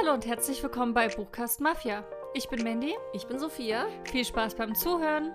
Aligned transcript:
Hallo 0.00 0.14
und 0.14 0.24
herzlich 0.24 0.62
willkommen 0.62 0.94
bei 0.94 1.08
Buchcast 1.08 1.60
Mafia. 1.60 2.04
Ich 2.32 2.48
bin 2.48 2.62
Mandy. 2.62 2.94
Ich 3.12 3.26
bin 3.26 3.38
Sophia. 3.38 3.86
Viel 4.10 4.24
Spaß 4.24 4.54
beim 4.54 4.74
Zuhören. 4.74 5.32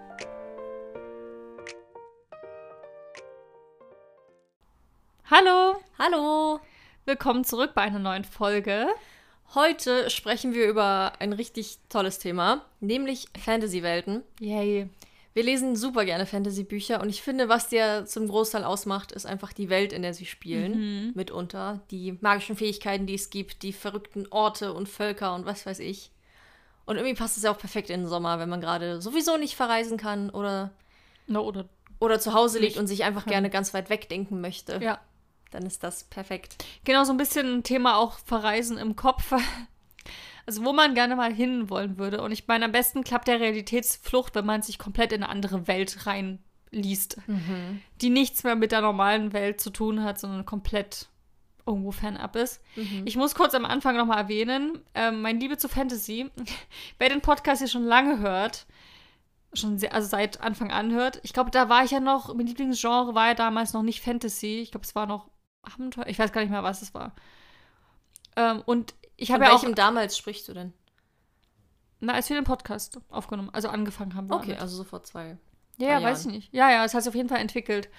Hallo. 5.29 5.75
Hallo. 5.99 6.59
Willkommen 7.05 7.43
zurück 7.43 7.73
bei 7.75 7.83
einer 7.83 7.99
neuen 7.99 8.23
Folge. 8.23 8.88
Heute 9.54 10.09
sprechen 10.09 10.55
wir 10.55 10.68
über 10.68 11.13
ein 11.20 11.34
richtig 11.34 11.77
tolles 11.89 12.18
Thema, 12.18 12.66
nämlich 12.79 13.27
Fantasy-Welten. 13.38 14.23
Yay. 14.39 14.89
Wir 15.36 15.43
lesen 15.43 15.75
super 15.75 16.05
gerne 16.05 16.25
Fantasy-Bücher 16.25 17.02
und 17.02 17.09
ich 17.09 17.21
finde, 17.21 17.49
was 17.49 17.67
dir 17.67 18.05
zum 18.05 18.27
Großteil 18.29 18.63
ausmacht, 18.63 19.11
ist 19.11 19.25
einfach 19.25 19.52
die 19.52 19.70
Welt, 19.70 19.91
in 19.91 20.02
der 20.02 20.13
sie 20.13 20.25
spielen, 20.25 21.07
Mhm. 21.07 21.11
mitunter. 21.13 21.81
Die 21.91 22.17
magischen 22.21 22.55
Fähigkeiten, 22.55 23.05
die 23.05 23.15
es 23.15 23.29
gibt, 23.29 23.61
die 23.61 23.73
verrückten 23.73 24.27
Orte 24.31 24.71
und 24.73 24.88
Völker 24.88 25.35
und 25.35 25.45
was 25.45 25.66
weiß 25.66 25.79
ich. 25.79 26.09
Und 26.85 26.95
irgendwie 26.95 27.16
passt 27.16 27.35
es 27.35 27.43
ja 27.43 27.52
auch 27.52 27.57
perfekt 27.57 27.90
in 27.90 28.02
den 28.02 28.07
Sommer, 28.09 28.40
wenn 28.40 28.48
man 28.48 28.62
gerade 28.62 29.02
sowieso 29.02 29.35
nicht 29.38 29.55
verreisen 29.55 29.98
kann 29.98 30.29
oder, 30.29 30.71
No, 31.27 31.41
oder? 31.41 31.65
oder 31.99 32.17
zu 32.20 32.34
Hause 32.34 32.59
liegt 32.59 32.77
und 32.77 32.88
sich 32.88 33.04
einfach 33.04 33.23
kann. 33.26 33.31
gerne 33.31 33.49
ganz 33.49 33.73
weit 33.73 33.90
wegdenken 33.90 34.40
möchte. 34.40 34.79
Ja. 34.81 34.99
Dann 35.52 35.65
ist 35.65 35.84
das 35.84 36.05
perfekt. 36.05 36.63
Genau, 36.85 37.04
so 37.04 37.12
ein 37.12 37.17
bisschen 37.17 37.57
ein 37.57 37.63
Thema 37.63 37.98
auch 37.98 38.20
Verreisen 38.20 38.77
im 38.77 38.95
Kopf. 38.95 39.34
Also 40.45 40.63
wo 40.63 40.73
man 40.73 40.94
gerne 40.94 41.16
mal 41.16 41.34
hin 41.34 41.70
wollen 41.70 41.98
würde. 41.98 42.22
Und 42.22 42.31
ich 42.31 42.48
meine, 42.48 42.66
am 42.66 42.72
besten 42.72 43.04
klappt 43.04 43.27
der 43.27 43.40
Realitätsflucht, 43.40 44.35
wenn 44.35 44.45
man 44.45 44.62
sich 44.62 44.77
komplett 44.77 45.12
in 45.12 45.23
eine 45.23 45.31
andere 45.31 45.68
Welt 45.68 46.05
reinliest. 46.05 47.18
Die 48.02 48.09
nichts 48.09 48.44
mehr 48.44 48.55
mit 48.55 48.71
der 48.71 48.81
normalen 48.81 49.34
Welt 49.34 49.59
zu 49.59 49.71
tun 49.71 50.04
hat, 50.04 50.20
sondern 50.20 50.45
komplett 50.45 51.08
irgendwo 51.66 51.91
fernab 51.91 52.35
ist. 52.35 52.62
Ich 53.05 53.16
muss 53.18 53.34
kurz 53.34 53.55
am 53.55 53.66
Anfang 53.66 53.98
nochmal 53.98 54.20
erwähnen, 54.20 54.80
ähm, 54.94 55.21
meine 55.21 55.40
Liebe 55.40 55.58
zu 55.58 55.68
Fantasy. 55.68 56.30
Wer 56.99 57.09
den 57.09 57.21
Podcast 57.21 57.60
hier 57.60 57.68
schon 57.68 57.85
lange 57.85 58.20
hört, 58.20 58.68
schon 59.54 59.79
sehr, 59.79 59.93
also 59.93 60.07
seit 60.07 60.41
Anfang 60.41 60.71
an 60.71 60.91
hört, 60.91 61.20
ich 61.23 61.34
glaube, 61.34 61.49
da 61.49 61.68
war 61.68 61.84
ich 61.84 61.91
ja 61.91 61.99
noch, 61.99 62.34
mein 62.35 62.46
Lieblingsgenre 62.46 63.16
war 63.16 63.29
ja 63.29 63.34
damals 63.34 63.73
noch 63.73 63.82
nicht 63.82 64.01
Fantasy. 64.01 64.59
Ich 64.59 64.72
glaube, 64.72 64.85
es 64.85 64.94
war 64.94 65.07
noch 65.07 65.28
Abenteuer. 65.63 66.06
Ich 66.07 66.19
weiß 66.19 66.31
gar 66.31 66.41
nicht 66.41 66.51
mehr, 66.51 66.63
was 66.63 66.84
es 66.84 66.94
war. 66.94 67.16
Ähm, 68.35 68.62
und 68.66 68.94
ich 69.18 69.31
habe 69.31 69.46
ja 69.46 69.52
auch, 69.52 69.62
welchem 69.62 69.75
damals 69.75 70.18
sprichst 70.18 70.47
du 70.47 70.53
denn? 70.53 70.74
na, 72.00 72.13
als 72.13 72.30
wir 72.30 72.35
den 72.35 72.46
Podcast 72.46 73.00
aufgenommen, 73.09 73.50
also 73.52 73.68
angefangen 73.68 74.16
haben. 74.16 74.31
Okay, 74.31 74.47
damit. 74.47 74.62
also 74.62 74.78
so 74.78 74.84
vor 74.84 75.03
zwei. 75.03 75.38
Ja, 75.78 76.00
ja, 76.00 76.03
weiß 76.03 76.22
ich 76.22 76.31
nicht. 76.31 76.53
Ja, 76.53 76.72
ja, 76.72 76.85
es 76.85 76.94
hat 76.94 77.03
sich 77.03 77.09
auf 77.09 77.16
jeden 77.16 77.30
Fall 77.30 77.40
entwickelt. 77.40 77.90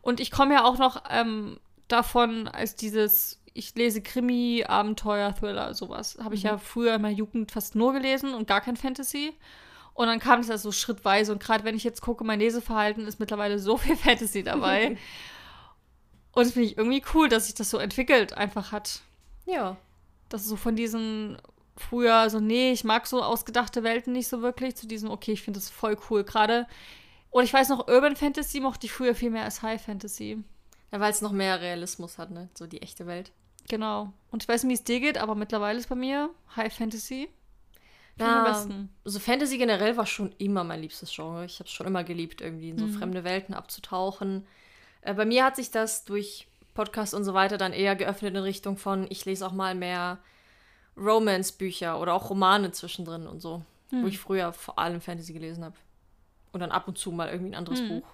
Und 0.00 0.20
ich 0.20 0.30
komme 0.30 0.54
ja 0.54 0.64
auch 0.64 0.78
noch 0.78 1.02
ähm, 1.10 1.58
davon, 1.88 2.48
als 2.48 2.76
dieses, 2.76 3.42
ich 3.52 3.74
lese 3.74 4.00
Krimi, 4.00 4.64
Abenteuer, 4.66 5.34
Thriller, 5.34 5.74
sowas. 5.74 6.16
Habe 6.22 6.34
ich 6.34 6.44
ja 6.44 6.56
früher 6.58 6.94
in 6.94 7.02
meiner 7.02 7.16
Jugend 7.16 7.52
fast 7.52 7.74
nur 7.74 7.92
gelesen 7.92 8.34
und 8.34 8.46
gar 8.46 8.60
kein 8.60 8.76
Fantasy. 8.76 9.34
Und 9.92 10.06
dann 10.06 10.18
kam 10.18 10.40
es 10.40 10.48
ja 10.48 10.58
so 10.58 10.72
schrittweise. 10.72 11.32
Und 11.32 11.42
gerade 11.42 11.64
wenn 11.64 11.76
ich 11.76 11.84
jetzt 11.84 12.00
gucke, 12.00 12.24
mein 12.24 12.38
Leseverhalten 12.38 13.06
ist 13.06 13.20
mittlerweile 13.20 13.58
so 13.58 13.76
viel 13.76 13.96
Fantasy 13.96 14.42
dabei. 14.42 14.90
und 16.32 16.46
das 16.46 16.52
finde 16.52 16.68
ich 16.68 16.78
irgendwie 16.78 17.02
cool, 17.14 17.28
dass 17.28 17.46
sich 17.46 17.54
das 17.54 17.68
so 17.68 17.78
entwickelt 17.78 18.34
einfach 18.34 18.72
hat. 18.72 19.00
Ja. 19.44 19.76
Dass 20.28 20.42
es 20.42 20.48
so 20.48 20.56
von 20.56 20.76
diesen 20.76 21.38
früher 21.76 22.30
so, 22.30 22.40
nee, 22.40 22.72
ich 22.72 22.84
mag 22.84 23.06
so 23.06 23.22
ausgedachte 23.22 23.82
Welten 23.82 24.12
nicht 24.12 24.28
so 24.28 24.40
wirklich, 24.42 24.76
zu 24.76 24.86
diesem, 24.86 25.10
okay, 25.10 25.32
ich 25.32 25.42
finde 25.42 25.60
das 25.60 25.68
voll 25.70 25.96
cool. 26.10 26.24
Gerade, 26.24 26.66
oder 27.30 27.44
ich 27.44 27.52
weiß 27.52 27.68
noch, 27.68 27.86
Urban 27.88 28.16
Fantasy 28.16 28.60
mochte 28.60 28.86
ich 28.86 28.92
früher 28.92 29.14
viel 29.14 29.30
mehr 29.30 29.44
als 29.44 29.62
High 29.62 29.82
Fantasy. 29.82 30.42
ja 30.92 31.00
weil 31.00 31.10
es 31.10 31.20
noch 31.20 31.32
mehr 31.32 31.60
Realismus 31.60 32.16
hat, 32.18 32.30
ne? 32.30 32.48
So 32.56 32.66
die 32.66 32.80
echte 32.82 33.06
Welt. 33.06 33.30
Genau. 33.68 34.12
Und 34.30 34.42
ich 34.42 34.48
weiß 34.48 34.62
nicht, 34.64 34.70
wie 34.70 34.74
es 34.74 34.84
dir 34.84 35.00
geht, 35.00 35.18
aber 35.18 35.34
mittlerweile 35.34 35.78
ist 35.78 35.88
bei 35.88 35.96
mir 35.96 36.30
High 36.54 36.72
Fantasy. 36.72 37.28
Ich 38.18 38.24
am 38.24 38.44
besten. 38.44 38.88
also 39.04 39.18
Fantasy 39.18 39.58
generell 39.58 39.98
war 39.98 40.06
schon 40.06 40.32
immer 40.38 40.64
mein 40.64 40.80
liebstes 40.80 41.12
Genre. 41.14 41.44
Ich 41.44 41.58
habe 41.58 41.66
es 41.68 41.72
schon 41.72 41.86
immer 41.86 42.02
geliebt, 42.04 42.40
irgendwie 42.40 42.70
in 42.70 42.78
so 42.78 42.86
Mhm. 42.86 42.92
fremde 42.94 43.24
Welten 43.24 43.54
abzutauchen. 43.54 44.46
Äh, 45.02 45.12
bei 45.12 45.26
mir 45.26 45.44
hat 45.44 45.56
sich 45.56 45.70
das 45.70 46.04
durch 46.06 46.46
Podcasts 46.76 47.14
und 47.14 47.24
so 47.24 47.34
weiter 47.34 47.58
dann 47.58 47.72
eher 47.72 47.96
geöffnet 47.96 48.36
in 48.36 48.42
Richtung 48.42 48.76
von, 48.76 49.06
ich 49.10 49.24
lese 49.24 49.46
auch 49.46 49.52
mal 49.52 49.74
mehr 49.74 50.18
Romance-Bücher 50.96 52.00
oder 52.00 52.14
auch 52.14 52.30
Romane 52.30 52.70
zwischendrin 52.70 53.26
und 53.26 53.40
so. 53.40 53.62
Hm. 53.90 54.02
Wo 54.02 54.06
ich 54.06 54.18
früher 54.18 54.52
vor 54.52 54.78
allem 54.78 55.00
Fantasy 55.00 55.32
gelesen 55.32 55.64
habe. 55.64 55.76
Und 56.52 56.60
dann 56.60 56.70
ab 56.70 56.86
und 56.88 56.98
zu 56.98 57.10
mal 57.10 57.28
irgendwie 57.28 57.50
ein 57.50 57.58
anderes 57.58 57.80
Hm. 57.80 57.88
Buch 57.88 58.08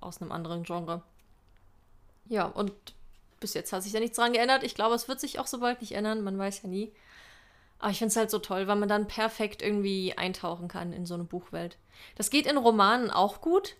aus 0.00 0.20
einem 0.20 0.32
anderen 0.32 0.62
Genre. 0.62 1.02
Ja, 2.28 2.46
und 2.46 2.72
bis 3.40 3.54
jetzt 3.54 3.72
hat 3.72 3.82
sich 3.82 3.92
da 3.92 4.00
nichts 4.00 4.16
dran 4.16 4.32
geändert. 4.32 4.62
Ich 4.62 4.74
glaube, 4.74 4.94
es 4.94 5.08
wird 5.08 5.20
sich 5.20 5.38
auch 5.38 5.46
so 5.46 5.60
bald 5.60 5.80
nicht 5.80 5.92
ändern. 5.92 6.24
Man 6.24 6.38
weiß 6.38 6.62
ja 6.62 6.68
nie. 6.68 6.92
Aber 7.78 7.90
ich 7.90 7.98
finde 7.98 8.10
es 8.10 8.16
halt 8.16 8.30
so 8.30 8.38
toll, 8.38 8.66
weil 8.66 8.76
man 8.76 8.88
dann 8.88 9.06
perfekt 9.06 9.62
irgendwie 9.62 10.14
eintauchen 10.16 10.68
kann 10.68 10.92
in 10.92 11.06
so 11.06 11.14
eine 11.14 11.24
Buchwelt. 11.24 11.76
Das 12.16 12.30
geht 12.30 12.46
in 12.46 12.56
Romanen 12.56 13.10
auch 13.10 13.40
gut, 13.40 13.76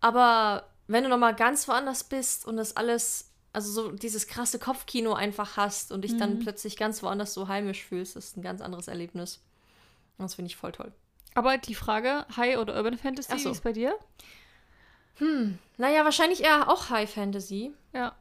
aber 0.00 0.66
wenn 0.86 1.04
du 1.04 1.10
nochmal 1.10 1.34
ganz 1.34 1.68
woanders 1.68 2.04
bist 2.04 2.46
und 2.46 2.56
das 2.56 2.76
alles, 2.76 3.30
also 3.52 3.70
so 3.70 3.92
dieses 3.92 4.26
krasse 4.26 4.58
Kopfkino 4.58 5.12
einfach 5.12 5.56
hast 5.56 5.92
und 5.92 6.02
dich 6.02 6.16
dann 6.16 6.38
plötzlich 6.38 6.76
ganz 6.76 7.02
woanders 7.02 7.34
so 7.34 7.48
heimisch 7.48 7.84
fühlst, 7.84 8.16
ist 8.16 8.36
ein 8.36 8.42
ganz 8.42 8.60
anderes 8.60 8.88
Erlebnis. 8.88 9.42
Und 10.18 10.24
das 10.24 10.34
finde 10.34 10.48
ich 10.48 10.56
voll 10.56 10.72
toll. 10.72 10.92
Aber 11.34 11.58
die 11.58 11.74
Frage, 11.74 12.26
High 12.36 12.58
oder 12.58 12.76
Urban 12.76 12.98
Fantasy, 12.98 13.38
so. 13.38 13.48
wie 13.48 13.52
ist 13.52 13.64
bei 13.64 13.72
dir? 13.72 13.94
Naja, 15.76 16.04
wahrscheinlich 16.04 16.42
eher 16.42 16.68
auch 16.70 16.90
High 16.90 17.10
Fantasy. 17.10 17.72
Ja. 17.92 18.16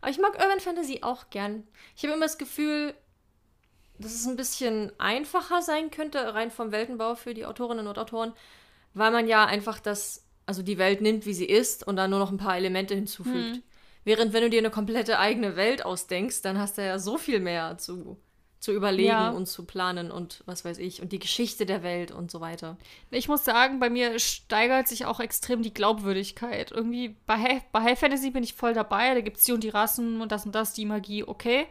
Aber 0.00 0.10
ich 0.10 0.18
mag 0.18 0.34
Urban 0.34 0.60
Fantasy 0.60 1.00
auch 1.02 1.30
gern. 1.30 1.66
Ich 1.96 2.04
habe 2.04 2.14
immer 2.14 2.24
das 2.24 2.38
Gefühl, 2.38 2.94
dass 3.98 4.14
es 4.14 4.26
ein 4.26 4.36
bisschen 4.36 4.92
einfacher 4.98 5.62
sein 5.62 5.90
könnte, 5.90 6.34
rein 6.34 6.50
vom 6.50 6.72
Weltenbau 6.72 7.14
für 7.14 7.34
die 7.34 7.44
Autorinnen 7.44 7.86
und 7.86 7.98
Autoren, 7.98 8.32
weil 8.94 9.10
man 9.10 9.28
ja 9.28 9.44
einfach 9.44 9.78
das, 9.78 10.24
also 10.46 10.62
die 10.62 10.78
Welt 10.78 11.02
nimmt, 11.02 11.26
wie 11.26 11.34
sie 11.34 11.44
ist 11.44 11.86
und 11.86 11.96
dann 11.96 12.10
nur 12.10 12.18
noch 12.18 12.30
ein 12.30 12.38
paar 12.38 12.56
Elemente 12.56 12.94
hinzufügt. 12.94 13.56
Hm. 13.56 13.62
Während 14.04 14.32
wenn 14.32 14.42
du 14.42 14.50
dir 14.50 14.60
eine 14.60 14.70
komplette 14.70 15.18
eigene 15.18 15.56
Welt 15.56 15.84
ausdenkst, 15.84 16.42
dann 16.42 16.58
hast 16.58 16.78
du 16.78 16.84
ja 16.84 16.98
so 16.98 17.18
viel 17.18 17.38
mehr 17.40 17.76
zu, 17.78 18.16
zu 18.58 18.72
überlegen 18.72 19.08
Ja. 19.08 19.30
und 19.30 19.46
zu 19.46 19.64
planen 19.64 20.10
und 20.10 20.42
was 20.46 20.64
weiß 20.64 20.78
ich 20.78 21.02
und 21.02 21.12
die 21.12 21.18
Geschichte 21.18 21.66
der 21.66 21.82
Welt 21.82 22.10
und 22.10 22.30
so 22.30 22.40
weiter. 22.40 22.76
Ich 23.10 23.28
muss 23.28 23.44
sagen, 23.44 23.78
bei 23.78 23.90
mir 23.90 24.18
steigert 24.18 24.88
sich 24.88 25.04
auch 25.04 25.20
extrem 25.20 25.62
die 25.62 25.74
Glaubwürdigkeit. 25.74 26.70
Irgendwie 26.72 27.16
bei 27.26 27.36
High, 27.38 27.62
bei 27.72 27.82
High 27.82 27.98
Fantasy 27.98 28.30
bin 28.30 28.42
ich 28.42 28.54
voll 28.54 28.72
dabei. 28.74 29.14
Da 29.14 29.20
gibt 29.20 29.36
es 29.36 29.44
die 29.44 29.52
und 29.52 29.64
die 29.64 29.68
Rassen 29.70 30.20
und 30.20 30.32
das 30.32 30.46
und 30.46 30.54
das, 30.54 30.72
die 30.72 30.86
Magie, 30.86 31.24
okay. 31.24 31.66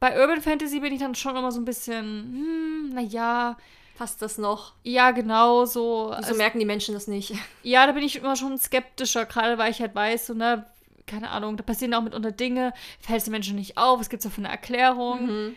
Bei 0.00 0.20
Urban 0.20 0.40
Fantasy 0.42 0.78
bin 0.80 0.92
ich 0.92 1.00
dann 1.00 1.14
schon 1.16 1.36
immer 1.36 1.50
so 1.50 1.60
ein 1.60 1.64
bisschen, 1.64 2.04
hm, 2.04 2.90
naja, 2.94 3.56
Passt 3.96 4.22
das 4.22 4.38
noch? 4.38 4.74
ja, 4.84 5.10
genau, 5.10 5.64
so. 5.64 6.06
Wieso 6.10 6.14
Also, 6.28 6.34
merken 6.36 6.60
die 6.60 6.64
Menschen 6.64 6.94
das 6.94 7.08
nicht? 7.08 7.34
ja, 7.64 7.84
da 7.84 7.92
bin 7.92 8.04
ich 8.04 8.14
immer 8.16 8.36
schon 8.36 8.56
skeptischer, 8.58 9.26
gerade 9.26 9.58
weil 9.58 9.72
ich 9.72 9.80
halt 9.80 9.94
weiß, 9.96 10.28
so, 10.28 10.34
ne, 10.34 10.64
keine 11.08 11.30
Ahnung, 11.30 11.56
da 11.56 11.64
passieren 11.64 11.94
auch 11.94 12.02
mitunter 12.02 12.30
Dinge, 12.30 12.72
fällt 13.00 13.18
es 13.18 13.24
den 13.24 13.32
Menschen 13.32 13.56
nicht 13.56 13.76
auf, 13.76 14.08
gibt 14.08 14.24
es 14.24 14.30
da 14.30 14.30
für 14.30 14.40
eine 14.40 14.50
Erklärung? 14.50 15.26
Mhm. 15.26 15.56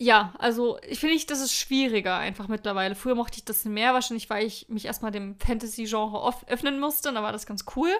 Ja, 0.00 0.32
also 0.38 0.78
ich 0.88 1.00
finde, 1.00 1.16
ich, 1.16 1.26
das 1.26 1.40
ist 1.40 1.54
schwieriger 1.54 2.16
einfach 2.16 2.46
mittlerweile. 2.46 2.94
Früher 2.94 3.16
mochte 3.16 3.38
ich 3.38 3.44
das 3.44 3.64
mehr, 3.64 3.94
wahrscheinlich, 3.94 4.30
weil 4.30 4.46
ich 4.46 4.68
mich 4.68 4.84
erstmal 4.84 5.10
dem 5.10 5.36
Fantasy-Genre 5.40 6.34
öffnen 6.46 6.78
musste. 6.78 7.08
Und 7.08 7.16
da 7.16 7.22
war 7.22 7.32
das 7.32 7.46
ganz 7.46 7.64
cool. 7.74 7.90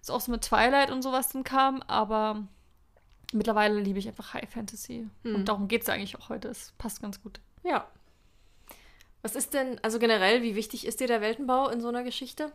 Ist 0.00 0.10
auch 0.10 0.20
so 0.20 0.32
mit 0.32 0.42
Twilight 0.42 0.90
und 0.90 1.02
sowas 1.02 1.28
dann 1.28 1.44
kam. 1.44 1.82
Aber 1.82 2.48
mittlerweile 3.32 3.78
liebe 3.78 4.00
ich 4.00 4.08
einfach 4.08 4.34
High 4.34 4.50
Fantasy. 4.50 5.08
Hm. 5.22 5.34
Und 5.36 5.48
darum 5.48 5.68
geht 5.68 5.82
es 5.82 5.88
eigentlich 5.88 6.18
auch 6.18 6.30
heute. 6.30 6.48
Es 6.48 6.72
passt 6.78 7.00
ganz 7.00 7.22
gut. 7.22 7.38
Ja. 7.62 7.86
Was 9.22 9.36
ist 9.36 9.54
denn, 9.54 9.78
also 9.84 10.00
generell, 10.00 10.42
wie 10.42 10.56
wichtig 10.56 10.84
ist 10.84 10.98
dir 10.98 11.06
der 11.06 11.20
Weltenbau 11.20 11.68
in 11.68 11.80
so 11.80 11.88
einer 11.88 12.02
Geschichte? 12.02 12.50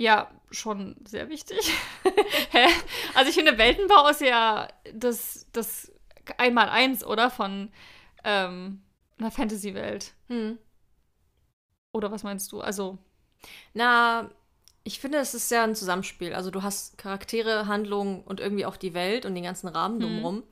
Ja, 0.00 0.30
schon 0.50 0.96
sehr 1.04 1.28
wichtig. 1.28 1.58
Hä? 2.52 2.66
also 3.14 3.28
ich 3.28 3.34
finde, 3.34 3.58
Weltenbau 3.58 4.08
ist 4.08 4.22
ja 4.22 4.66
das, 4.94 5.46
das 5.52 5.92
Einmal-Eins, 6.38 7.04
oder? 7.04 7.28
Von 7.28 7.70
ähm, 8.24 8.80
einer 9.18 9.30
Fantasy-Welt. 9.30 10.14
Hm. 10.28 10.56
Oder 11.92 12.10
was 12.10 12.22
meinst 12.22 12.50
du? 12.50 12.62
Also, 12.62 12.96
Na, 13.74 14.30
ich 14.84 15.00
finde, 15.00 15.18
es 15.18 15.34
ist 15.34 15.50
ja 15.50 15.64
ein 15.64 15.74
Zusammenspiel. 15.74 16.32
Also 16.32 16.50
du 16.50 16.62
hast 16.62 16.96
Charaktere, 16.96 17.66
Handlungen 17.66 18.22
und 18.22 18.40
irgendwie 18.40 18.64
auch 18.64 18.78
die 18.78 18.94
Welt 18.94 19.26
und 19.26 19.34
den 19.34 19.44
ganzen 19.44 19.68
Rahmen 19.68 19.96
Mhm. 19.96 20.00
drumherum. 20.00 20.42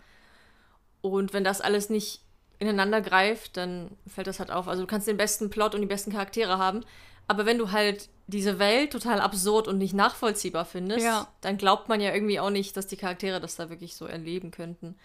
Und 1.01 1.33
wenn 1.33 1.45
das 1.45 1.63
alles 1.63 1.89
nicht 1.89 2.21
ineinander 2.59 3.01
greift, 3.01 3.57
dann 3.57 3.97
fällt 4.07 4.27
das 4.27 4.41
halt 4.41 4.51
auf. 4.51 4.69
Also 4.69 4.83
du 4.83 4.87
kannst 4.87 5.09
den 5.09 5.17
besten 5.17 5.49
Plot 5.49 5.75
und 5.75 5.81
die 5.81 5.87
besten 5.87 6.13
Charaktere 6.13 6.59
haben. 6.59 6.85
Aber 7.29 7.47
wenn 7.47 7.59
du 7.59 7.71
halt 7.71 8.09
diese 8.27 8.59
Welt 8.59 8.91
total 8.93 9.21
absurd 9.21 9.69
und 9.69 9.79
nicht 9.79 9.95
nachvollziehbar 9.95 10.65
findest, 10.65 11.05
Ja. 11.05 11.29
dann 11.43 11.57
glaubt 11.59 11.89
man 11.89 12.01
ja 12.01 12.13
irgendwie 12.13 12.41
auch 12.41 12.51
nicht, 12.51 12.77
dass 12.77 12.87
die 12.87 12.97
Charaktere 12.97 13.41
das 13.41 13.57
da 13.57 13.71
wirklich 13.71 13.95
so 13.95 14.07
erleben 14.07 14.51
könnten. 14.51 14.97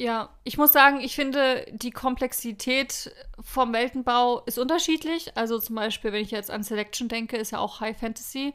Ja, 0.00 0.30
ich 0.44 0.56
muss 0.58 0.72
sagen, 0.72 1.00
ich 1.00 1.14
finde, 1.16 1.66
die 1.72 1.90
Komplexität 1.90 3.12
vom 3.40 3.72
Weltenbau 3.72 4.40
ist 4.46 4.58
unterschiedlich. 4.58 5.36
Also 5.36 5.58
zum 5.58 5.74
Beispiel, 5.76 6.12
wenn 6.12 6.22
ich 6.22 6.30
jetzt 6.30 6.50
an 6.50 6.62
Selection 6.62 7.08
denke, 7.08 7.36
ist 7.36 7.50
ja 7.50 7.58
auch 7.58 7.80
High 7.80 7.98
Fantasy. 7.98 8.54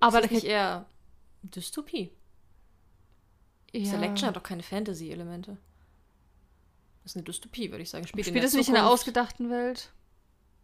Aber 0.00 0.18
Aber 0.18 0.18
da 0.18 0.24
ist 0.24 0.30
das 0.32 0.42
nicht 0.42 0.50
eher 0.50 0.86
Dystopie? 1.42 2.10
ja, 3.72 3.84
Selection 3.90 4.28
hat 4.28 4.36
doch 4.36 4.42
keine 4.42 4.62
Fantasy-Elemente. 4.62 5.56
Das 7.02 7.12
ist 7.12 7.16
eine 7.16 7.24
Dystopie, 7.24 7.70
würde 7.70 7.82
ich 7.82 7.90
sagen. 7.90 8.06
Spielt, 8.06 8.26
Spielt 8.26 8.44
es 8.44 8.54
nicht 8.54 8.68
in 8.68 8.74
der 8.74 8.86
ausgedachten 8.88 9.50
Welt? 9.50 9.90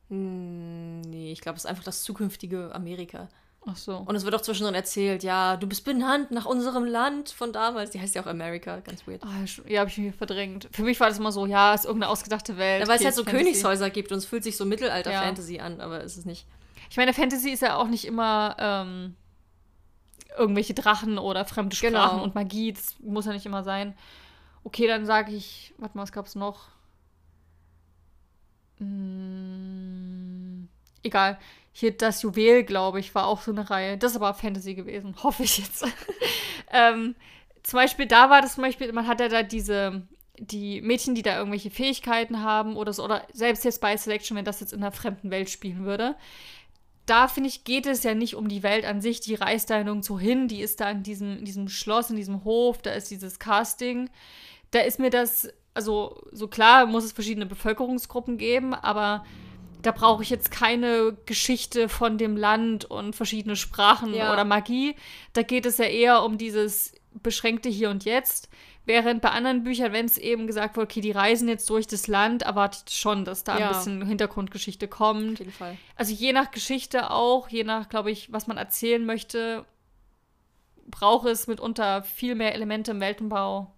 Hm, 0.09 1.01
nee, 1.03 1.33
ich 1.33 1.41
glaube, 1.41 1.57
es 1.57 1.65
ist 1.65 1.71
einfach 1.71 1.85
das 1.85 2.03
zukünftige 2.03 2.75
Amerika. 2.75 3.29
Ach 3.67 3.77
so. 3.77 3.97
Und 3.97 4.15
es 4.15 4.25
wird 4.25 4.35
auch 4.35 4.41
zwischendrin 4.41 4.75
erzählt, 4.75 5.23
ja, 5.23 5.57
du 5.57 5.67
bist 5.67 5.85
benannt 5.85 6.31
nach 6.31 6.47
unserem 6.47 6.85
Land 6.85 7.31
von 7.31 7.53
damals. 7.53 7.91
Die 7.91 8.01
heißt 8.01 8.15
ja 8.15 8.23
auch 8.23 8.27
Amerika, 8.27 8.81
ganz 8.81 9.07
weird. 9.07 9.23
Ah, 9.25 9.45
ja, 9.67 9.81
habe 9.81 9.91
ich 9.91 9.99
mich 9.99 10.15
verdrängt. 10.15 10.69
Für 10.73 10.83
mich 10.83 10.99
war 11.01 11.09
das 11.09 11.19
immer 11.19 11.33
so, 11.33 11.45
ja, 11.45 11.75
ist 11.75 11.85
irgendeine 11.85 12.11
ausgedachte 12.11 12.57
Welt. 12.57 12.83
Ja, 12.83 12.89
weil 12.89 12.99
es 12.99 13.05
halt 13.05 13.15
so 13.15 13.25
Fantasy. 13.25 13.45
Königshäuser 13.45 13.91
gibt 13.91 14.13
und 14.13 14.19
es 14.19 14.27
fühlt 14.27 14.45
sich 14.45 14.57
so 14.57 14.65
Mittelalter-Fantasy 14.65 15.57
ja. 15.57 15.65
an, 15.65 15.81
aber 15.81 16.03
ist 16.03 16.17
es 16.17 16.25
nicht. 16.25 16.47
Ich 16.91 16.97
meine, 16.97 17.13
Fantasy 17.13 17.51
ist 17.51 17.61
ja 17.61 17.77
auch 17.77 17.89
nicht 17.89 18.07
immer 18.07 18.57
ähm, 18.59 19.17
irgendwelche 20.39 20.73
Drachen 20.73 21.19
oder 21.19 21.45
fremde 21.45 21.77
Sprachen 21.77 21.93
genau. 21.93 22.23
und 22.23 22.35
Magie. 22.35 22.73
Das 22.73 22.97
muss 23.01 23.27
ja 23.27 23.33
nicht 23.33 23.45
immer 23.45 23.65
sein. 23.65 23.95
Okay, 24.65 24.87
dann 24.87 25.05
sage 25.05 25.33
ich, 25.33 25.75
warte 25.77 25.97
mal, 25.97 26.05
was 26.05 26.13
gab 26.13 26.27
es 26.27 26.35
noch? 26.35 26.69
Hm, 28.79 30.69
egal. 31.03 31.39
Hier 31.73 31.97
das 31.97 32.23
Juwel, 32.23 32.65
glaube 32.65 33.01
ich, 33.01 33.15
war 33.15 33.27
auch 33.27 33.43
so 33.43 33.53
eine 33.53 33.69
Reihe. 33.71 33.99
Das 33.99 34.13
ist 34.13 34.17
aber 34.17 34.35
Fantasy 34.35 34.75
gewesen, 34.75 35.15
hoffe 35.23 35.45
ich 35.45 35.59
jetzt. 35.59 35.85
ähm, 36.73 37.15
zum 37.63 37.77
Beispiel, 37.79 38.07
da 38.07 38.31
war 38.31 38.41
das 38.43 38.55
zum 38.55 38.63
Beispiel, 38.63 38.91
man 38.93 39.07
hat 39.07 39.21
ja 39.21 39.29
da 39.29 39.43
diese, 39.43 40.03
die 40.39 40.81
Mädchen, 40.81 41.15
die 41.15 41.23
da 41.23 41.37
irgendwelche 41.37 41.71
Fähigkeiten 41.71 42.43
haben 42.43 42.77
oder 42.77 42.93
so, 42.93 43.05
oder 43.05 43.27
selbst 43.33 43.65
jetzt 43.65 43.81
bei 43.81 43.97
Selection, 43.97 44.37
wenn 44.37 44.45
das 44.45 44.61
jetzt 44.61 44.73
in 44.73 44.83
einer 44.83 44.93
fremden 44.93 45.31
Welt 45.31 45.51
spielen 45.51 45.85
würde. 45.85 46.17
Da 47.07 47.27
finde 47.27 47.49
ich, 47.49 47.65
geht 47.65 47.87
es 47.87 48.03
ja 48.03 48.15
nicht 48.15 48.35
um 48.35 48.49
die 48.49 48.63
Welt 48.63 48.85
an 48.85 49.01
sich, 49.01 49.21
die 49.21 49.35
reist 49.35 49.71
da 49.71 49.83
nirgendwo 49.83 50.19
hin, 50.19 50.47
die 50.47 50.61
ist 50.61 50.81
da 50.81 50.91
in 50.91 51.03
diesem, 51.03 51.39
in 51.39 51.45
diesem 51.45 51.69
Schloss, 51.69 52.11
in 52.11 52.17
diesem 52.17 52.45
Hof, 52.45 52.83
da 52.83 52.91
ist 52.91 53.11
dieses 53.11 53.39
Casting. 53.39 54.11
Da 54.71 54.81
ist 54.81 54.99
mir 54.99 55.11
das 55.11 55.49
also 55.79 56.21
so 56.33 56.49
klar 56.49 56.87
muss 56.87 57.05
es 57.05 57.13
verschiedene 57.13 57.47
Bevölkerungsgruppen 57.47 58.37
geben, 58.37 58.75
aber 58.75 59.25
da 59.81 59.93
brauche 59.93 60.25
ich 60.25 60.29
jetzt 60.29 60.51
keine 60.51 61.17
Geschichte 61.25 61.89
von 61.89 62.19
dem 62.19 62.37
Land 62.37 62.85
und 62.85 63.15
verschiedene 63.15 63.55
Sprachen 63.55 64.13
ja. 64.13 64.33
oder 64.33 64.45
Magie. 64.45 64.97
Da 65.35 65.43
geht 65.43 65.67
es 65.67 65.79
ja 65.79 65.85
eher 65.85 66.25
um 66.25 66.37
dieses 66.37 66.95
beschränkte 67.23 67.69
Hier 67.69 67.91
und 67.91 68.05
Jetzt. 68.05 68.49
Während 68.87 69.23
bei 69.23 69.31
anderen 69.31 69.63
Büchern, 69.63 69.93
wenn 69.93 70.07
es 70.07 70.19
eben 70.19 70.49
gesagt 70.49 70.77
wird, 70.77 70.91
okay, 70.91 71.01
die 71.01 71.13
reisen 71.13 71.49
jetzt 71.49 71.71
durch 71.71 71.87
das 71.87 72.09
Land, 72.09 72.43
erwartet 72.43 72.91
schon, 72.91 73.25
dass 73.25 73.45
da 73.45 73.57
ja. 73.57 73.69
ein 73.69 73.73
bisschen 73.73 74.05
Hintergrundgeschichte 74.05 74.89
kommt. 74.89 75.35
Auf 75.35 75.39
jeden 75.39 75.53
Fall. 75.53 75.77
Also 75.95 76.13
je 76.13 76.33
nach 76.33 76.51
Geschichte 76.51 77.13
auch, 77.13 77.49
je 77.51 77.63
nach, 77.63 77.89
glaube 77.89 78.11
ich, 78.11 78.33
was 78.33 78.49
man 78.49 78.57
erzählen 78.57 79.07
möchte, 79.07 79.65
braucht 80.89 81.29
es 81.29 81.47
mitunter 81.47 82.03
viel 82.03 82.35
mehr 82.35 82.57
Elemente 82.57 82.91
im 82.91 83.01
Weltenbau 83.01 83.73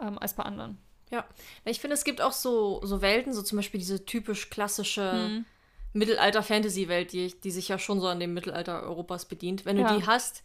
ähm, 0.00 0.18
als 0.18 0.34
bei 0.34 0.44
anderen. 0.44 0.78
Ja, 1.12 1.26
ich 1.66 1.78
finde, 1.78 1.94
es 1.94 2.04
gibt 2.04 2.22
auch 2.22 2.32
so, 2.32 2.80
so 2.82 3.02
Welten, 3.02 3.34
so 3.34 3.42
zum 3.42 3.56
Beispiel 3.56 3.78
diese 3.78 4.06
typisch 4.06 4.48
klassische 4.48 5.12
mhm. 5.12 5.44
Mittelalter-Fantasy-Welt, 5.92 7.12
die, 7.12 7.38
die 7.38 7.50
sich 7.50 7.68
ja 7.68 7.78
schon 7.78 8.00
so 8.00 8.08
an 8.08 8.18
dem 8.18 8.32
Mittelalter 8.32 8.82
Europas 8.82 9.26
bedient. 9.26 9.66
Wenn 9.66 9.76
du 9.76 9.82
ja. 9.82 9.94
die 9.94 10.06
hast, 10.06 10.42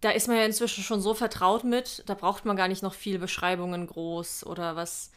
da 0.00 0.10
ist 0.10 0.28
man 0.28 0.36
ja 0.36 0.44
inzwischen 0.44 0.84
schon 0.84 1.00
so 1.00 1.12
vertraut 1.12 1.64
mit, 1.64 2.04
da 2.06 2.14
braucht 2.14 2.44
man 2.44 2.56
gar 2.56 2.68
nicht 2.68 2.84
noch 2.84 2.94
viel 2.94 3.18
Beschreibungen 3.18 3.88
groß 3.88 4.46
oder 4.46 4.76
was, 4.76 5.10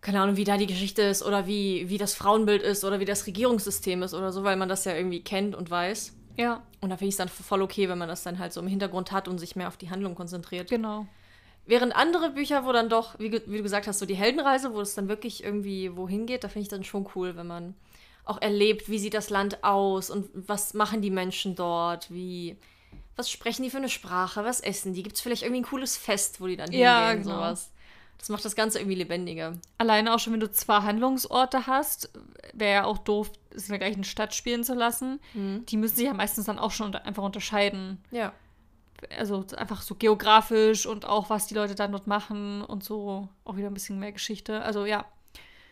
keine 0.00 0.22
Ahnung, 0.22 0.36
wie 0.36 0.44
da 0.44 0.56
die 0.56 0.66
Geschichte 0.66 1.02
ist 1.02 1.22
oder 1.22 1.46
wie, 1.46 1.90
wie 1.90 1.98
das 1.98 2.14
Frauenbild 2.14 2.62
ist 2.62 2.82
oder 2.82 2.98
wie 2.98 3.04
das 3.04 3.26
Regierungssystem 3.26 4.02
ist 4.02 4.14
oder 4.14 4.32
so, 4.32 4.42
weil 4.42 4.56
man 4.56 4.70
das 4.70 4.86
ja 4.86 4.94
irgendwie 4.94 5.22
kennt 5.22 5.54
und 5.54 5.70
weiß. 5.70 6.16
Ja. 6.38 6.62
Und 6.80 6.88
da 6.88 6.96
finde 6.96 7.08
ich 7.08 7.14
es 7.14 7.18
dann 7.18 7.28
voll 7.28 7.60
okay, 7.60 7.90
wenn 7.90 7.98
man 7.98 8.08
das 8.08 8.22
dann 8.22 8.38
halt 8.38 8.54
so 8.54 8.60
im 8.60 8.68
Hintergrund 8.68 9.12
hat 9.12 9.28
und 9.28 9.38
sich 9.38 9.54
mehr 9.54 9.68
auf 9.68 9.76
die 9.76 9.90
Handlung 9.90 10.14
konzentriert. 10.14 10.70
Genau. 10.70 11.06
Während 11.70 11.94
andere 11.94 12.30
Bücher, 12.30 12.64
wo 12.64 12.72
dann 12.72 12.88
doch, 12.88 13.16
wie, 13.20 13.30
wie, 13.30 13.58
du 13.58 13.62
gesagt 13.62 13.86
hast, 13.86 14.00
so 14.00 14.04
die 14.04 14.16
Heldenreise, 14.16 14.74
wo 14.74 14.80
es 14.80 14.96
dann 14.96 15.06
wirklich 15.06 15.44
irgendwie 15.44 15.94
wohin 15.94 16.26
geht, 16.26 16.42
da 16.42 16.48
finde 16.48 16.62
ich 16.64 16.68
dann 16.68 16.82
schon 16.82 17.08
cool, 17.14 17.36
wenn 17.36 17.46
man 17.46 17.74
auch 18.24 18.42
erlebt, 18.42 18.88
wie 18.88 18.98
sieht 18.98 19.14
das 19.14 19.30
Land 19.30 19.62
aus 19.62 20.10
und 20.10 20.28
was 20.34 20.74
machen 20.74 21.00
die 21.00 21.12
Menschen 21.12 21.54
dort, 21.54 22.10
wie, 22.10 22.56
was 23.14 23.30
sprechen 23.30 23.62
die 23.62 23.70
für 23.70 23.76
eine 23.76 23.88
Sprache, 23.88 24.44
was 24.44 24.58
essen 24.58 24.94
die, 24.94 25.04
gibt 25.04 25.14
es 25.14 25.22
vielleicht 25.22 25.44
irgendwie 25.44 25.60
ein 25.60 25.66
cooles 25.66 25.96
Fest, 25.96 26.40
wo 26.40 26.48
die 26.48 26.56
dann 26.56 26.72
ja, 26.72 27.10
hingehen, 27.10 27.22
genau. 27.22 27.36
sowas. 27.36 27.70
Das 28.18 28.30
macht 28.30 28.44
das 28.44 28.56
Ganze 28.56 28.80
irgendwie 28.80 28.96
lebendiger. 28.96 29.52
Alleine 29.78 30.12
auch 30.12 30.18
schon, 30.18 30.32
wenn 30.32 30.40
du 30.40 30.50
zwei 30.50 30.80
Handlungsorte 30.80 31.68
hast, 31.68 32.10
wäre 32.52 32.72
ja 32.72 32.84
auch 32.84 32.98
doof, 32.98 33.30
es 33.54 33.68
in 33.68 33.70
der 33.70 33.78
gleichen 33.78 34.02
Stadt 34.02 34.34
spielen 34.34 34.64
zu 34.64 34.74
lassen. 34.74 35.20
Mhm. 35.34 35.66
Die 35.66 35.76
müssen 35.76 35.94
sich 35.94 36.06
ja 36.06 36.14
meistens 36.14 36.46
dann 36.46 36.58
auch 36.58 36.72
schon 36.72 36.96
einfach 36.96 37.22
unterscheiden. 37.22 38.02
Ja 38.10 38.32
also 39.16 39.44
einfach 39.56 39.82
so 39.82 39.94
geografisch 39.94 40.86
und 40.86 41.04
auch 41.04 41.30
was 41.30 41.46
die 41.46 41.54
Leute 41.54 41.74
dann 41.74 41.92
dort 41.92 42.06
machen 42.06 42.62
und 42.62 42.84
so 42.84 43.28
auch 43.44 43.56
wieder 43.56 43.68
ein 43.68 43.74
bisschen 43.74 43.98
mehr 43.98 44.12
Geschichte. 44.12 44.62
Also 44.62 44.86
ja. 44.86 45.06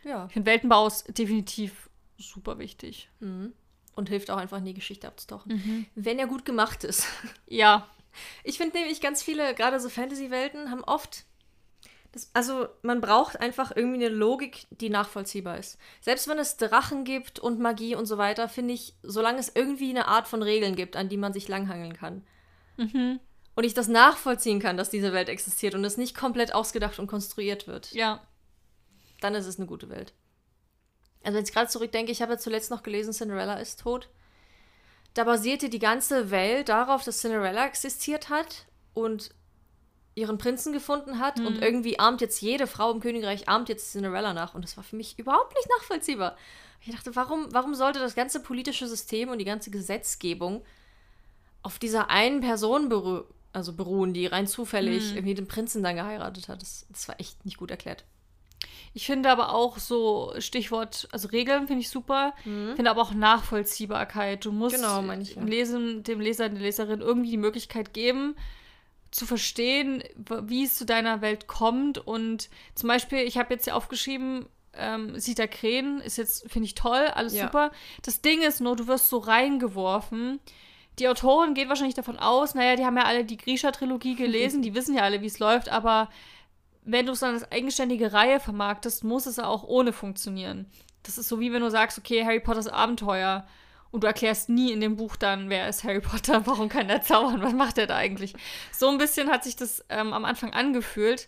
Ja. 0.03 0.25
Ich 0.27 0.33
finde 0.33 0.49
Weltenbau 0.49 0.87
ist 0.87 1.17
definitiv 1.17 1.89
super 2.17 2.59
wichtig. 2.59 3.09
Mhm. 3.19 3.53
Und 3.95 4.09
hilft 4.09 4.31
auch 4.31 4.37
einfach 4.37 4.59
in 4.59 4.65
die 4.65 4.73
Geschichte 4.73 5.07
abzutauchen. 5.07 5.53
Mhm. 5.53 5.85
Wenn 5.95 6.19
er 6.19 6.27
gut 6.27 6.45
gemacht 6.45 6.83
ist. 6.83 7.05
Ja. 7.47 7.87
Ich 8.43 8.57
finde 8.57 8.77
nämlich 8.77 9.01
ganz 9.01 9.21
viele, 9.21 9.53
gerade 9.53 9.79
so 9.79 9.87
Fantasy-Welten, 9.87 10.71
haben 10.71 10.83
oft. 10.83 11.25
Das, 12.11 12.31
also, 12.33 12.67
man 12.81 13.01
braucht 13.01 13.39
einfach 13.39 13.71
irgendwie 13.75 14.03
eine 14.03 14.13
Logik, 14.13 14.65
die 14.71 14.89
nachvollziehbar 14.89 15.57
ist. 15.57 15.77
Selbst 16.01 16.27
wenn 16.27 16.39
es 16.39 16.57
Drachen 16.57 17.03
gibt 17.03 17.39
und 17.39 17.59
Magie 17.59 17.95
und 17.95 18.07
so 18.07 18.17
weiter, 18.17 18.49
finde 18.49 18.73
ich, 18.73 18.95
solange 19.03 19.39
es 19.39 19.51
irgendwie 19.53 19.91
eine 19.91 20.07
Art 20.07 20.27
von 20.27 20.41
Regeln 20.41 20.75
gibt, 20.75 20.95
an 20.95 21.07
die 21.07 21.17
man 21.17 21.33
sich 21.33 21.47
langhangeln 21.47 21.93
kann, 21.93 22.25
Mhm. 22.79 23.19
Und 23.55 23.63
ich 23.65 23.73
das 23.73 23.87
nachvollziehen 23.87 24.59
kann, 24.59 24.77
dass 24.77 24.89
diese 24.89 25.11
Welt 25.11 25.29
existiert 25.29 25.75
und 25.75 25.83
es 25.83 25.97
nicht 25.97 26.15
komplett 26.15 26.53
ausgedacht 26.53 26.97
und 26.97 27.07
konstruiert 27.07 27.67
wird. 27.67 27.91
Ja. 27.91 28.21
Dann 29.19 29.35
ist 29.35 29.45
es 29.45 29.57
eine 29.57 29.67
gute 29.67 29.89
Welt. 29.89 30.13
Also 31.23 31.37
wenn 31.37 31.43
ich 31.43 31.51
gerade 31.51 31.69
zurückdenke, 31.69 32.11
ich 32.11 32.21
habe 32.21 32.33
ja 32.33 32.37
zuletzt 32.39 32.71
noch 32.71 32.83
gelesen, 32.83 33.13
Cinderella 33.13 33.55
ist 33.55 33.81
tot. 33.81 34.09
Da 35.13 35.25
basierte 35.25 35.69
die 35.69 35.79
ganze 35.79 36.31
Welt 36.31 36.69
darauf, 36.69 37.03
dass 37.03 37.19
Cinderella 37.19 37.65
existiert 37.65 38.29
hat 38.29 38.65
und 38.93 39.31
ihren 40.15 40.37
Prinzen 40.37 40.73
gefunden 40.73 41.19
hat 41.19 41.37
mhm. 41.39 41.47
und 41.47 41.61
irgendwie 41.61 41.99
ahmt 41.99 42.21
jetzt 42.21 42.41
jede 42.41 42.67
Frau 42.67 42.91
im 42.91 42.99
Königreich 42.99 43.47
ahmt 43.49 43.69
jetzt 43.69 43.91
Cinderella 43.91 44.33
nach 44.33 44.53
und 44.53 44.63
das 44.63 44.77
war 44.77 44.83
für 44.83 44.95
mich 44.95 45.17
überhaupt 45.19 45.55
nicht 45.55 45.69
nachvollziehbar. 45.77 46.37
Ich 46.81 46.91
dachte, 46.91 47.15
warum, 47.15 47.47
warum 47.51 47.75
sollte 47.75 47.99
das 47.99 48.15
ganze 48.15 48.41
politische 48.41 48.87
System 48.87 49.29
und 49.29 49.39
die 49.39 49.45
ganze 49.45 49.69
Gesetzgebung 49.71 50.63
auf 51.61 51.79
dieser 51.79 52.09
einen 52.09 52.41
Person 52.41 52.89
beru 52.89 53.23
also 53.51 53.73
beruhen, 53.73 54.13
die 54.13 54.27
rein 54.27 54.45
zufällig 54.45 55.09
mhm. 55.09 55.17
irgendwie 55.17 55.33
den 55.33 55.47
Prinzen 55.47 55.81
dann 55.81 55.95
geheiratet 55.95 56.49
hat. 56.49 56.61
Das, 56.61 56.85
das 56.89 57.07
war 57.07 57.19
echt 57.19 57.45
nicht 57.45 57.57
gut 57.57 57.71
erklärt. 57.71 58.05
Ich 58.93 59.05
finde 59.05 59.29
aber 59.29 59.53
auch 59.53 59.77
so, 59.77 60.33
Stichwort, 60.39 61.07
also 61.11 61.27
Regeln 61.29 61.67
finde 61.67 61.81
ich 61.81 61.89
super, 61.89 62.33
mhm. 62.45 62.75
finde 62.75 62.91
aber 62.91 63.01
auch 63.01 63.13
Nachvollziehbarkeit. 63.13 64.43
Du 64.45 64.51
musst 64.51 64.75
genau, 64.75 65.01
ja. 65.01 65.43
Lesen, 65.43 66.03
dem 66.03 66.19
Leser, 66.19 66.49
der 66.49 66.59
Leserin 66.59 67.01
irgendwie 67.01 67.31
die 67.31 67.37
Möglichkeit 67.37 67.93
geben, 67.93 68.35
zu 69.11 69.25
verstehen, 69.25 70.03
wie 70.43 70.65
es 70.65 70.75
zu 70.75 70.85
deiner 70.85 71.21
Welt 71.21 71.47
kommt. 71.47 71.97
Und 71.97 72.49
zum 72.75 72.87
Beispiel, 72.87 73.19
ich 73.19 73.37
habe 73.37 73.53
jetzt 73.53 73.65
hier 73.65 73.75
aufgeschrieben, 73.75 74.45
ähm, 74.73 75.19
Sita 75.19 75.47
Krähen 75.47 75.99
ist 76.01 76.17
jetzt, 76.17 76.49
finde 76.51 76.65
ich 76.65 76.75
toll, 76.75 77.07
alles 77.13 77.33
ja. 77.33 77.45
super. 77.45 77.71
Das 78.03 78.21
Ding 78.21 78.41
ist 78.41 78.61
nur, 78.61 78.75
du 78.75 78.87
wirst 78.87 79.09
so 79.09 79.17
reingeworfen 79.17 80.39
die 80.99 81.07
Autorin 81.07 81.53
geht 81.53 81.69
wahrscheinlich 81.69 81.95
davon 81.95 82.17
aus, 82.17 82.55
naja, 82.55 82.75
die 82.75 82.85
haben 82.85 82.97
ja 82.97 83.03
alle 83.03 83.25
die 83.25 83.37
Grisha-Trilogie 83.37 84.15
gelesen, 84.15 84.61
die 84.63 84.75
wissen 84.75 84.95
ja 84.95 85.03
alle, 85.03 85.21
wie 85.21 85.27
es 85.27 85.39
läuft, 85.39 85.69
aber 85.69 86.09
wenn 86.83 87.05
du 87.05 87.11
es 87.11 87.19
dann 87.19 87.35
als 87.35 87.51
eigenständige 87.51 88.13
Reihe 88.13 88.39
vermarktest, 88.39 89.03
muss 89.03 89.25
es 89.25 89.39
auch 89.39 89.63
ohne 89.63 89.93
funktionieren. 89.93 90.65
Das 91.03 91.17
ist 91.17 91.29
so 91.29 91.39
wie 91.39 91.53
wenn 91.53 91.61
du 91.61 91.69
sagst, 91.69 91.97
okay, 91.97 92.25
Harry 92.25 92.39
Potters 92.39 92.67
Abenteuer 92.67 93.45
und 93.91 94.03
du 94.03 94.07
erklärst 94.07 94.49
nie 94.49 94.71
in 94.71 94.81
dem 94.81 94.95
Buch 94.95 95.15
dann, 95.15 95.49
wer 95.49 95.67
ist 95.69 95.83
Harry 95.83 96.01
Potter, 96.01 96.41
warum 96.45 96.69
kann 96.69 96.87
der 96.87 97.01
zaubern, 97.01 97.41
was 97.41 97.53
macht 97.53 97.77
er 97.77 97.87
da 97.87 97.95
eigentlich. 97.95 98.33
So 98.71 98.89
ein 98.89 98.97
bisschen 98.97 99.29
hat 99.29 99.43
sich 99.43 99.55
das 99.55 99.83
ähm, 99.89 100.13
am 100.13 100.25
Anfang 100.25 100.53
angefühlt 100.53 101.27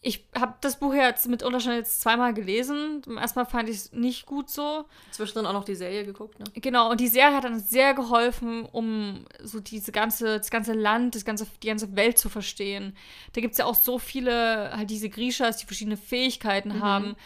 ich 0.00 0.28
habe 0.38 0.54
das 0.60 0.78
Buch 0.78 0.94
jetzt 0.94 1.28
mit 1.28 1.42
Unterschied 1.42 1.72
jetzt 1.72 2.00
zweimal 2.00 2.32
gelesen. 2.32 3.02
Erstmal 3.18 3.46
fand 3.46 3.68
ich 3.68 3.76
es 3.76 3.92
nicht 3.92 4.26
gut 4.26 4.48
so. 4.48 4.84
Zwischendrin 5.10 5.46
auch 5.46 5.52
noch 5.52 5.64
die 5.64 5.74
Serie 5.74 6.04
geguckt, 6.04 6.38
ne? 6.38 6.44
Genau, 6.54 6.90
und 6.90 7.00
die 7.00 7.08
Serie 7.08 7.34
hat 7.34 7.42
dann 7.42 7.58
sehr 7.58 7.94
geholfen, 7.94 8.64
um 8.64 9.24
so 9.42 9.58
diese 9.58 9.90
ganze, 9.90 10.38
das 10.38 10.50
ganze 10.50 10.72
Land, 10.72 11.16
das 11.16 11.24
ganze, 11.24 11.48
die 11.62 11.66
ganze 11.66 11.96
Welt 11.96 12.16
zu 12.16 12.28
verstehen. 12.28 12.96
Da 13.32 13.40
gibt 13.40 13.52
es 13.52 13.58
ja 13.58 13.64
auch 13.64 13.74
so 13.74 13.98
viele, 13.98 14.70
halt 14.76 14.88
diese 14.88 15.08
Grishas, 15.08 15.56
die 15.56 15.66
verschiedene 15.66 15.96
Fähigkeiten 15.96 16.76
mhm. 16.76 16.82
haben. 16.82 17.16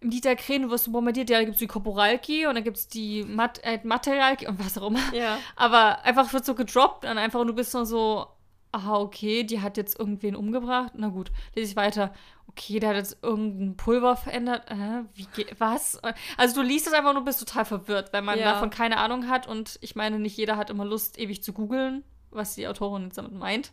Im 0.00 0.08
Dieter 0.08 0.34
Krähen 0.34 0.70
wirst 0.70 0.86
du 0.86 0.92
bombardiert, 0.92 1.28
ja, 1.28 1.38
da 1.38 1.44
gibt 1.44 1.54
es 1.54 1.60
die 1.60 1.66
Korporalki 1.66 2.46
und 2.46 2.54
dann 2.54 2.64
gibt 2.64 2.78
es 2.78 2.88
die 2.88 3.24
Mat 3.24 3.60
äh, 3.62 3.78
Materialki 3.84 4.48
und 4.48 4.58
was 4.58 4.78
auch 4.78 4.88
immer. 4.88 5.00
Ja. 5.12 5.38
Aber 5.54 6.02
einfach 6.02 6.32
wird 6.32 6.46
so 6.46 6.54
gedroppt 6.54 7.04
und 7.04 7.18
einfach 7.18 7.40
und 7.40 7.46
du 7.46 7.54
bist 7.54 7.74
nur 7.74 7.84
so, 7.84 8.26
aha, 8.72 8.98
okay, 8.98 9.44
die 9.44 9.60
hat 9.60 9.76
jetzt 9.76 9.98
irgendwen 9.98 10.34
umgebracht. 10.34 10.92
Na 10.96 11.08
gut, 11.08 11.30
lese 11.54 11.70
ich 11.70 11.76
weiter. 11.76 12.12
Okay, 12.48 12.80
der 12.80 12.90
hat 12.90 12.96
jetzt 12.96 13.22
irgendein 13.22 13.76
Pulver 13.76 14.16
verändert. 14.16 14.70
Äh, 14.70 15.04
wie 15.14 15.26
geht, 15.34 15.60
was? 15.60 16.00
Also 16.36 16.60
du 16.60 16.66
liest 16.66 16.86
es 16.86 16.92
einfach 16.92 17.14
nur, 17.14 17.24
bist 17.24 17.38
total 17.38 17.64
verwirrt, 17.64 18.12
weil 18.12 18.22
man 18.22 18.38
ja. 18.38 18.52
davon 18.52 18.70
keine 18.70 18.96
Ahnung 18.96 19.28
hat. 19.28 19.46
Und 19.46 19.78
ich 19.82 19.94
meine, 19.94 20.18
nicht 20.18 20.36
jeder 20.36 20.56
hat 20.56 20.70
immer 20.70 20.84
Lust, 20.84 21.18
ewig 21.18 21.42
zu 21.42 21.52
googeln, 21.52 22.02
was 22.30 22.54
die 22.54 22.66
Autorin 22.66 23.04
jetzt 23.04 23.18
damit 23.18 23.32
meint. 23.32 23.72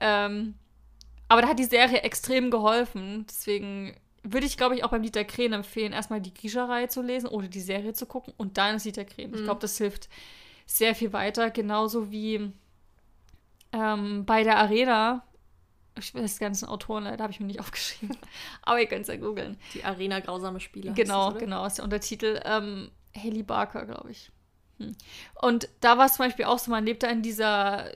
Ähm, 0.00 0.54
aber 1.28 1.42
da 1.42 1.48
hat 1.48 1.58
die 1.58 1.64
Serie 1.64 2.02
extrem 2.02 2.50
geholfen. 2.50 3.26
Deswegen, 3.28 3.96
würde 4.22 4.46
ich, 4.46 4.56
glaube 4.56 4.76
ich, 4.76 4.84
auch 4.84 4.90
beim 4.90 5.02
Dieter 5.02 5.24
Krähen 5.24 5.52
empfehlen, 5.52 5.92
erstmal 5.92 6.20
die 6.20 6.32
Grisha-Reihe 6.32 6.88
zu 6.88 7.02
lesen 7.02 7.28
oder 7.28 7.48
die 7.48 7.60
Serie 7.60 7.92
zu 7.92 8.06
gucken 8.06 8.32
und 8.36 8.56
dann 8.56 8.76
ist 8.76 8.84
Dieter 8.84 9.04
Krähen. 9.04 9.30
Mhm. 9.30 9.38
Ich 9.38 9.44
glaube, 9.44 9.60
das 9.60 9.76
hilft 9.78 10.08
sehr 10.66 10.94
viel 10.94 11.12
weiter. 11.12 11.50
Genauso 11.50 12.10
wie 12.10 12.52
ähm, 13.72 14.24
bei 14.24 14.42
der 14.44 14.58
Arena. 14.58 15.26
Ich 15.98 16.14
weiß 16.14 16.34
die 16.34 16.40
ganzen 16.40 16.68
Autoren, 16.68 17.04
da 17.04 17.18
habe 17.18 17.32
ich 17.32 17.40
mir 17.40 17.46
nicht 17.46 17.60
aufgeschrieben. 17.60 18.16
Aber 18.62 18.80
ihr 18.80 18.86
könnt 18.86 19.02
es 19.02 19.08
ja 19.08 19.16
googeln. 19.16 19.58
Die 19.74 19.84
Arena 19.84 20.20
grausame 20.20 20.60
Spiele. 20.60 20.92
Genau, 20.92 21.30
das, 21.30 21.40
genau, 21.40 21.66
ist 21.66 21.78
der 21.78 21.84
Untertitel. 21.84 22.40
Ähm, 22.44 22.90
Haley 23.14 23.42
Barker, 23.42 23.84
glaube 23.84 24.10
ich. 24.10 24.30
Hm. 24.78 24.96
Und 25.40 25.68
da 25.80 25.98
war 25.98 26.06
es 26.06 26.14
zum 26.14 26.26
Beispiel 26.26 26.46
auch 26.46 26.58
so, 26.58 26.70
man 26.70 26.84
lebt 26.84 27.02
da 27.02 27.08
in 27.08 27.22
dieser 27.22 27.90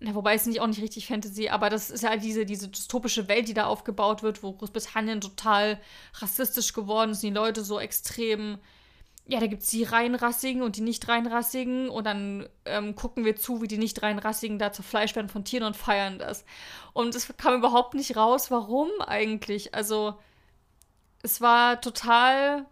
ja, 0.00 0.14
wobei 0.14 0.34
es 0.34 0.46
nicht 0.46 0.60
auch 0.60 0.66
nicht 0.66 0.80
richtig 0.80 1.06
Fantasy, 1.06 1.48
aber 1.48 1.70
das 1.70 1.90
ist 1.90 2.02
ja 2.02 2.16
diese, 2.16 2.46
diese 2.46 2.68
dystopische 2.68 3.26
Welt, 3.28 3.48
die 3.48 3.54
da 3.54 3.66
aufgebaut 3.66 4.22
wird, 4.22 4.42
wo 4.42 4.52
Großbritannien 4.52 5.20
total 5.20 5.80
rassistisch 6.14 6.72
geworden 6.72 7.10
ist, 7.10 7.22
die 7.22 7.30
Leute 7.30 7.64
so 7.64 7.80
extrem, 7.80 8.58
ja, 9.28 9.40
da 9.40 9.46
gibt 9.46 9.62
es 9.62 9.68
die 9.68 9.84
reinrassigen 9.84 10.62
und 10.62 10.76
die 10.76 10.80
nicht 10.80 11.06
reinrassigen 11.06 11.90
und 11.90 12.04
dann 12.04 12.48
ähm, 12.64 12.94
gucken 12.94 13.24
wir 13.24 13.36
zu, 13.36 13.62
wie 13.62 13.68
die 13.68 13.78
nicht 13.78 14.02
reinrassigen 14.02 14.58
da 14.58 14.72
zerfleischt 14.72 15.16
werden 15.16 15.28
von 15.28 15.44
Tieren 15.44 15.66
und 15.66 15.76
feiern 15.76 16.18
das. 16.18 16.44
Und 16.94 17.14
es 17.14 17.32
kam 17.36 17.54
überhaupt 17.54 17.94
nicht 17.94 18.16
raus, 18.16 18.50
warum 18.50 18.88
eigentlich. 19.00 19.74
Also, 19.74 20.18
es 21.22 21.40
war 21.40 21.80
total 21.80 22.66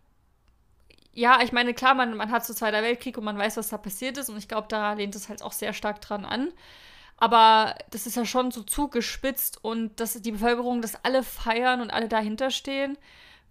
ja, 1.16 1.40
ich 1.42 1.50
meine, 1.50 1.72
klar, 1.72 1.94
man, 1.94 2.14
man 2.14 2.30
hat 2.30 2.44
so 2.44 2.52
Zweiter 2.52 2.82
Weltkrieg 2.82 3.16
und 3.16 3.24
man 3.24 3.38
weiß, 3.38 3.56
was 3.56 3.70
da 3.70 3.78
passiert 3.78 4.18
ist 4.18 4.28
und 4.28 4.36
ich 4.36 4.48
glaube, 4.48 4.68
da 4.68 4.92
lehnt 4.92 5.16
es 5.16 5.30
halt 5.30 5.42
auch 5.42 5.52
sehr 5.52 5.72
stark 5.72 6.02
dran 6.02 6.26
an. 6.26 6.52
Aber 7.16 7.74
das 7.90 8.06
ist 8.06 8.16
ja 8.16 8.26
schon 8.26 8.50
so 8.50 8.62
zugespitzt 8.62 9.64
und 9.64 9.98
dass 9.98 10.20
die 10.20 10.32
Bevölkerung 10.32 10.82
das 10.82 11.02
alle 11.04 11.22
feiern 11.22 11.80
und 11.80 11.90
alle 11.90 12.08
dahinter 12.08 12.50
stehen, 12.50 12.98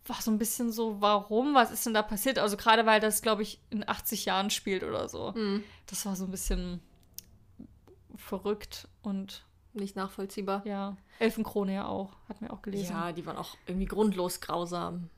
war 0.08 0.22
so 0.22 0.32
ein 0.32 0.38
bisschen 0.38 0.72
so, 0.72 1.02
warum? 1.02 1.56
Was 1.56 1.72
ist 1.72 1.86
denn 1.86 1.94
da 1.94 2.02
passiert? 2.02 2.40
Also 2.40 2.58
gerade 2.58 2.86
weil 2.86 3.00
das, 3.00 3.22
glaube 3.22 3.42
ich, 3.42 3.60
in 3.70 3.88
80 3.88 4.26
Jahren 4.26 4.50
spielt 4.50 4.84
oder 4.84 5.10
so. 5.10 5.34
Mhm. 5.36 5.64
Das 5.88 6.06
war 6.06 6.16
so 6.16 6.26
ein 6.26 6.32
bisschen 6.32 6.82
verrückt 8.16 8.88
und 9.02 9.46
nicht 9.74 9.96
nachvollziehbar. 9.96 10.66
Ja. 10.66 10.96
Elfenkrone 11.20 11.74
ja 11.74 11.88
auch, 11.88 12.14
hat 12.30 12.42
mir 12.42 12.52
auch 12.52 12.62
gelesen. 12.62 12.94
Ja, 12.94 13.12
die 13.12 13.26
waren 13.26 13.38
auch 13.38 13.56
irgendwie 13.68 13.88
grundlos 13.88 14.42
grausam. 14.42 15.10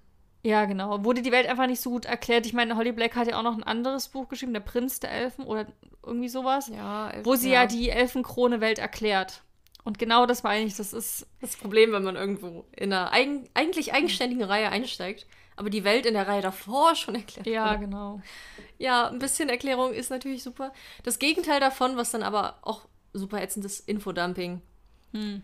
Ja, 0.43 0.65
genau. 0.65 1.03
Wurde 1.03 1.21
die 1.21 1.31
Welt 1.31 1.47
einfach 1.47 1.67
nicht 1.67 1.81
so 1.81 1.89
gut 1.89 2.05
erklärt. 2.05 2.45
Ich 2.45 2.53
meine, 2.53 2.77
Holly 2.77 2.91
Black 2.91 3.15
hat 3.15 3.27
ja 3.27 3.37
auch 3.37 3.43
noch 3.43 3.57
ein 3.57 3.63
anderes 3.63 4.07
Buch 4.07 4.29
geschrieben, 4.29 4.53
Der 4.53 4.61
Prinz 4.61 4.99
der 4.99 5.11
Elfen 5.11 5.45
oder 5.45 5.67
irgendwie 6.03 6.29
sowas. 6.29 6.69
Ja, 6.69 7.09
Elf 7.09 7.25
wo 7.25 7.35
sie 7.35 7.49
ja. 7.51 7.61
ja 7.61 7.67
die 7.67 7.89
Elfenkrone-Welt 7.89 8.79
erklärt. 8.79 9.43
Und 9.87 9.97
genau 9.99 10.25
das 10.25 10.43
meine 10.43 10.65
ich, 10.65 10.75
das 10.75 10.91
ist. 10.91 11.25
Das 11.39 11.55
Problem, 11.55 11.93
wenn 11.93 12.03
man 12.03 12.17
irgendwo 12.17 12.65
in 12.75 12.91
einer 12.91 13.13
eigen, 13.13 13.47
eigentlich 13.53 13.93
eigenständigen 13.93 14.43
Reihe 14.43 14.69
einsteigt, 14.69 15.25
aber 15.55 15.69
die 15.69 15.85
Welt 15.85 16.05
in 16.05 16.13
der 16.13 16.27
Reihe 16.27 16.41
davor 16.41 16.93
schon 16.95 17.15
erklärt 17.15 17.47
Ja, 17.47 17.69
wurde. 17.69 17.79
genau. 17.79 18.21
Ja, 18.79 19.07
ein 19.07 19.19
bisschen 19.19 19.47
Erklärung 19.47 19.93
ist 19.93 20.09
natürlich 20.09 20.43
super. 20.43 20.73
Das 21.03 21.19
Gegenteil 21.19 21.61
davon, 21.61 21.95
was 21.95 22.11
dann 22.11 22.21
aber 22.21 22.57
auch 22.63 22.81
super 23.13 23.41
ätzend 23.41 23.63
ist, 23.63 23.87
Infodumping. 23.87 24.61
Hm. 25.13 25.41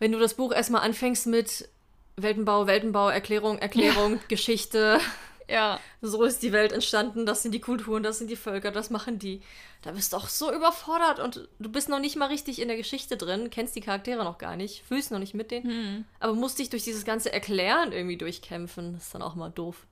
Wenn 0.00 0.10
du 0.10 0.18
das 0.18 0.34
Buch 0.34 0.52
erstmal 0.52 0.82
anfängst 0.82 1.28
mit 1.28 1.68
Weltenbau, 2.16 2.66
Weltenbau, 2.66 3.08
Erklärung, 3.08 3.58
Erklärung, 3.60 4.14
ja. 4.14 4.20
Geschichte. 4.26 4.98
Ja. 5.48 5.80
So 6.00 6.24
ist 6.24 6.42
die 6.42 6.52
Welt 6.52 6.72
entstanden, 6.72 7.26
das 7.26 7.42
sind 7.42 7.52
die 7.52 7.60
Kulturen, 7.60 8.02
das 8.02 8.18
sind 8.18 8.28
die 8.28 8.36
Völker, 8.36 8.70
das 8.70 8.90
machen 8.90 9.18
die. 9.18 9.42
Da 9.82 9.92
bist 9.92 10.12
du 10.12 10.16
auch 10.16 10.28
so 10.28 10.52
überfordert 10.52 11.20
und 11.20 11.48
du 11.58 11.70
bist 11.70 11.88
noch 11.88 12.00
nicht 12.00 12.16
mal 12.16 12.26
richtig 12.26 12.60
in 12.60 12.68
der 12.68 12.76
Geschichte 12.76 13.16
drin, 13.16 13.50
kennst 13.50 13.76
die 13.76 13.80
Charaktere 13.80 14.24
noch 14.24 14.38
gar 14.38 14.56
nicht, 14.56 14.82
fühlst 14.82 15.10
noch 15.10 15.18
nicht 15.18 15.34
mit 15.34 15.50
denen, 15.50 15.70
hm. 15.70 16.04
aber 16.18 16.34
musst 16.34 16.58
dich 16.58 16.70
durch 16.70 16.82
dieses 16.82 17.04
ganze 17.04 17.32
Erklären 17.32 17.92
irgendwie 17.92 18.16
durchkämpfen. 18.16 18.94
Das 18.94 19.04
ist 19.04 19.14
dann 19.14 19.22
auch 19.22 19.34
mal 19.34 19.50
doof. 19.50 19.86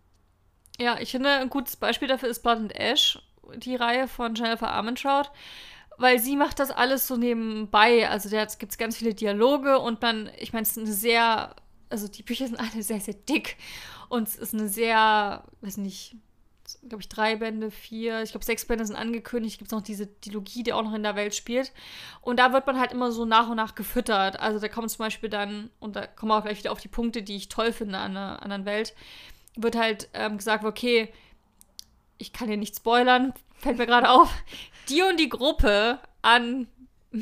Ja, 0.81 0.99
ich 0.99 1.13
finde, 1.13 1.31
ein 1.31 1.51
gutes 1.51 1.77
Beispiel 1.77 2.09
dafür 2.09 2.29
ist 2.29 2.43
Blood 2.43 2.57
and 2.59 2.75
Ash, 2.75 3.21
die 3.57 3.77
Reihe 3.77 4.09
von 4.09 4.35
Jennifer 4.35 4.71
Armentrout 4.71 5.31
weil 5.97 6.19
sie 6.19 6.35
macht 6.35 6.59
das 6.59 6.73
alles 6.73 7.07
so 7.07 7.17
nebenbei. 7.17 8.09
Also 8.09 8.29
da 8.29 8.45
gibt 8.47 8.73
es 8.73 8.79
ganz 8.79 8.97
viele 8.97 9.15
Dialoge 9.15 9.79
und 9.79 10.03
dann, 10.03 10.29
ich 10.39 10.53
meine, 10.53 10.65
es 10.65 10.71
ist 10.71 10.79
eine 10.79 10.93
sehr 10.93 11.55
also 11.95 12.09
die 12.09 12.23
Bücher 12.23 12.47
sind 12.47 12.59
alle 12.59 12.83
sehr, 12.83 13.01
sehr 13.01 13.15
dick 13.15 13.57
und 14.15 14.29
es 14.29 14.37
ist 14.37 14.55
eine 14.55 14.69
sehr, 14.69 15.43
weiß 15.61 15.79
nicht, 15.79 16.15
glaube 16.89 17.03
ich, 17.03 17.09
drei 17.09 17.35
Bände, 17.35 17.73
vier, 17.73 18.23
ich 18.23 18.31
glaube, 18.31 18.45
sechs 18.45 18.65
Bände 18.65 18.87
sind 18.87 18.95
angekündigt. 18.95 19.59
Gibt 19.59 19.73
es 19.73 19.77
noch 19.77 19.83
diese 19.83 20.07
Dilogie, 20.07 20.63
die 20.63 20.73
auch 20.73 20.85
noch 20.85 20.95
in 20.95 21.03
der 21.03 21.17
Welt 21.17 21.35
spielt. 21.35 21.73
Und 22.21 22.39
da 22.39 22.53
wird 22.53 22.65
man 22.65 22.79
halt 22.79 22.93
immer 22.93 23.11
so 23.11 23.25
nach 23.25 23.49
und 23.49 23.57
nach 23.57 23.75
gefüttert. 23.75 24.39
Also 24.39 24.61
da 24.61 24.69
kommt 24.69 24.89
zum 24.89 24.99
Beispiel 24.99 25.29
dann, 25.29 25.69
und 25.81 25.97
da 25.97 26.07
kommen 26.07 26.31
wir 26.31 26.39
auch 26.39 26.45
gleich 26.45 26.59
wieder 26.59 26.71
auf 26.71 26.81
die 26.81 26.87
Punkte, 26.87 27.25
die 27.25 27.35
ich 27.35 27.49
toll 27.49 27.73
finde 27.73 27.99
an 27.99 28.17
einer 28.17 28.41
anderen 28.41 28.65
Welt, 28.67 28.95
wird 29.57 29.75
halt 29.75 30.09
ähm, 30.15 30.39
gesagt, 30.39 30.65
okay, 30.65 31.13
ich 32.17 32.33
kann 32.33 32.47
hier 32.47 32.57
nicht 32.57 32.77
spoilern, 32.77 33.35
fällt 33.57 33.79
mir 33.79 33.87
gerade 33.87 34.11
auf, 34.11 34.33
die 34.89 35.03
und 35.03 35.19
die 35.19 35.29
Gruppe 35.29 35.99
an 36.23 36.69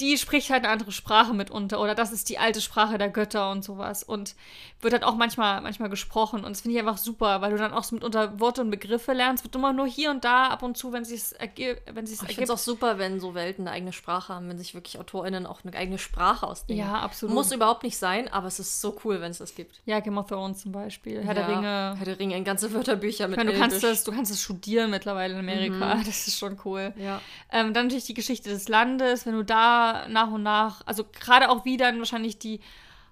die 0.00 0.18
spricht 0.18 0.50
halt 0.50 0.64
eine 0.64 0.72
andere 0.72 0.92
Sprache 0.92 1.32
mitunter 1.32 1.80
oder 1.80 1.94
das 1.94 2.12
ist 2.12 2.28
die 2.28 2.38
alte 2.38 2.60
Sprache 2.60 2.98
der 2.98 3.08
Götter 3.08 3.50
und 3.50 3.64
sowas 3.64 4.02
und 4.02 4.34
wird 4.82 4.92
halt 4.92 5.04
auch 5.04 5.16
manchmal, 5.16 5.62
manchmal 5.62 5.88
gesprochen 5.88 6.44
und 6.44 6.50
das 6.50 6.60
finde 6.60 6.76
ich 6.76 6.80
einfach 6.80 6.98
super, 6.98 7.40
weil 7.40 7.50
du 7.50 7.56
dann 7.56 7.72
auch 7.72 7.82
so 7.82 7.94
mitunter 7.94 8.38
Worte 8.38 8.60
und 8.60 8.70
Begriffe 8.70 9.14
lernst, 9.14 9.42
wird 9.42 9.54
immer 9.54 9.72
nur 9.72 9.86
hier 9.86 10.10
und 10.10 10.24
da 10.24 10.48
ab 10.48 10.62
und 10.62 10.76
zu, 10.76 10.92
wenn 10.92 11.02
es 11.02 11.08
wenn 11.08 11.16
sich's 11.16 11.32
ergibt. 11.32 11.82
Ich 11.88 12.36
finde 12.36 12.44
es 12.44 12.50
auch 12.50 12.58
super, 12.58 12.98
wenn 12.98 13.18
so 13.20 13.34
Welten 13.34 13.66
eine 13.66 13.74
eigene 13.74 13.92
Sprache 13.92 14.34
haben, 14.34 14.48
wenn 14.50 14.58
sich 14.58 14.74
wirklich 14.74 14.98
AutorInnen 14.98 15.46
auch 15.46 15.60
eine 15.64 15.74
eigene 15.74 15.98
Sprache 15.98 16.46
ausdenken. 16.46 16.82
Ja, 16.82 17.00
absolut. 17.00 17.34
Muss 17.34 17.52
überhaupt 17.52 17.82
nicht 17.84 17.96
sein, 17.96 18.28
aber 18.28 18.48
es 18.48 18.58
ist 18.58 18.82
so 18.82 18.98
cool, 19.04 19.22
wenn 19.22 19.30
es 19.30 19.38
das 19.38 19.54
gibt. 19.54 19.80
Ja, 19.86 20.00
Game 20.00 20.18
of 20.18 20.26
Thrones 20.26 20.58
zum 20.58 20.72
Beispiel, 20.72 21.22
Herr 21.22 21.34
ja, 21.34 21.46
der 21.46 21.48
Ringe. 21.48 21.94
Herr 21.96 22.04
der 22.04 22.18
Ringe, 22.18 22.42
ganze 22.42 22.72
Wörterbücher 22.72 23.28
mit 23.28 23.38
meine, 23.38 23.52
du 23.52 23.58
kannst 23.58 23.82
das, 23.82 24.04
Du 24.04 24.12
kannst 24.12 24.30
es 24.30 24.42
studieren 24.42 24.90
mittlerweile 24.90 25.34
in 25.34 25.40
Amerika, 25.40 25.94
mhm. 25.94 26.04
das 26.06 26.28
ist 26.28 26.38
schon 26.38 26.58
cool. 26.64 26.92
Ja. 26.98 27.20
Ähm, 27.50 27.72
dann 27.72 27.86
natürlich 27.86 28.04
die 28.04 28.14
Geschichte 28.14 28.50
des 28.50 28.68
Landes, 28.68 29.24
wenn 29.24 29.34
du 29.34 29.42
da 29.42 29.85
nach 30.08 30.30
und 30.30 30.42
nach 30.42 30.86
also 30.86 31.04
gerade 31.04 31.48
auch 31.50 31.64
wie 31.64 31.76
dann 31.76 31.98
wahrscheinlich 31.98 32.38
die 32.38 32.60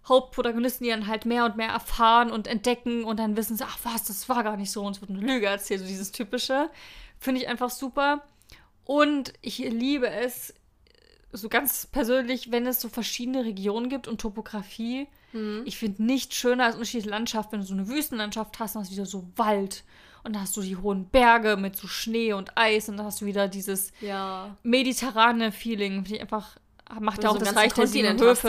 Hauptprotagonisten, 0.06 0.84
die 0.84 0.90
dann 0.90 1.06
halt 1.06 1.24
mehr 1.24 1.46
und 1.46 1.56
mehr 1.56 1.70
erfahren 1.70 2.30
und 2.30 2.46
entdecken 2.46 3.04
und 3.04 3.18
dann 3.18 3.36
wissen 3.36 3.56
sie, 3.56 3.64
ach 3.66 3.78
was, 3.84 4.04
das 4.04 4.28
war 4.28 4.44
gar 4.44 4.56
nicht 4.56 4.70
so 4.70 4.84
und 4.84 4.96
es 4.96 5.00
wird 5.00 5.10
eine 5.10 5.20
Lüge 5.20 5.46
erzählt, 5.46 5.80
so 5.80 5.86
dieses 5.86 6.12
typische. 6.12 6.68
Finde 7.18 7.40
ich 7.40 7.48
einfach 7.48 7.70
super. 7.70 8.22
Und 8.84 9.32
ich 9.40 9.58
liebe 9.58 10.08
es, 10.10 10.52
so 11.34 11.48
ganz 11.48 11.86
persönlich, 11.86 12.52
wenn 12.52 12.66
es 12.66 12.80
so 12.80 12.88
verschiedene 12.88 13.44
Regionen 13.44 13.88
gibt 13.88 14.06
und 14.06 14.20
Topografie. 14.20 15.08
Mhm. 15.32 15.62
Ich 15.64 15.76
finde 15.76 16.04
nichts 16.04 16.36
schöner 16.36 16.66
als 16.66 16.74
unterschiedliche 16.76 17.10
Landschaft, 17.10 17.50
wenn 17.52 17.60
du 17.60 17.66
so 17.66 17.74
eine 17.74 17.88
Wüstenlandschaft 17.88 18.58
hast, 18.60 18.74
dann 18.74 18.82
hast 18.82 18.90
du 18.90 18.94
wieder 18.94 19.06
so 19.06 19.26
Wald. 19.36 19.84
Und 20.22 20.36
da 20.36 20.40
hast 20.40 20.56
du 20.56 20.62
die 20.62 20.76
hohen 20.76 21.08
Berge 21.08 21.56
mit 21.56 21.76
so 21.76 21.86
Schnee 21.86 22.32
und 22.32 22.56
Eis 22.56 22.88
und 22.88 22.96
dann 22.96 23.06
hast 23.06 23.20
du 23.20 23.26
wieder 23.26 23.48
dieses 23.48 23.92
ja. 24.00 24.56
mediterrane 24.62 25.52
Feeling. 25.52 26.04
Finde 26.04 26.14
ich 26.16 26.20
einfach 26.22 26.56
macht 27.00 27.22
ja 27.22 27.30
auch 27.30 27.34
so 27.34 27.44
das 27.44 27.56
Reich 27.56 27.72
der 27.72 27.86
sieben 27.86 28.20
Höfe. 28.20 28.48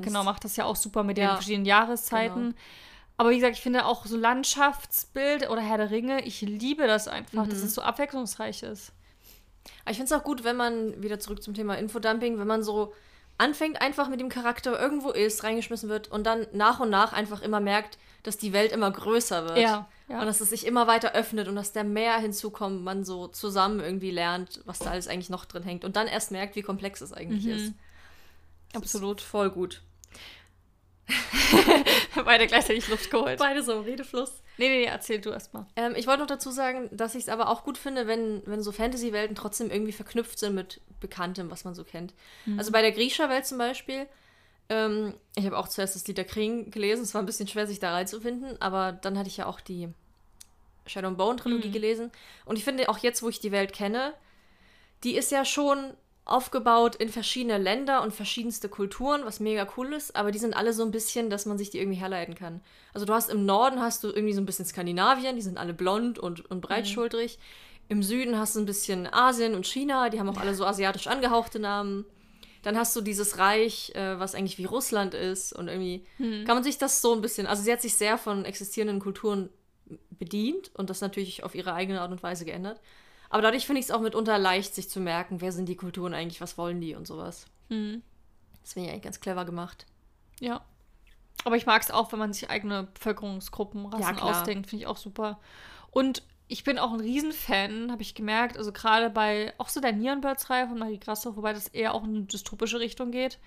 Genau, 0.00 0.24
macht 0.24 0.44
das 0.44 0.56
ja 0.56 0.64
auch 0.64 0.76
super 0.76 1.02
mit 1.02 1.18
ja. 1.18 1.28
den 1.28 1.34
verschiedenen 1.36 1.66
Jahreszeiten. 1.66 2.50
Genau. 2.50 2.56
Aber 3.16 3.30
wie 3.30 3.36
gesagt, 3.36 3.56
ich 3.56 3.62
finde 3.62 3.84
auch 3.84 4.06
so 4.06 4.16
Landschaftsbild 4.16 5.50
oder 5.50 5.60
Herr 5.60 5.76
der 5.76 5.90
Ringe, 5.90 6.24
ich 6.24 6.40
liebe 6.40 6.86
das 6.86 7.06
einfach, 7.06 7.44
mhm. 7.44 7.50
dass 7.50 7.58
es 7.58 7.74
so 7.74 7.82
abwechslungsreich 7.82 8.62
ist. 8.62 8.92
Aber 9.82 9.90
ich 9.90 9.98
finde 9.98 10.14
es 10.14 10.18
auch 10.18 10.24
gut, 10.24 10.42
wenn 10.42 10.56
man, 10.56 11.02
wieder 11.02 11.20
zurück 11.20 11.42
zum 11.42 11.52
Thema 11.52 11.76
Infodumping, 11.76 12.38
wenn 12.38 12.46
man 12.46 12.62
so 12.62 12.94
anfängt, 13.40 13.80
einfach 13.80 14.08
mit 14.08 14.20
dem 14.20 14.28
Charakter 14.28 14.78
irgendwo 14.78 15.10
ist, 15.10 15.44
reingeschmissen 15.44 15.88
wird 15.88 16.08
und 16.08 16.24
dann 16.24 16.46
nach 16.52 16.80
und 16.80 16.90
nach 16.90 17.12
einfach 17.12 17.42
immer 17.42 17.60
merkt, 17.60 17.98
dass 18.22 18.36
die 18.36 18.52
Welt 18.52 18.72
immer 18.72 18.90
größer 18.90 19.44
wird. 19.44 19.58
Ja. 19.58 19.88
Ja. 20.08 20.20
Und 20.20 20.26
dass 20.26 20.40
es 20.40 20.50
sich 20.50 20.66
immer 20.66 20.88
weiter 20.88 21.12
öffnet 21.12 21.46
und 21.46 21.54
dass 21.54 21.72
da 21.72 21.84
mehr 21.84 22.18
hinzukommt, 22.18 22.82
man 22.82 23.04
so 23.04 23.28
zusammen 23.28 23.78
irgendwie 23.78 24.10
lernt, 24.10 24.60
was 24.64 24.80
da 24.80 24.90
alles 24.90 25.06
eigentlich 25.06 25.30
noch 25.30 25.44
drin 25.44 25.62
hängt 25.62 25.84
und 25.84 25.94
dann 25.94 26.08
erst 26.08 26.32
merkt, 26.32 26.56
wie 26.56 26.62
komplex 26.62 27.00
es 27.00 27.12
eigentlich 27.12 27.44
mhm. 27.44 27.52
ist. 27.52 27.74
Das 28.72 28.82
Absolut. 28.82 29.20
Ist 29.20 29.26
voll 29.26 29.50
gut. 29.50 29.82
Beide 32.24 32.46
gleichzeitig 32.46 32.88
Luft 32.88 33.10
geholt. 33.10 33.38
Beide 33.38 33.62
so, 33.62 33.80
Redefluss. 33.80 34.42
Nee, 34.58 34.68
nee, 34.68 34.78
nee, 34.80 34.84
erzähl 34.84 35.20
du 35.20 35.30
erstmal. 35.30 35.66
Ähm, 35.76 35.94
ich 35.96 36.06
wollte 36.06 36.20
noch 36.20 36.26
dazu 36.26 36.50
sagen, 36.50 36.88
dass 36.92 37.14
ich 37.14 37.24
es 37.24 37.28
aber 37.28 37.48
auch 37.48 37.64
gut 37.64 37.78
finde, 37.78 38.06
wenn, 38.06 38.42
wenn 38.46 38.62
so 38.62 38.72
Fantasy-Welten 38.72 39.34
trotzdem 39.34 39.70
irgendwie 39.70 39.92
verknüpft 39.92 40.38
sind 40.38 40.54
mit 40.54 40.80
Bekanntem, 41.00 41.50
was 41.50 41.64
man 41.64 41.74
so 41.74 41.84
kennt. 41.84 42.14
Mhm. 42.46 42.58
Also 42.58 42.72
bei 42.72 42.82
der 42.82 42.92
Grisha-Welt 42.92 43.46
zum 43.46 43.58
Beispiel, 43.58 44.06
ähm, 44.68 45.14
ich 45.36 45.46
habe 45.46 45.58
auch 45.58 45.68
zuerst 45.68 45.94
das 45.94 46.06
Lied 46.06 46.18
der 46.18 46.24
Kriegen 46.24 46.70
gelesen, 46.70 47.02
es 47.02 47.14
war 47.14 47.22
ein 47.22 47.26
bisschen 47.26 47.48
schwer, 47.48 47.66
sich 47.66 47.80
da 47.80 47.92
reinzufinden, 47.92 48.60
aber 48.60 48.92
dann 48.92 49.18
hatte 49.18 49.28
ich 49.28 49.38
ja 49.38 49.46
auch 49.46 49.60
die 49.60 49.88
Shadow 50.86 51.08
and 51.08 51.18
Bone 51.18 51.36
Trilogie 51.36 51.68
mhm. 51.68 51.72
gelesen. 51.72 52.12
Und 52.44 52.56
ich 52.56 52.64
finde 52.64 52.88
auch 52.88 52.98
jetzt, 52.98 53.22
wo 53.22 53.28
ich 53.28 53.40
die 53.40 53.52
Welt 53.52 53.72
kenne, 53.72 54.14
die 55.04 55.16
ist 55.16 55.30
ja 55.30 55.44
schon 55.44 55.94
aufgebaut 56.24 56.96
in 56.96 57.08
verschiedene 57.08 57.58
Länder 57.58 58.02
und 58.02 58.12
verschiedenste 58.12 58.68
Kulturen, 58.68 59.24
was 59.24 59.40
mega 59.40 59.66
cool 59.76 59.92
ist, 59.92 60.14
aber 60.14 60.30
die 60.30 60.38
sind 60.38 60.54
alle 60.54 60.72
so 60.72 60.84
ein 60.84 60.90
bisschen, 60.90 61.30
dass 61.30 61.46
man 61.46 61.58
sich 61.58 61.70
die 61.70 61.78
irgendwie 61.78 61.98
herleiten 61.98 62.34
kann. 62.34 62.60
Also 62.94 63.06
du 63.06 63.12
hast 63.12 63.30
im 63.30 63.46
Norden 63.46 63.80
hast 63.80 64.04
du 64.04 64.08
irgendwie 64.08 64.34
so 64.34 64.40
ein 64.40 64.46
bisschen 64.46 64.64
Skandinavien, 64.64 65.36
die 65.36 65.42
sind 65.42 65.58
alle 65.58 65.74
blond 65.74 66.18
und, 66.18 66.48
und 66.50 66.60
breitschultrig. 66.60 67.38
Mhm. 67.38 67.42
Im 67.90 68.02
Süden 68.04 68.38
hast 68.38 68.54
du 68.54 68.60
ein 68.60 68.66
bisschen 68.66 69.12
Asien 69.12 69.54
und 69.54 69.66
China, 69.66 70.10
die 70.10 70.20
haben 70.20 70.28
auch 70.28 70.40
alle 70.40 70.54
so 70.54 70.64
asiatisch 70.64 71.08
angehauchte 71.08 71.58
Namen. 71.58 72.04
Dann 72.62 72.76
hast 72.76 72.94
du 72.94 73.00
dieses 73.00 73.38
Reich, 73.38 73.92
äh, 73.94 74.18
was 74.20 74.34
eigentlich 74.34 74.58
wie 74.58 74.64
Russland 74.64 75.14
ist. 75.14 75.52
Und 75.52 75.68
irgendwie 75.68 76.04
hm. 76.18 76.44
kann 76.44 76.56
man 76.56 76.62
sich 76.62 76.78
das 76.78 77.00
so 77.00 77.14
ein 77.14 77.22
bisschen. 77.22 77.46
Also, 77.46 77.62
sie 77.62 77.72
hat 77.72 77.80
sich 77.80 77.96
sehr 77.96 78.18
von 78.18 78.44
existierenden 78.44 79.00
Kulturen 79.00 79.48
bedient 80.10 80.70
und 80.74 80.90
das 80.90 81.00
natürlich 81.00 81.42
auf 81.42 81.54
ihre 81.54 81.72
eigene 81.72 82.00
Art 82.00 82.12
und 82.12 82.22
Weise 82.22 82.44
geändert. 82.44 82.80
Aber 83.30 83.42
dadurch 83.42 83.64
finde 83.64 83.78
ich 83.78 83.86
es 83.86 83.90
auch 83.92 84.00
mitunter 84.00 84.38
leicht, 84.38 84.74
sich 84.74 84.90
zu 84.90 85.00
merken, 85.00 85.40
wer 85.40 85.52
sind 85.52 85.68
die 85.68 85.76
Kulturen 85.76 86.14
eigentlich, 86.14 86.40
was 86.40 86.58
wollen 86.58 86.80
die 86.80 86.96
und 86.96 87.06
sowas. 87.06 87.46
Hm. 87.68 88.02
Das 88.60 88.74
finde 88.74 88.88
ich 88.88 88.92
eigentlich 88.92 89.04
ganz 89.04 89.20
clever 89.20 89.44
gemacht. 89.44 89.86
Ja. 90.40 90.62
Aber 91.44 91.56
ich 91.56 91.64
mag 91.64 91.80
es 91.80 91.90
auch, 91.90 92.12
wenn 92.12 92.18
man 92.18 92.32
sich 92.32 92.50
eigene 92.50 92.88
Bevölkerungsgruppen, 92.94 93.86
Rassen 93.86 94.18
ja, 94.18 94.22
ausdenkt, 94.22 94.68
finde 94.68 94.82
ich 94.82 94.86
auch 94.88 94.96
super. 94.96 95.38
Und 95.90 96.22
ich 96.48 96.64
bin 96.64 96.78
auch 96.78 96.92
ein 96.92 97.00
Riesenfan, 97.00 97.92
habe 97.92 98.02
ich 98.02 98.14
gemerkt, 98.14 98.58
also 98.58 98.72
gerade 98.72 99.08
bei 99.08 99.54
auch 99.58 99.68
so 99.68 99.80
der 99.80 99.92
Nierenbirds-Reihe 99.92 100.66
von 100.66 100.78
Marie 100.78 100.98
Grassoff, 100.98 101.36
wobei 101.36 101.52
das 101.52 101.68
eher 101.68 101.94
auch 101.94 102.02
in 102.02 102.16
eine 102.16 102.24
dystopische 102.24 102.80
Richtung 102.80 103.12
geht, 103.12 103.38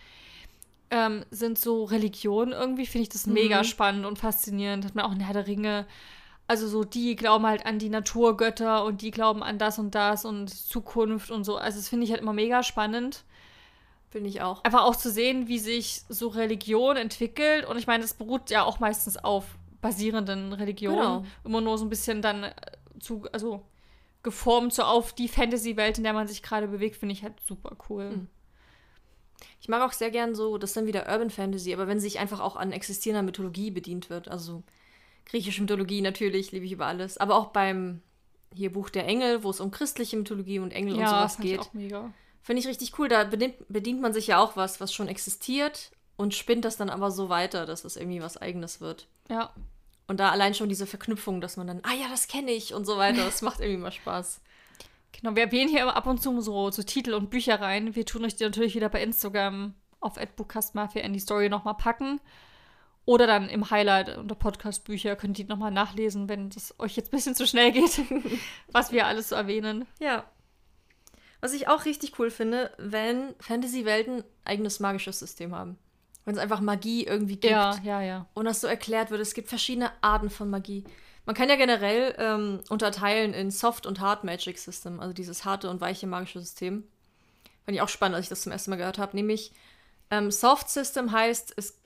ähm, 0.89 1.25
sind 1.29 1.59
so 1.59 1.83
Religionen 1.83 2.53
irgendwie, 2.53 2.85
finde 2.85 3.03
ich 3.03 3.09
das 3.09 3.27
mhm. 3.27 3.33
mega 3.33 3.63
spannend 3.65 4.05
und 4.05 4.19
faszinierend. 4.19 4.85
Hat 4.85 4.95
man 4.95 5.05
auch 5.05 5.11
in 5.11 5.19
Herr 5.19 5.33
der 5.33 5.47
Ringe, 5.47 5.85
also 6.47 6.67
so 6.67 6.83
die 6.83 7.15
glauben 7.15 7.45
halt 7.45 7.65
an 7.65 7.79
die 7.79 7.89
Naturgötter 7.89 8.83
und 8.83 9.01
die 9.01 9.11
glauben 9.11 9.43
an 9.43 9.57
das 9.57 9.79
und 9.79 9.95
das 9.95 10.25
und 10.25 10.49
Zukunft 10.49 11.31
und 11.31 11.43
so. 11.43 11.57
Also 11.57 11.77
das 11.77 11.89
finde 11.89 12.05
ich 12.05 12.11
halt 12.11 12.21
immer 12.21 12.33
mega 12.33 12.63
spannend. 12.63 13.23
Finde 14.09 14.29
ich 14.29 14.41
auch. 14.41 14.63
Einfach 14.63 14.83
auch 14.83 14.95
zu 14.95 15.09
sehen, 15.09 15.47
wie 15.47 15.57
sich 15.57 16.03
so 16.07 16.27
Religion 16.27 16.97
entwickelt. 16.97 17.65
Und 17.65 17.77
ich 17.77 17.87
meine, 17.87 18.03
das 18.03 18.13
beruht 18.13 18.51
ja 18.51 18.63
auch 18.63 18.79
meistens 18.79 19.17
auf 19.17 19.45
basierenden 19.81 20.53
Religionen. 20.53 20.97
Genau. 20.97 21.25
Immer 21.43 21.61
nur 21.61 21.77
so 21.77 21.85
ein 21.85 21.89
bisschen 21.89 22.21
dann 22.21 22.43
äh, 22.43 22.53
zu, 22.99 23.23
also 23.31 23.63
geformt 24.21 24.73
so 24.73 24.83
auf 24.83 25.13
die 25.13 25.27
Fantasy-Welt, 25.27 25.97
in 25.97 26.03
der 26.03 26.13
man 26.13 26.27
sich 26.27 26.43
gerade 26.43 26.67
bewegt, 26.67 26.95
finde 26.95 27.13
ich 27.13 27.23
halt 27.23 27.39
super 27.45 27.75
cool. 27.89 28.09
Mhm. 28.11 28.27
Ich 29.59 29.67
mag 29.67 29.81
auch 29.81 29.91
sehr 29.91 30.11
gern 30.11 30.35
so, 30.35 30.57
das 30.57 30.71
ist 30.71 30.77
dann 30.77 30.87
wieder 30.87 31.07
Urban 31.11 31.29
Fantasy, 31.29 31.73
aber 31.73 31.87
wenn 31.87 31.99
sich 31.99 32.19
einfach 32.19 32.39
auch 32.39 32.55
an 32.55 32.71
existierender 32.71 33.23
Mythologie 33.23 33.71
bedient 33.71 34.09
wird, 34.09 34.27
also 34.29 34.63
griechische 35.25 35.61
Mythologie 35.61 36.01
natürlich, 36.01 36.51
liebe 36.51 36.65
ich 36.65 36.71
über 36.71 36.85
alles, 36.85 37.17
aber 37.17 37.35
auch 37.35 37.47
beim 37.47 38.01
hier 38.53 38.71
Buch 38.71 38.89
der 38.89 39.07
Engel, 39.07 39.43
wo 39.43 39.49
es 39.49 39.59
um 39.59 39.71
christliche 39.71 40.17
Mythologie 40.17 40.59
und 40.59 40.71
Engel 40.71 40.97
ja, 40.97 41.03
und 41.03 41.09
sowas 41.09 41.37
geht. 41.37 41.61
Ich 41.61 41.67
auch 41.67 41.73
mega. 41.73 42.13
Finde 42.41 42.59
ich 42.59 42.67
richtig 42.67 42.97
cool. 42.99 43.07
Da 43.07 43.23
bedient, 43.23 43.55
bedient 43.69 44.01
man 44.01 44.13
sich 44.13 44.27
ja 44.27 44.37
auch 44.37 44.55
was, 44.55 44.81
was 44.81 44.93
schon 44.93 45.07
existiert 45.07 45.91
und 46.17 46.35
spinnt 46.35 46.65
das 46.65 46.77
dann 46.77 46.89
aber 46.89 47.09
so 47.09 47.29
weiter, 47.29 47.65
dass 47.65 47.85
es 47.85 47.95
irgendwie 47.95 48.21
was 48.21 48.37
Eigenes 48.37 48.81
wird. 48.81 49.07
Ja. 49.29 49.53
Und 50.07 50.19
da 50.19 50.29
allein 50.29 50.53
schon 50.53 50.69
diese 50.69 50.85
Verknüpfung, 50.85 51.41
dass 51.41 51.57
man 51.57 51.67
dann, 51.67 51.79
ah 51.83 51.93
ja, 51.93 52.09
das 52.09 52.27
kenne 52.27 52.51
ich 52.51 52.73
und 52.73 52.85
so 52.85 52.97
weiter, 52.97 53.23
das 53.23 53.41
macht 53.41 53.61
irgendwie 53.61 53.81
mal 53.81 53.91
Spaß. 53.91 54.41
Genau, 55.13 55.35
wir 55.35 55.43
erwähnen 55.43 55.69
hier 55.69 55.95
ab 55.95 56.05
und 56.05 56.21
zu 56.21 56.41
so, 56.41 56.69
so 56.71 56.83
Titel 56.83 57.13
und 57.13 57.29
Bücher 57.29 57.61
rein. 57.61 57.95
Wir 57.95 58.05
tun 58.05 58.25
euch 58.25 58.35
die 58.35 58.43
natürlich 58.43 58.75
wieder 58.75 58.89
bei 58.89 59.01
Instagram 59.01 59.73
auf 60.01 60.19
Mafia 60.73 61.01
in 61.03 61.13
die 61.13 61.19
Story 61.19 61.49
nochmal 61.49 61.75
packen. 61.75 62.19
Oder 63.05 63.27
dann 63.27 63.49
im 63.49 63.69
Highlight 63.69 64.17
unter 64.17 64.35
Podcast-Bücher 64.35 65.15
könnt 65.17 65.37
ihr 65.37 65.45
nochmal 65.45 65.71
nachlesen, 65.71 66.29
wenn 66.29 66.47
es 66.47 66.73
euch 66.79 66.95
jetzt 66.95 67.09
ein 67.09 67.17
bisschen 67.17 67.35
zu 67.35 67.45
schnell 67.45 67.71
geht, 67.71 68.01
was 68.71 68.91
wir 68.91 69.07
alles 69.07 69.29
so 69.29 69.35
erwähnen. 69.35 69.85
Ja. 69.99 70.25
Was 71.41 71.53
ich 71.53 71.67
auch 71.67 71.83
richtig 71.83 72.17
cool 72.17 72.31
finde, 72.31 72.71
wenn 72.77 73.35
Fantasy-Welten 73.39 74.23
eigenes 74.45 74.79
magisches 74.79 75.19
System 75.19 75.53
haben. 75.53 75.77
Wenn 76.23 76.35
es 76.35 76.39
einfach 76.39 76.61
Magie 76.61 77.03
irgendwie 77.05 77.35
gibt. 77.35 77.51
Ja, 77.51 77.77
ja, 77.83 78.01
ja. 78.01 78.25
Und 78.33 78.45
das 78.45 78.61
so 78.61 78.67
erklärt 78.67 79.11
wird. 79.11 79.19
Es 79.19 79.33
gibt 79.33 79.49
verschiedene 79.49 79.91
Arten 79.99 80.29
von 80.29 80.49
Magie. 80.49 80.85
Man 81.25 81.35
kann 81.35 81.49
ja 81.49 81.57
generell 81.57 82.15
ähm, 82.17 82.61
unterteilen 82.69 83.33
in 83.33 83.51
Soft 83.51 83.85
und 83.85 83.99
Hard 83.99 84.23
Magic 84.23 84.57
System, 84.57 85.01
also 85.01 85.13
dieses 85.13 85.43
harte 85.43 85.69
und 85.69 85.81
weiche 85.81 86.07
magische 86.07 86.39
System. 86.39 86.85
Fand 87.65 87.75
ich 87.75 87.81
auch 87.81 87.89
spannend, 87.89 88.15
als 88.15 88.25
ich 88.25 88.29
das 88.29 88.41
zum 88.41 88.53
ersten 88.53 88.71
Mal 88.71 88.77
gehört 88.77 88.97
habe. 88.97 89.15
Nämlich 89.15 89.51
ähm, 90.11 90.31
Soft 90.31 90.69
System 90.69 91.11
heißt, 91.11 91.53
es 91.57 91.77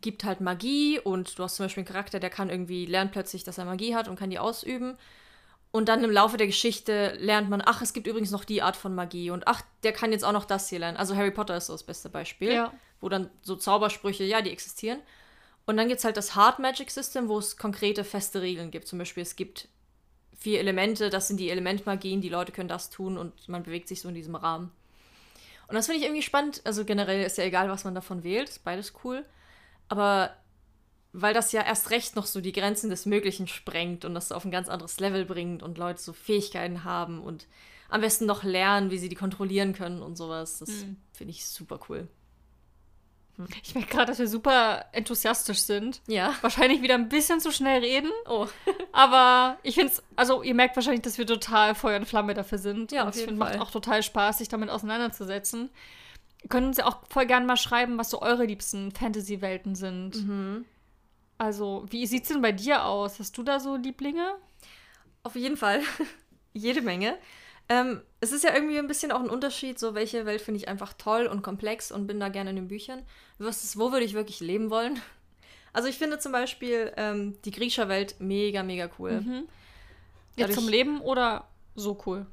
gibt 0.00 0.24
halt 0.24 0.40
Magie 0.40 1.00
und 1.00 1.38
du 1.38 1.42
hast 1.42 1.56
zum 1.56 1.64
Beispiel 1.64 1.82
einen 1.82 1.88
Charakter, 1.88 2.20
der 2.20 2.30
kann 2.30 2.50
irgendwie 2.50 2.86
lernt 2.86 3.12
plötzlich, 3.12 3.44
dass 3.44 3.58
er 3.58 3.64
Magie 3.64 3.94
hat 3.94 4.08
und 4.08 4.18
kann 4.18 4.30
die 4.30 4.38
ausüben. 4.38 4.96
Und 5.72 5.88
dann 5.88 6.02
im 6.04 6.10
Laufe 6.10 6.36
der 6.36 6.46
Geschichte 6.46 7.16
lernt 7.18 7.50
man, 7.50 7.62
ach, 7.64 7.82
es 7.82 7.92
gibt 7.92 8.06
übrigens 8.06 8.30
noch 8.30 8.44
die 8.44 8.62
Art 8.62 8.76
von 8.76 8.94
Magie 8.94 9.30
und 9.30 9.46
ach, 9.46 9.62
der 9.82 9.92
kann 9.92 10.12
jetzt 10.12 10.24
auch 10.24 10.32
noch 10.32 10.44
das 10.44 10.68
hier 10.68 10.78
lernen. 10.78 10.96
Also 10.96 11.16
Harry 11.16 11.30
Potter 11.30 11.56
ist 11.56 11.66
so 11.66 11.74
das 11.74 11.82
beste 11.82 12.08
Beispiel, 12.08 12.52
ja. 12.52 12.72
wo 13.00 13.08
dann 13.08 13.30
so 13.42 13.56
Zaubersprüche, 13.56 14.24
ja, 14.24 14.40
die 14.42 14.50
existieren. 14.50 15.00
Und 15.66 15.76
dann 15.76 15.88
gibt 15.88 15.98
es 15.98 16.04
halt 16.04 16.16
das 16.16 16.34
Hard 16.34 16.60
Magic 16.60 16.90
System, 16.90 17.28
wo 17.28 17.38
es 17.38 17.56
konkrete 17.56 18.04
feste 18.04 18.40
Regeln 18.40 18.70
gibt. 18.70 18.86
Zum 18.86 18.98
Beispiel, 18.98 19.22
es 19.22 19.36
gibt 19.36 19.68
vier 20.38 20.60
Elemente, 20.60 21.10
das 21.10 21.28
sind 21.28 21.38
die 21.38 21.50
Elementmagien, 21.50 22.20
die 22.20 22.28
Leute 22.28 22.52
können 22.52 22.68
das 22.68 22.88
tun 22.88 23.18
und 23.18 23.48
man 23.48 23.64
bewegt 23.64 23.88
sich 23.88 24.00
so 24.00 24.08
in 24.08 24.14
diesem 24.14 24.36
Rahmen. 24.36 24.70
Und 25.68 25.74
das 25.74 25.86
finde 25.86 25.98
ich 25.98 26.04
irgendwie 26.04 26.22
spannend. 26.22 26.60
Also 26.64 26.84
generell 26.84 27.24
ist 27.24 27.38
ja 27.38 27.44
egal, 27.44 27.68
was 27.68 27.84
man 27.84 27.94
davon 27.94 28.22
wählt, 28.22 28.48
ist 28.48 28.64
beides 28.64 28.92
cool. 29.02 29.24
Aber 29.88 30.30
weil 31.12 31.32
das 31.32 31.52
ja 31.52 31.62
erst 31.62 31.90
recht 31.90 32.14
noch 32.14 32.26
so 32.26 32.40
die 32.40 32.52
Grenzen 32.52 32.90
des 32.90 33.06
Möglichen 33.06 33.48
sprengt 33.48 34.04
und 34.04 34.14
das 34.14 34.32
auf 34.32 34.44
ein 34.44 34.50
ganz 34.50 34.68
anderes 34.68 35.00
Level 35.00 35.24
bringt 35.24 35.62
und 35.62 35.78
Leute 35.78 36.00
so 36.00 36.12
Fähigkeiten 36.12 36.84
haben 36.84 37.22
und 37.22 37.46
am 37.88 38.00
besten 38.00 38.26
noch 38.26 38.42
lernen, 38.42 38.90
wie 38.90 38.98
sie 38.98 39.08
die 39.08 39.14
kontrollieren 39.16 39.72
können 39.72 40.02
und 40.02 40.16
sowas. 40.16 40.58
Das 40.58 40.68
mhm. 40.68 40.96
finde 41.12 41.30
ich 41.30 41.46
super 41.46 41.80
cool. 41.88 42.08
Hm. 43.36 43.46
Ich 43.62 43.74
merke 43.74 43.90
gerade, 43.90 44.06
dass 44.06 44.18
wir 44.18 44.28
super 44.28 44.86
enthusiastisch 44.92 45.60
sind. 45.60 46.00
Ja. 46.06 46.34
Wahrscheinlich 46.40 46.82
wieder 46.82 46.94
ein 46.94 47.08
bisschen 47.08 47.40
zu 47.40 47.52
schnell 47.52 47.80
reden. 47.80 48.10
Oh. 48.26 48.46
aber 48.92 49.58
ich 49.62 49.74
finde 49.74 49.92
es, 49.92 50.02
also 50.16 50.42
ihr 50.42 50.54
merkt 50.54 50.76
wahrscheinlich, 50.76 51.02
dass 51.02 51.18
wir 51.18 51.26
total 51.26 51.74
Feuer 51.74 51.98
und 51.98 52.06
Flamme 52.06 52.34
dafür 52.34 52.58
sind. 52.58 52.92
Ja, 52.92 53.02
und 53.02 53.08
auf 53.08 53.16
jeden 53.16 53.38
Fall. 53.38 53.56
macht 53.56 53.60
auch 53.60 53.70
total 53.70 54.02
Spaß, 54.02 54.38
sich 54.38 54.48
damit 54.48 54.70
auseinanderzusetzen. 54.70 55.70
Können 56.48 56.72
Sie 56.72 56.82
auch 56.82 56.98
voll 57.08 57.26
gerne 57.26 57.46
mal 57.46 57.56
schreiben, 57.56 57.98
was 57.98 58.10
so 58.10 58.22
eure 58.22 58.44
liebsten 58.44 58.92
Fantasy-Welten 58.92 59.74
sind. 59.74 60.26
Mhm. 60.26 60.64
Also, 61.38 61.86
wie 61.90 62.06
sieht 62.06 62.22
es 62.22 62.28
denn 62.28 62.42
bei 62.42 62.52
dir 62.52 62.84
aus? 62.84 63.18
Hast 63.18 63.36
du 63.36 63.42
da 63.42 63.60
so 63.60 63.76
Lieblinge? 63.76 64.34
Auf 65.22 65.34
jeden 65.34 65.56
Fall. 65.56 65.82
Jede 66.52 66.82
Menge. 66.82 67.18
Ähm, 67.68 68.00
es 68.20 68.32
ist 68.32 68.44
ja 68.44 68.54
irgendwie 68.54 68.78
ein 68.78 68.86
bisschen 68.86 69.10
auch 69.10 69.20
ein 69.20 69.28
Unterschied, 69.28 69.78
so 69.78 69.94
welche 69.94 70.24
Welt 70.24 70.40
finde 70.40 70.60
ich 70.60 70.68
einfach 70.68 70.92
toll 70.92 71.26
und 71.26 71.42
komplex 71.42 71.90
und 71.90 72.06
bin 72.06 72.20
da 72.20 72.28
gerne 72.28 72.50
in 72.50 72.56
den 72.56 72.68
Büchern. 72.68 73.02
Versus, 73.38 73.76
wo 73.78 73.92
würde 73.92 74.04
ich 74.04 74.14
wirklich 74.14 74.40
leben 74.40 74.70
wollen? 74.70 75.00
Also 75.72 75.88
ich 75.88 75.98
finde 75.98 76.18
zum 76.18 76.32
Beispiel 76.32 76.92
ähm, 76.96 77.36
die 77.44 77.50
griechische 77.50 77.88
Welt 77.88 78.16
mega, 78.18 78.62
mega 78.62 78.88
cool. 78.98 79.20
Mhm. 79.20 79.48
Jetzt 80.36 80.54
zum 80.54 80.68
Leben 80.68 81.00
oder 81.00 81.48
so 81.74 82.00
cool? 82.06 82.26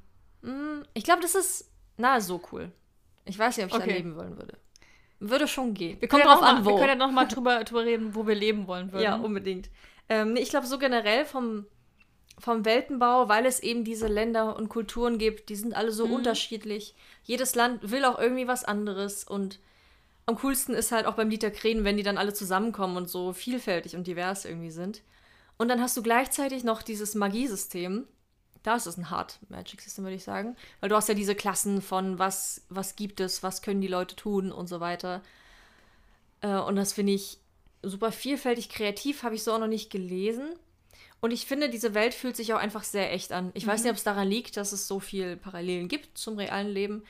Mh, 0.44 0.52
mm, 0.52 0.86
ich 0.94 1.04
glaube, 1.04 1.22
das 1.22 1.36
ist 1.36 1.70
nahe 1.98 2.22
so 2.22 2.42
cool. 2.52 2.72
Ich 3.26 3.38
weiß 3.38 3.58
nicht, 3.58 3.66
ob 3.66 3.72
ich 3.72 3.78
okay. 3.78 3.90
da 3.90 3.96
leben 3.96 4.16
wollen 4.16 4.38
würde. 4.38 4.58
Würde 5.20 5.48
schon 5.48 5.74
gehen. 5.74 6.02
Wir 6.02 6.08
Kommt 6.08 6.26
drauf 6.26 6.42
an, 6.42 6.56
mal, 6.56 6.66
wo. 6.66 6.72
Wir 6.72 6.78
können 6.78 7.00
ja 7.00 7.08
noch 7.08 7.12
mal 7.12 7.26
drüber, 7.26 7.64
drüber 7.64 7.86
reden, 7.86 8.16
wo 8.16 8.28
wir 8.28 8.36
leben 8.36 8.68
wollen 8.68 8.92
würden. 8.92 9.04
Ja, 9.04 9.16
unbedingt. 9.16 9.70
Ähm, 10.10 10.36
ich 10.36 10.50
glaube, 10.50 10.68
so 10.68 10.78
generell 10.78 11.26
vom, 11.26 11.66
vom 12.38 12.66
Weltenbau, 12.66 13.30
weil 13.30 13.46
es 13.46 13.62
eben 13.62 13.86
diese 13.86 14.08
Länder 14.08 14.56
und 14.58 14.70
Kulturen 14.70 15.18
gibt, 15.18 15.50
die 15.50 15.56
sind 15.56 15.76
alle 15.76 15.92
so 15.92 16.08
mhm. 16.08 16.14
unterschiedlich. 16.16 16.96
Jedes 17.24 17.56
Land 17.56 17.90
will 17.92 18.04
auch 18.06 18.20
irgendwie 18.20 18.48
was 18.48 18.66
anderes 18.66 19.24
und 19.24 19.60
am 20.26 20.38
coolsten 20.38 20.74
ist 20.74 20.92
halt 20.92 21.06
auch 21.06 21.16
beim 21.16 21.30
Lied 21.30 21.44
der 21.44 21.52
Krähen, 21.52 21.84
wenn 21.84 21.98
die 21.98 22.04
dann 22.04 22.18
alle 22.18 22.34
zusammenkommen 22.34 22.96
und 22.96 23.10
so 23.10 23.34
vielfältig 23.34 23.96
und 23.96 24.08
divers 24.08 24.46
irgendwie 24.46 24.72
sind. 24.72 25.02
Und 25.58 25.68
dann 25.68 25.82
hast 25.82 25.98
du 25.98 26.02
gleichzeitig 26.02 26.64
noch 26.64 26.82
dieses 26.82 27.16
Magiesystem, 27.16 28.08
da 28.64 28.76
ist 28.76 28.88
es 28.88 28.98
ein 28.98 29.10
Hard 29.10 29.40
Magic 29.50 29.82
System, 29.82 30.06
würde 30.06 30.16
ich 30.16 30.24
sagen. 30.24 30.56
Weil 30.80 30.90
du 30.90 30.96
hast 30.96 31.10
ja 31.10 31.16
diese 31.16 31.36
Klassen 31.36 31.82
von 31.82 32.18
was, 32.18 32.62
was 32.70 32.96
gibt 32.96 33.20
es, 33.20 33.44
was 33.44 33.62
können 33.62 33.82
die 33.82 33.88
Leute 33.88 34.16
tun 34.16 34.52
und 34.52 34.68
so 34.68 34.80
weiter. 34.80 35.22
Äh, 36.42 36.56
und 36.56 36.76
das 36.76 36.94
finde 36.94 37.14
ich 37.14 37.38
super 37.84 38.12
vielfältig 38.12 38.70
kreativ, 38.70 39.24
habe 39.24 39.36
ich 39.36 39.44
so 39.44 39.54
auch 39.54 39.60
noch 39.60 39.68
nicht 39.68 39.90
gelesen. 39.90 40.56
Und 41.20 41.32
ich 41.32 41.46
finde, 41.46 41.70
diese 41.70 41.94
Welt 41.94 42.14
fühlt 42.14 42.36
sich 42.36 42.54
auch 42.54 42.58
einfach 42.60 42.84
sehr 42.84 43.12
echt 43.14 43.32
an. 43.32 43.52
Ich 43.54 43.66
mhm. 43.66 43.72
weiß 43.72 43.84
nicht, 43.84 43.92
ob 43.92 43.98
es 43.98 44.04
daran 44.04 44.28
liegt, 44.28 44.58
dass 44.58 44.72
es 44.72 44.88
so 44.88 45.00
viel 45.00 45.38
Parallelen 45.38 45.88
gibt 45.88 46.18
zum 46.18 46.38
realen 46.38 46.70
Leben. 46.70 47.04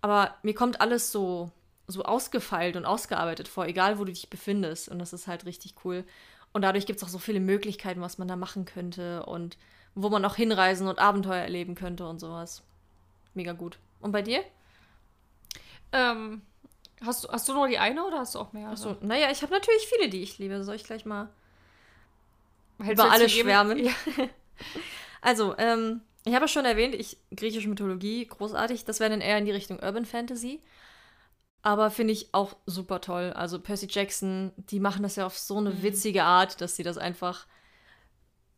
Aber 0.00 0.34
mir 0.42 0.54
kommt 0.54 0.80
alles 0.80 1.12
so, 1.12 1.50
so 1.86 2.04
ausgefeilt 2.04 2.76
und 2.76 2.84
ausgearbeitet 2.84 3.48
vor, 3.48 3.66
egal 3.66 3.98
wo 3.98 4.04
du 4.04 4.12
dich 4.12 4.30
befindest. 4.30 4.88
Und 4.88 4.98
das 4.98 5.12
ist 5.12 5.26
halt 5.26 5.46
richtig 5.46 5.74
cool. 5.84 6.04
Und 6.52 6.62
dadurch 6.62 6.86
gibt 6.86 6.98
es 6.98 7.04
auch 7.04 7.08
so 7.10 7.18
viele 7.18 7.40
Möglichkeiten, 7.40 8.00
was 8.00 8.18
man 8.18 8.28
da 8.28 8.36
machen 8.36 8.64
könnte. 8.64 9.24
Und 9.26 9.56
wo 9.96 10.10
man 10.10 10.24
auch 10.24 10.36
hinreisen 10.36 10.86
und 10.86 10.98
Abenteuer 10.98 11.42
erleben 11.42 11.74
könnte 11.74 12.06
und 12.06 12.20
sowas. 12.20 12.62
Mega 13.34 13.52
gut. 13.52 13.78
Und 14.00 14.12
bei 14.12 14.22
dir? 14.22 14.44
Ähm, 15.90 16.42
hast, 17.04 17.24
du, 17.24 17.28
hast 17.28 17.48
du 17.48 17.54
nur 17.54 17.66
die 17.66 17.78
eine 17.78 18.04
oder 18.04 18.18
hast 18.18 18.34
du 18.34 18.38
auch 18.38 18.52
mehr? 18.52 18.68
Achso, 18.68 18.96
naja, 19.00 19.30
ich 19.30 19.42
habe 19.42 19.52
natürlich 19.52 19.88
viele, 19.88 20.10
die 20.10 20.22
ich 20.22 20.38
liebe. 20.38 20.62
Soll 20.62 20.76
ich 20.76 20.84
gleich 20.84 21.06
mal 21.06 21.30
Hältst 22.78 23.02
über 23.02 23.10
alle 23.10 23.28
schwärmen? 23.28 23.78
Ja. 23.78 23.92
also, 25.22 25.56
ähm, 25.56 26.02
ich 26.26 26.34
habe 26.34 26.44
es 26.44 26.50
schon 26.50 26.66
erwähnt, 26.66 26.94
ich 26.94 27.16
griechische 27.34 27.68
Mythologie, 27.68 28.26
großartig. 28.26 28.84
Das 28.84 29.00
wäre 29.00 29.10
dann 29.10 29.22
eher 29.22 29.38
in 29.38 29.46
die 29.46 29.52
Richtung 29.52 29.80
Urban 29.80 30.04
Fantasy. 30.04 30.60
Aber 31.62 31.90
finde 31.90 32.12
ich 32.12 32.34
auch 32.34 32.56
super 32.66 33.00
toll. 33.00 33.32
Also 33.34 33.58
Percy 33.58 33.88
Jackson, 33.90 34.52
die 34.56 34.78
machen 34.78 35.02
das 35.02 35.16
ja 35.16 35.24
auf 35.24 35.38
so 35.38 35.56
eine 35.56 35.70
mhm. 35.70 35.82
witzige 35.82 36.24
Art, 36.24 36.60
dass 36.60 36.76
sie 36.76 36.82
das 36.82 36.98
einfach 36.98 37.46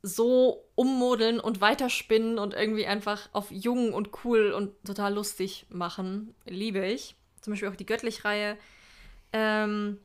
so 0.02 0.64
ummodeln 0.74 1.40
und 1.40 1.61
weiterspinnen 1.61 2.38
und 2.38 2.54
irgendwie 2.54 2.87
einfach 2.87 3.28
auf 3.32 3.50
jung 3.50 3.92
und 3.92 4.11
cool 4.24 4.52
und 4.52 4.72
total 4.84 5.14
lustig 5.14 5.66
machen. 5.68 6.34
Liebe 6.46 6.87
ich. 6.87 7.16
Zum 7.40 7.52
Beispiel 7.52 7.68
auch 7.68 7.76
die 7.76 7.87
Göttlich-Reihe. 7.87 8.56
Ähm, 9.32 9.98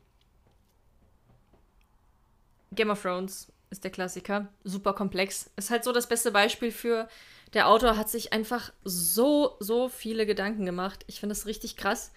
Game 2.72 2.90
of 2.90 3.02
Thrones 3.02 3.52
ist 3.70 3.84
der 3.84 3.90
Klassiker. 3.90 4.48
Super 4.64 4.92
komplex. 4.94 5.50
Ist 5.56 5.70
halt 5.70 5.84
so 5.84 5.92
das 5.92 6.08
beste 6.08 6.32
Beispiel 6.32 6.70
für, 6.70 7.08
der 7.52 7.68
Autor 7.68 7.96
hat 7.96 8.10
sich 8.10 8.32
einfach 8.32 8.72
so, 8.82 9.56
so 9.60 9.88
viele 9.88 10.26
Gedanken 10.26 10.64
gemacht. 10.66 11.04
Ich 11.06 11.20
finde 11.20 11.34
es 11.34 11.46
richtig 11.46 11.76
krass, 11.76 12.12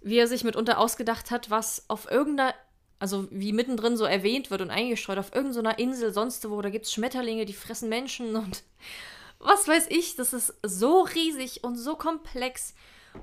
wie 0.00 0.18
er 0.18 0.26
sich 0.26 0.44
mitunter 0.44 0.78
ausgedacht 0.78 1.30
hat, 1.30 1.50
was 1.50 1.84
auf 1.88 2.10
irgendeiner, 2.10 2.54
also 2.98 3.28
wie 3.30 3.52
mittendrin 3.52 3.96
so 3.96 4.04
erwähnt 4.04 4.50
wird 4.50 4.60
und 4.60 4.70
eingestreut, 4.70 5.18
auf 5.18 5.34
irgendeiner 5.34 5.78
Insel 5.78 6.12
sonst 6.12 6.48
wo, 6.48 6.60
da 6.60 6.70
gibt 6.70 6.86
es 6.86 6.92
Schmetterlinge, 6.92 7.44
die 7.44 7.52
fressen 7.52 7.88
Menschen 7.88 8.34
und 8.36 8.64
was 9.38 9.68
weiß 9.68 9.86
ich. 9.90 10.16
Das 10.16 10.32
ist 10.32 10.54
so 10.62 11.02
riesig 11.02 11.64
und 11.64 11.76
so 11.76 11.96
komplex. 11.96 12.74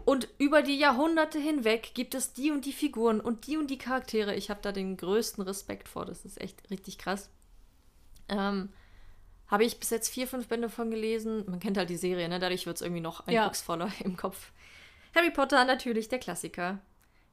Und 0.03 0.27
über 0.37 0.61
die 0.61 0.77
Jahrhunderte 0.77 1.39
hinweg 1.39 1.91
gibt 1.93 2.15
es 2.15 2.33
die 2.33 2.51
und 2.51 2.65
die 2.65 2.73
Figuren 2.73 3.21
und 3.21 3.47
die 3.47 3.57
und 3.57 3.67
die 3.69 3.77
Charaktere. 3.77 4.35
Ich 4.35 4.49
habe 4.49 4.61
da 4.61 4.71
den 4.71 4.97
größten 4.97 5.43
Respekt 5.43 5.87
vor. 5.87 6.05
Das 6.05 6.25
ist 6.25 6.41
echt 6.41 6.69
richtig 6.69 6.97
krass. 6.97 7.29
Ähm, 8.27 8.69
habe 9.47 9.63
ich 9.63 9.79
bis 9.79 9.91
jetzt 9.91 10.09
vier, 10.09 10.27
fünf 10.27 10.47
Bände 10.47 10.69
von 10.69 10.89
gelesen. 10.89 11.43
Man 11.47 11.59
kennt 11.59 11.77
halt 11.77 11.89
die 11.89 11.97
Serie, 11.97 12.27
ne? 12.27 12.39
Dadurch 12.39 12.65
wird 12.65 12.77
es 12.77 12.81
irgendwie 12.81 13.01
noch 13.01 13.27
eindrucksvoller 13.27 13.87
ja. 13.87 13.93
im 14.05 14.17
Kopf. 14.17 14.51
Harry 15.13 15.31
Potter 15.31 15.63
natürlich 15.65 16.09
der 16.09 16.19
Klassiker. 16.19 16.79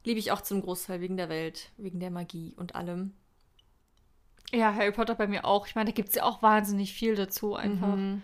Liebe 0.03 0.19
ich 0.19 0.31
auch 0.31 0.41
zum 0.41 0.61
Großteil 0.61 1.01
wegen 1.01 1.17
der 1.17 1.29
Welt, 1.29 1.71
wegen 1.77 1.99
der 1.99 2.11
Magie 2.11 2.53
und 2.57 2.75
allem. 2.75 3.13
Ja, 4.51 4.73
Harry 4.73 4.91
Potter 4.91 5.15
bei 5.15 5.27
mir 5.27 5.45
auch. 5.45 5.65
Ich 5.65 5.75
meine, 5.75 5.89
da 5.89 5.95
gibt 5.95 6.09
es 6.09 6.15
ja 6.15 6.23
auch 6.23 6.41
wahnsinnig 6.41 6.93
viel 6.93 7.15
dazu 7.15 7.55
einfach. 7.55 7.95
Mhm. 7.95 8.21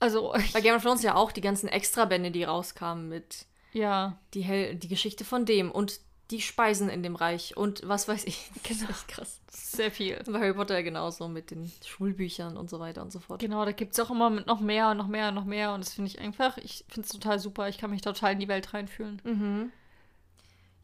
Also. 0.00 0.34
Bei 0.52 0.60
Game 0.60 0.74
of 0.74 0.82
Thrones 0.82 1.02
ja 1.02 1.14
auch 1.14 1.30
die 1.30 1.40
ganzen 1.40 1.68
Extrabände, 1.68 2.30
die 2.30 2.44
rauskamen 2.44 3.08
mit. 3.08 3.46
Ja. 3.72 4.18
Die, 4.34 4.42
Hel 4.42 4.74
die 4.74 4.88
Geschichte 4.88 5.24
von 5.24 5.44
dem 5.46 5.70
und 5.70 6.00
die 6.30 6.40
Speisen 6.40 6.88
in 6.88 7.02
dem 7.02 7.16
Reich 7.16 7.56
und 7.56 7.86
was 7.86 8.08
weiß 8.08 8.24
ich. 8.24 8.50
Genau. 8.64 8.86
Das 8.88 8.96
ist 8.96 9.08
krass. 9.08 9.40
Sehr 9.50 9.90
viel. 9.90 10.20
Bei 10.26 10.40
Harry 10.40 10.54
Potter 10.54 10.82
genauso 10.82 11.28
mit 11.28 11.50
den 11.50 11.70
Schulbüchern 11.84 12.56
und 12.56 12.70
so 12.70 12.80
weiter 12.80 13.02
und 13.02 13.12
so 13.12 13.20
fort. 13.20 13.40
Genau, 13.40 13.64
da 13.64 13.72
gibt 13.72 13.92
es 13.92 14.00
auch 14.00 14.10
immer 14.10 14.30
noch 14.30 14.60
mehr 14.60 14.90
und 14.90 14.96
noch 14.96 15.06
mehr 15.06 15.28
und 15.28 15.34
noch 15.34 15.44
mehr 15.44 15.74
und 15.74 15.84
das 15.84 15.94
finde 15.94 16.10
ich 16.10 16.18
einfach, 16.18 16.56
ich 16.58 16.84
finde 16.88 17.02
es 17.02 17.12
total 17.12 17.38
super. 17.38 17.68
Ich 17.68 17.78
kann 17.78 17.90
mich 17.90 18.00
total 18.00 18.32
in 18.32 18.40
die 18.40 18.48
Welt 18.48 18.72
reinfühlen. 18.72 19.20
Mhm. 19.24 19.72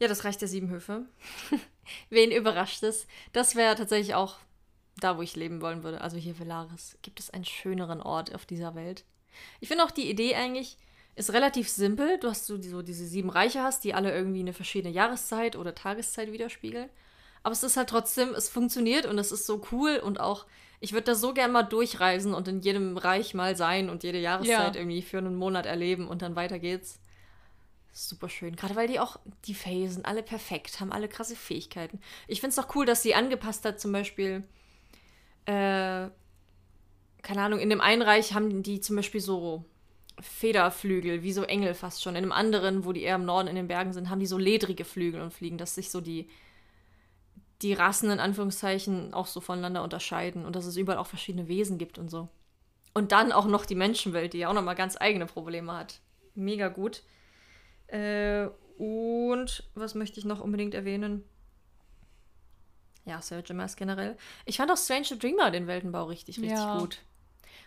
Ja, 0.00 0.08
das 0.08 0.24
Reich 0.24 0.38
der 0.38 0.48
Sieben 0.48 0.70
Höfe. 0.70 1.04
Wen 2.10 2.32
überrascht 2.32 2.82
es? 2.82 3.06
Das 3.32 3.54
wäre 3.54 3.76
tatsächlich 3.76 4.14
auch 4.14 4.38
da, 4.96 5.16
wo 5.16 5.22
ich 5.22 5.36
leben 5.36 5.60
wollen 5.60 5.82
würde. 5.82 6.00
Also 6.00 6.16
hier 6.16 6.38
Velaris. 6.38 6.96
Gibt 7.02 7.20
es 7.20 7.30
einen 7.30 7.44
schöneren 7.44 8.00
Ort 8.00 8.34
auf 8.34 8.46
dieser 8.46 8.74
Welt? 8.74 9.04
Ich 9.60 9.68
finde 9.68 9.84
auch 9.84 9.90
die 9.90 10.10
Idee 10.10 10.34
eigentlich 10.34 10.76
ist 11.16 11.32
relativ 11.32 11.68
simpel. 11.68 12.18
Du 12.18 12.28
hast 12.28 12.46
so, 12.46 12.60
so 12.62 12.82
diese 12.82 13.04
sieben 13.04 13.30
Reiche 13.30 13.62
hast, 13.62 13.84
die 13.84 13.92
alle 13.92 14.12
irgendwie 14.12 14.40
eine 14.40 14.54
verschiedene 14.54 14.92
Jahreszeit 14.92 15.54
oder 15.54 15.74
Tageszeit 15.74 16.32
widerspiegeln. 16.32 16.88
Aber 17.42 17.52
es 17.52 17.62
ist 17.62 17.76
halt 17.76 17.90
trotzdem, 17.90 18.34
es 18.34 18.48
funktioniert 18.48 19.06
und 19.06 19.18
es 19.18 19.32
ist 19.32 19.46
so 19.46 19.62
cool 19.72 20.00
und 20.02 20.20
auch, 20.20 20.46
ich 20.80 20.92
würde 20.92 21.04
da 21.04 21.14
so 21.14 21.34
gern 21.34 21.52
mal 21.52 21.62
durchreisen 21.62 22.32
und 22.32 22.48
in 22.48 22.60
jedem 22.60 22.96
Reich 22.96 23.34
mal 23.34 23.56
sein 23.56 23.90
und 23.90 24.02
jede 24.02 24.18
Jahreszeit 24.18 24.74
ja. 24.74 24.80
irgendwie 24.80 25.02
für 25.02 25.18
einen 25.18 25.36
Monat 25.36 25.66
erleben 25.66 26.08
und 26.08 26.22
dann 26.22 26.36
weiter 26.36 26.58
geht's. 26.58 27.00
Super 27.92 28.28
schön. 28.28 28.54
Gerade 28.54 28.76
weil 28.76 28.86
die 28.86 29.00
auch, 29.00 29.18
die 29.46 29.54
sind 29.54 30.06
alle 30.06 30.22
perfekt, 30.22 30.80
haben 30.80 30.92
alle 30.92 31.08
krasse 31.08 31.34
Fähigkeiten. 31.34 32.00
Ich 32.28 32.40
finde 32.40 32.52
es 32.52 32.58
auch 32.58 32.74
cool, 32.74 32.86
dass 32.86 33.02
sie 33.02 33.14
angepasst 33.14 33.64
hat, 33.64 33.80
zum 33.80 33.92
Beispiel, 33.92 34.44
äh, 35.46 36.08
keine 37.22 37.42
Ahnung, 37.42 37.58
in 37.58 37.70
dem 37.70 37.80
einen 37.80 38.02
Reich 38.02 38.32
haben 38.32 38.62
die 38.62 38.80
zum 38.80 38.96
Beispiel 38.96 39.20
so 39.20 39.64
Federflügel, 40.20 41.22
wie 41.22 41.32
so 41.32 41.42
Engel 41.42 41.74
fast 41.74 42.02
schon. 42.02 42.14
In 42.14 42.22
einem 42.22 42.32
anderen, 42.32 42.84
wo 42.84 42.92
die 42.92 43.02
eher 43.02 43.16
im 43.16 43.24
Norden 43.24 43.48
in 43.48 43.56
den 43.56 43.68
Bergen 43.68 43.92
sind, 43.92 44.08
haben 44.08 44.20
die 44.20 44.26
so 44.26 44.38
ledrige 44.38 44.84
Flügel 44.84 45.20
und 45.20 45.32
fliegen, 45.32 45.58
dass 45.58 45.74
sich 45.74 45.90
so 45.90 46.00
die, 46.00 46.28
die 47.62 47.72
Rassen 47.72 48.10
in 48.10 48.20
Anführungszeichen 48.20 49.14
auch 49.14 49.26
so 49.26 49.40
voneinander 49.40 49.82
unterscheiden 49.82 50.44
und 50.44 50.54
dass 50.54 50.66
es 50.66 50.76
überall 50.76 50.98
auch 50.98 51.06
verschiedene 51.06 51.48
Wesen 51.48 51.78
gibt 51.78 51.98
und 51.98 52.08
so. 52.08 52.28
Und 52.94 53.12
dann 53.12 53.32
auch 53.32 53.46
noch 53.46 53.66
die 53.66 53.74
Menschenwelt, 53.74 54.32
die 54.32 54.38
ja 54.38 54.48
auch 54.48 54.54
nochmal 54.54 54.74
ganz 54.74 54.96
eigene 55.00 55.26
Probleme 55.26 55.72
hat. 55.72 56.00
Mega 56.34 56.68
gut. 56.68 57.02
Äh, 57.90 58.48
und 58.78 59.64
was 59.74 59.94
möchte 59.94 60.18
ich 60.18 60.24
noch 60.24 60.40
unbedingt 60.40 60.74
erwähnen? 60.74 61.24
Ja, 63.04 63.20
Sir 63.20 63.42
Jimas 63.44 63.76
generell. 63.76 64.16
Ich 64.44 64.58
fand 64.58 64.70
auch 64.70 64.76
Strange 64.76 65.16
Dreamer 65.18 65.50
den 65.50 65.66
Weltenbau 65.66 66.04
richtig, 66.04 66.38
richtig 66.38 66.58
ja. 66.58 66.78
gut. 66.78 66.98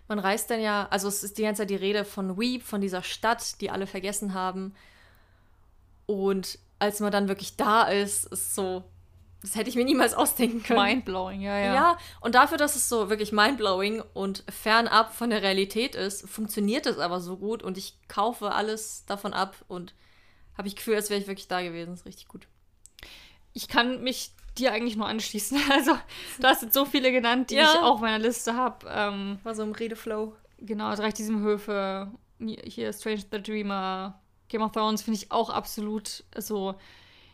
Man 0.07 0.19
reist 0.19 0.49
dann 0.49 0.61
ja, 0.61 0.87
also 0.89 1.07
es 1.07 1.23
ist 1.23 1.37
die 1.37 1.43
ganze 1.43 1.61
Zeit 1.61 1.69
die 1.69 1.75
Rede 1.75 2.05
von 2.05 2.37
Weep, 2.37 2.63
von 2.63 2.81
dieser 2.81 3.03
Stadt, 3.03 3.61
die 3.61 3.69
alle 3.69 3.87
vergessen 3.87 4.33
haben. 4.33 4.73
Und 6.05 6.59
als 6.79 6.99
man 6.99 7.11
dann 7.11 7.27
wirklich 7.27 7.55
da 7.55 7.83
ist, 7.83 8.25
ist 8.25 8.55
so, 8.55 8.83
das 9.41 9.55
hätte 9.55 9.69
ich 9.69 9.75
mir 9.75 9.85
niemals 9.85 10.13
ausdenken 10.13 10.63
können. 10.63 10.81
Mindblowing, 10.81 11.41
ja, 11.41 11.57
ja. 11.57 11.73
Ja, 11.73 11.97
und 12.21 12.35
dafür, 12.35 12.57
dass 12.57 12.75
es 12.75 12.89
so 12.89 13.09
wirklich 13.09 13.31
mindblowing 13.31 14.01
und 14.13 14.43
fernab 14.49 15.13
von 15.13 15.29
der 15.29 15.41
Realität 15.41 15.95
ist, 15.95 16.27
funktioniert 16.27 16.85
es 16.85 16.97
aber 16.97 17.19
so 17.19 17.37
gut 17.37 17.63
und 17.63 17.77
ich 17.77 17.97
kaufe 18.07 18.51
alles 18.51 19.05
davon 19.05 19.33
ab 19.33 19.55
und 19.67 19.93
habe 20.57 20.67
ich 20.67 20.75
Gefühl, 20.75 20.95
als 20.95 21.09
wäre 21.09 21.19
ich 21.19 21.27
wirklich 21.27 21.47
da 21.47 21.61
gewesen. 21.61 21.91
Das 21.91 22.01
ist 22.01 22.05
richtig 22.05 22.27
gut. 22.27 22.47
Ich 23.53 23.67
kann 23.67 24.03
mich 24.03 24.31
dir 24.57 24.71
eigentlich 24.71 24.95
nur 24.95 25.07
anschließen. 25.07 25.59
Also, 25.71 25.97
du 26.39 26.47
hast 26.47 26.61
jetzt 26.61 26.73
so 26.73 26.85
viele 26.85 27.11
genannt, 27.11 27.49
die 27.49 27.55
ja. 27.55 27.73
ich 27.73 27.79
auf 27.79 27.99
meiner 27.99 28.19
Liste 28.19 28.55
habe. 28.55 28.87
Ähm, 28.89 29.39
War 29.43 29.55
so 29.55 29.63
im 29.63 29.71
Redeflow. 29.71 30.35
Genau, 30.59 30.87
also 30.87 31.03
Reich 31.03 31.13
diesem 31.13 31.41
Höfe, 31.41 32.11
hier 32.39 32.93
Strange 32.93 33.23
the 33.31 33.41
Dreamer, 33.41 34.19
Game 34.47 34.61
of 34.61 34.71
Thrones 34.71 35.01
finde 35.01 35.19
ich 35.19 35.31
auch 35.31 35.49
absolut 35.49 36.23
so. 36.37 36.75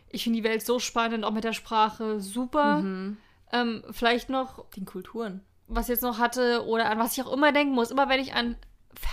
Ich 0.10 0.24
finde 0.24 0.38
die 0.38 0.44
Welt 0.44 0.66
so 0.66 0.80
spannend, 0.80 1.24
auch 1.24 1.32
mit 1.32 1.44
der 1.44 1.54
Sprache 1.54 2.20
super. 2.20 2.82
Mhm. 2.82 3.18
Ähm, 3.52 3.84
vielleicht 3.92 4.30
noch. 4.30 4.68
Den 4.72 4.86
Kulturen. 4.86 5.42
Was 5.68 5.86
ich 5.86 5.94
jetzt 5.94 6.02
noch 6.02 6.18
hatte 6.18 6.66
oder 6.66 6.90
an 6.90 6.98
was 6.98 7.16
ich 7.16 7.24
auch 7.24 7.32
immer 7.32 7.52
denken 7.52 7.76
muss, 7.76 7.92
immer 7.92 8.10
wenn 8.10 8.20
ich 8.20 8.34
an 8.34 8.56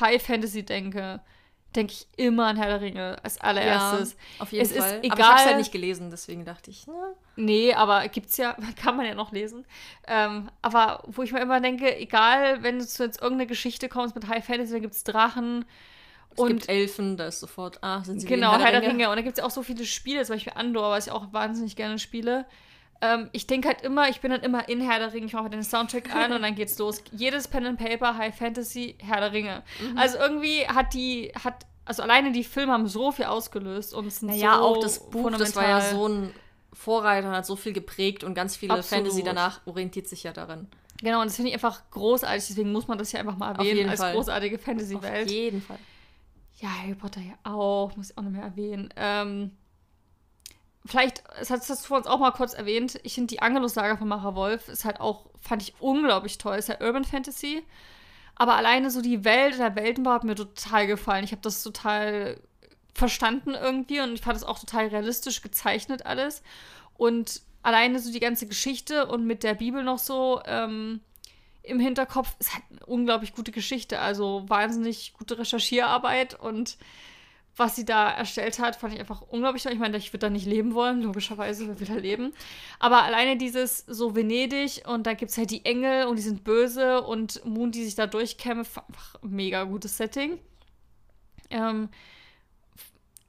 High 0.01 0.23
Fantasy 0.23 0.64
denke, 0.64 1.21
denke 1.77 1.93
ich 1.93 2.07
immer 2.17 2.47
an 2.47 2.57
Herr 2.57 2.67
der 2.67 2.81
Ringe 2.81 3.17
als 3.23 3.41
allererstes. 3.41 4.12
Ja, 4.12 4.43
auf 4.43 4.53
jeden 4.53 4.65
es 4.65 4.77
Fall. 4.77 4.97
Ist 4.97 5.05
egal, 5.05 5.11
aber 5.12 5.21
ich 5.21 5.27
habe 5.27 5.41
es 5.41 5.47
halt 5.47 5.57
nicht 5.59 5.73
gelesen, 5.73 6.11
deswegen 6.11 6.45
dachte 6.45 6.71
ich. 6.71 6.87
Ne? 6.87 6.95
Nee, 7.37 7.75
aber 7.75 8.09
gibt's 8.09 8.37
ja, 8.37 8.57
kann 8.83 8.97
man 8.97 9.07
ja 9.07 9.15
noch 9.15 9.33
lesen. 9.33 9.65
Ähm, 10.07 10.51
aber 10.62 11.05
wo 11.07 11.23
ich 11.23 11.33
mir 11.33 11.41
immer 11.41 11.61
denke, 11.61 11.97
egal, 11.97 12.62
wenn 12.62 12.79
du 12.79 12.85
jetzt 12.85 13.21
irgendeine 13.21 13.47
Geschichte 13.47 13.89
kommst 13.89 14.15
mit 14.15 14.29
High 14.29 14.45
Fantasy, 14.45 14.73
dann 14.73 14.83
gibt 14.83 14.95
es 14.95 15.05
Drachen. 15.05 15.65
Es 16.33 16.39
und 16.39 16.49
gibt 16.49 16.69
Elfen, 16.69 17.17
da 17.17 17.29
ist 17.29 17.41
sofort, 17.41 17.83
ah, 17.83 18.03
sind 18.05 18.21
sie 18.21 18.27
Genau, 18.27 18.53
Herr, 18.53 18.61
Herr 18.61 18.73
der 18.73 18.83
Ringe. 18.83 18.93
Ringe. 18.93 19.11
Und 19.11 19.17
da 19.17 19.23
gibt 19.23 19.39
es 19.39 19.43
ja 19.43 19.47
auch 19.47 19.51
so 19.51 19.62
viele 19.62 19.85
Spiele, 19.85 20.25
zum 20.25 20.37
Beispiel 20.37 20.53
Andor, 20.57 20.91
was 20.91 21.07
ich 21.07 21.12
auch 21.12 21.33
wahnsinnig 21.33 21.77
gerne 21.77 21.99
spiele. 21.99 22.47
Ähm, 23.01 23.29
ich 23.33 23.47
denke 23.47 23.69
halt 23.69 23.83
immer, 23.83 24.09
ich 24.09 24.21
bin 24.21 24.31
dann 24.31 24.41
immer 24.41 24.69
in 24.69 24.81
Herr 24.81 24.99
der 24.99 25.13
Ringe, 25.13 25.27
ich 25.27 25.33
mache 25.33 25.51
den 25.51 25.63
Soundtrack 25.63 26.15
an 26.15 26.33
und 26.33 26.43
dann 26.43 26.55
geht's 26.55 26.79
los. 26.79 27.03
Jedes 27.13 27.49
Pen 27.49 27.67
and 27.67 27.79
Paper, 27.79 28.17
High 28.17 28.35
Fantasy, 28.35 28.97
Herr 28.99 29.21
der 29.21 29.33
Ringe. 29.33 29.63
Mhm. 29.81 29.99
Also 29.99 30.19
irgendwie 30.19 30.67
hat 30.67 30.95
die, 30.95 31.33
hat, 31.43 31.67
also 31.85 32.03
alleine 32.03 32.33
die 32.33 32.45
Filme 32.45 32.73
haben 32.73 32.87
so 32.87 33.13
viel 33.13 33.27
ausgelöst 33.27 33.95
und 33.95 34.07
es 34.07 34.21
sind 34.21 34.29
naja, 34.29 34.57
so 34.57 34.65
auch 34.65 34.81
das 34.81 35.11
Buch, 35.11 35.31
das 35.33 35.55
war 35.57 35.69
ja 35.69 35.81
so 35.81 36.09
ein 36.09 36.33
Vorreiter 36.73 37.29
und 37.29 37.35
hat 37.35 37.47
so 37.47 37.57
viel 37.57 37.73
geprägt 37.73 38.25
und 38.25 38.35
ganz 38.35 38.57
viele 38.57 38.75
Absolut. 38.75 39.05
Fantasy 39.05 39.23
danach 39.23 39.61
orientiert 39.67 40.09
sich 40.09 40.23
ja 40.23 40.33
darin. 40.33 40.69
Genau, 41.03 41.21
und 41.21 41.27
das 41.27 41.37
finde 41.37 41.51
ich 41.51 41.55
einfach 41.55 41.83
großartig, 41.91 42.47
deswegen 42.49 42.73
muss 42.73 42.89
man 42.89 42.99
das 42.99 43.13
ja 43.13 43.21
einfach 43.21 43.37
mal 43.37 43.55
erwähnen 43.55 43.89
als 43.89 44.01
Fall. 44.01 44.15
großartige 44.15 44.59
Fantasy-Welt. 44.59 45.27
Auf 45.27 45.33
jeden 45.33 45.61
Fall. 45.61 45.79
Ja, 46.61 46.69
Harry 46.71 46.95
Potter 46.95 47.21
ja 47.21 47.35
auch, 47.45 47.95
muss 47.97 48.11
ich 48.11 48.19
auch 48.19 48.23
noch 48.23 48.31
mehr 48.31 48.45
erwähnen. 48.45 48.89
Ähm, 48.97 49.51
vielleicht, 50.87 51.25
das 51.38 51.51
hast, 51.51 51.62
das 51.62 51.70
hast 51.70 51.85
du 51.85 51.88
vor 51.88 51.99
uns 51.99 52.07
auch 52.07 52.18
mal 52.18 52.33
kurz 52.33 52.55
erwähnt, 52.55 52.99
ich 53.03 53.14
finde 53.14 53.29
die 53.29 53.42
Angelus-Saga 53.42 53.96
von 53.96 54.09
Mara 54.09 54.35
Wolf 54.35 54.68
ist 54.68 54.85
halt 54.85 55.01
auch, 55.01 55.27
fand 55.40 55.62
ich 55.62 55.75
unglaublich 55.81 56.38
toll. 56.38 56.57
Ist 56.57 56.68
ja 56.68 56.81
Urban 56.81 57.05
Fantasy. 57.05 57.62
Aber 58.35 58.55
alleine 58.57 58.90
so 58.90 59.01
die 59.01 59.25
Welt, 59.25 59.59
der 59.59 59.75
Weltenbau 59.77 60.12
hat 60.12 60.25
mir 60.25 60.35
total 60.35 60.87
gefallen. 60.87 61.25
Ich 61.25 61.33
habe 61.33 61.42
das 61.42 61.62
total 61.62 62.38
verstanden 62.94 63.55
irgendwie 63.55 64.01
und 64.01 64.14
ich 64.14 64.20
fand 64.20 64.37
es 64.37 64.44
auch 64.44 64.59
total 64.59 64.88
realistisch 64.88 65.42
gezeichnet 65.42 66.05
alles. 66.05 66.42
Und 66.96 67.42
alleine 67.62 67.99
so 67.99 68.12
die 68.12 68.20
ganze 68.20 68.46
Geschichte 68.46 69.07
und 69.07 69.27
mit 69.27 69.42
der 69.42 69.55
Bibel 69.55 69.83
noch 69.83 69.99
so 69.99 70.40
ähm, 70.46 71.01
im 71.62 71.81
Hinterkopf 71.81 72.37
ist 72.38 72.55
halt 72.55 72.64
eine 72.70 72.87
unglaublich 72.87 73.35
gute 73.35 73.53
Geschichte. 73.53 73.99
Also 73.99 74.44
wahnsinnig 74.49 75.14
gute 75.14 75.38
Recherchierarbeit 75.38 76.38
und 76.38 76.77
was 77.57 77.75
sie 77.75 77.87
da 77.87 78.11
erstellt 78.11 78.59
hat, 78.59 78.77
fand 78.77 78.92
ich 78.92 79.01
einfach 79.01 79.23
unglaublich 79.23 79.62
toll. 79.62 79.73
Ich 79.73 79.79
meine, 79.79 79.97
ich 79.97 80.12
würde 80.12 80.27
da 80.27 80.31
nicht 80.31 80.47
leben 80.47 80.75
wollen, 80.75 81.01
logischerweise, 81.01 81.66
wer 81.66 81.81
will 81.81 81.87
da 81.87 81.95
leben. 81.95 82.35
Aber 82.79 83.03
alleine 83.03 83.38
dieses 83.38 83.79
so 83.79 84.14
Venedig 84.14 84.83
und 84.87 85.07
da 85.07 85.14
gibt 85.14 85.31
es 85.31 85.38
halt 85.38 85.51
die 85.51 85.64
Engel 85.64 86.07
und 86.07 86.16
die 86.16 86.23
sind 86.23 86.45
böse 86.45 87.03
und 87.03 87.42
Moon, 87.47 87.73
die 87.73 87.85
sich 87.85 87.95
da 87.95 88.07
durchkämpft, 88.07 88.79
einfach 88.79 89.16
mega 89.23 89.64
gutes 89.64 89.97
Setting. 89.97 90.38
Ähm, 91.49 91.88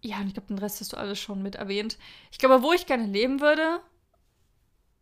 ja, 0.01 0.17
und 0.17 0.27
ich 0.27 0.33
glaube, 0.33 0.47
den 0.47 0.59
Rest 0.59 0.81
hast 0.81 0.91
du 0.91 0.97
alles 0.97 1.19
schon 1.19 1.41
mit 1.41 1.55
erwähnt. 1.55 1.97
Ich 2.31 2.37
glaube, 2.37 2.63
wo 2.63 2.73
ich 2.73 2.85
gerne 2.85 3.05
leben 3.05 3.39
würde, 3.39 3.79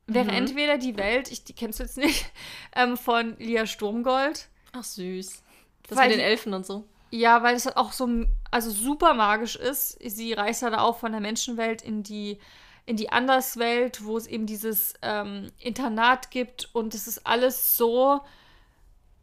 wäre 0.05 0.25
mhm. 0.25 0.37
entweder 0.37 0.77
die 0.77 0.97
Welt, 0.97 1.31
ich, 1.31 1.43
die 1.43 1.53
kennst 1.53 1.79
du 1.79 1.83
jetzt 1.83 1.97
nicht, 1.97 2.31
ähm, 2.75 2.95
von 2.95 3.37
Lia 3.39 3.65
Sturmgold. 3.65 4.49
Ach, 4.71 4.83
süß. 4.83 5.41
Das 5.87 5.97
Weil 5.97 6.09
mit 6.09 6.17
den 6.17 6.25
Elfen 6.25 6.53
und 6.53 6.65
so. 6.65 6.87
Ja, 7.11 7.43
weil 7.43 7.55
es 7.55 7.65
halt 7.65 7.77
auch 7.77 7.91
so 7.91 8.07
also 8.51 8.71
super 8.71 9.13
magisch 9.13 9.55
ist. 9.55 9.97
Sie 10.01 10.33
reist 10.33 10.63
da 10.63 10.79
auch 10.79 10.97
von 10.97 11.11
der 11.11 11.21
Menschenwelt 11.21 11.81
in 11.81 12.03
die 12.03 12.39
in 12.85 12.97
die 12.97 13.11
Anderswelt, 13.11 14.05
wo 14.05 14.17
es 14.17 14.27
eben 14.27 14.45
dieses 14.45 14.93
ähm, 15.01 15.51
Internat 15.59 16.29
gibt 16.29 16.69
und 16.73 16.93
es 16.93 17.07
ist 17.07 17.25
alles 17.25 17.77
so, 17.77 18.21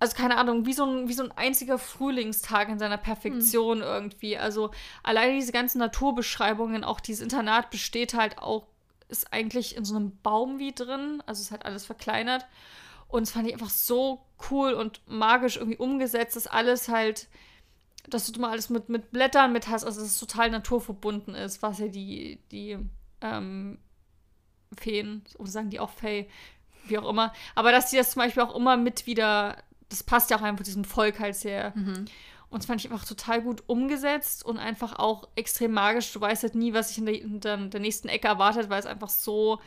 also 0.01 0.17
keine 0.17 0.37
Ahnung, 0.37 0.67
wie 0.67 0.73
so 0.73 0.85
ein, 0.85 1.09
wie 1.09 1.13
so 1.13 1.23
ein 1.23 1.33
einziger 1.33 1.79
Frühlingstag 1.79 2.69
in 2.69 2.81
seiner 2.81 2.97
Perfektion 2.97 3.79
hm. 3.79 3.85
irgendwie. 3.85 4.37
Also 4.37 4.73
alleine 5.05 5.35
diese 5.35 5.53
ganzen 5.53 5.79
Naturbeschreibungen, 5.79 6.83
auch 6.83 6.99
dieses 6.99 7.23
Internat 7.23 7.71
besteht 7.71 8.15
halt 8.15 8.39
auch, 8.39 8.67
ist 9.09 9.33
eigentlich 9.33 9.77
in 9.77 9.85
so 9.85 9.95
einem 9.95 10.19
Baum 10.23 10.59
wie 10.59 10.73
drin, 10.73 11.23
also 11.27 11.41
ist 11.41 11.53
halt 11.53 11.65
alles 11.65 11.85
verkleinert. 11.87 12.47
Und 13.07 13.25
es 13.25 13.31
fand 13.31 13.47
ich 13.47 13.53
einfach 13.53 13.71
so 13.71 14.25
cool 14.51 14.73
und 14.73 15.03
magisch 15.07 15.57
irgendwie 15.57 15.79
umgesetzt, 15.79 16.35
dass 16.35 16.47
alles 16.49 16.89
halt, 16.89 17.29
dass 18.09 18.31
du 18.31 18.41
mal 18.41 18.51
alles 18.51 18.71
mit, 18.71 18.89
mit 18.89 19.11
Blättern 19.13 19.53
mit 19.53 19.69
hast, 19.69 19.85
also 19.85 20.01
dass 20.01 20.11
es 20.11 20.19
total 20.19 20.51
naturverbunden 20.51 21.35
ist, 21.35 21.63
was 21.63 21.79
ja 21.79 21.89
die, 21.89 22.41
die 22.51 22.79
ähm, 23.21 23.79
Feen, 24.77 25.23
oder 25.39 25.51
sagen 25.51 25.71
die 25.71 25.81
auch 25.81 25.91
Fey, 25.91 26.29
wie 26.87 26.99
auch 26.99 27.09
immer. 27.09 27.33
Aber 27.55 27.73
dass 27.73 27.91
sie 27.91 27.97
das 27.97 28.13
zum 28.13 28.23
Beispiel 28.23 28.43
auch 28.43 28.55
immer 28.55 28.77
mit 28.77 29.07
wieder, 29.07 29.57
das 29.89 30.03
passt 30.03 30.31
ja 30.31 30.39
auch 30.39 30.43
einfach 30.43 30.65
diesem 30.65 30.85
Volk 30.85 31.21
halt 31.21 31.37
sehr. 31.37 31.73
Mhm. 31.77 32.07
Und 32.51 32.59
das 32.59 32.67
fand 32.67 32.85
ich 32.85 32.91
einfach 32.91 33.07
total 33.07 33.41
gut 33.41 33.63
umgesetzt 33.67 34.45
und 34.45 34.59
einfach 34.59 34.99
auch 34.99 35.29
extrem 35.37 35.73
magisch. 35.73 36.13
Du 36.13 36.21
weißt 36.21 36.43
halt 36.43 36.55
nie, 36.55 36.75
was 36.75 36.89
sich 36.89 36.99
in 36.99 37.41
der, 37.41 37.55
in 37.55 37.71
der 37.71 37.81
nächsten 37.81 38.09
Ecke 38.09 38.29
erwartet, 38.29 38.69
weil 38.69 38.81
es 38.81 38.87
einfach 38.87 39.09
so, 39.09 39.59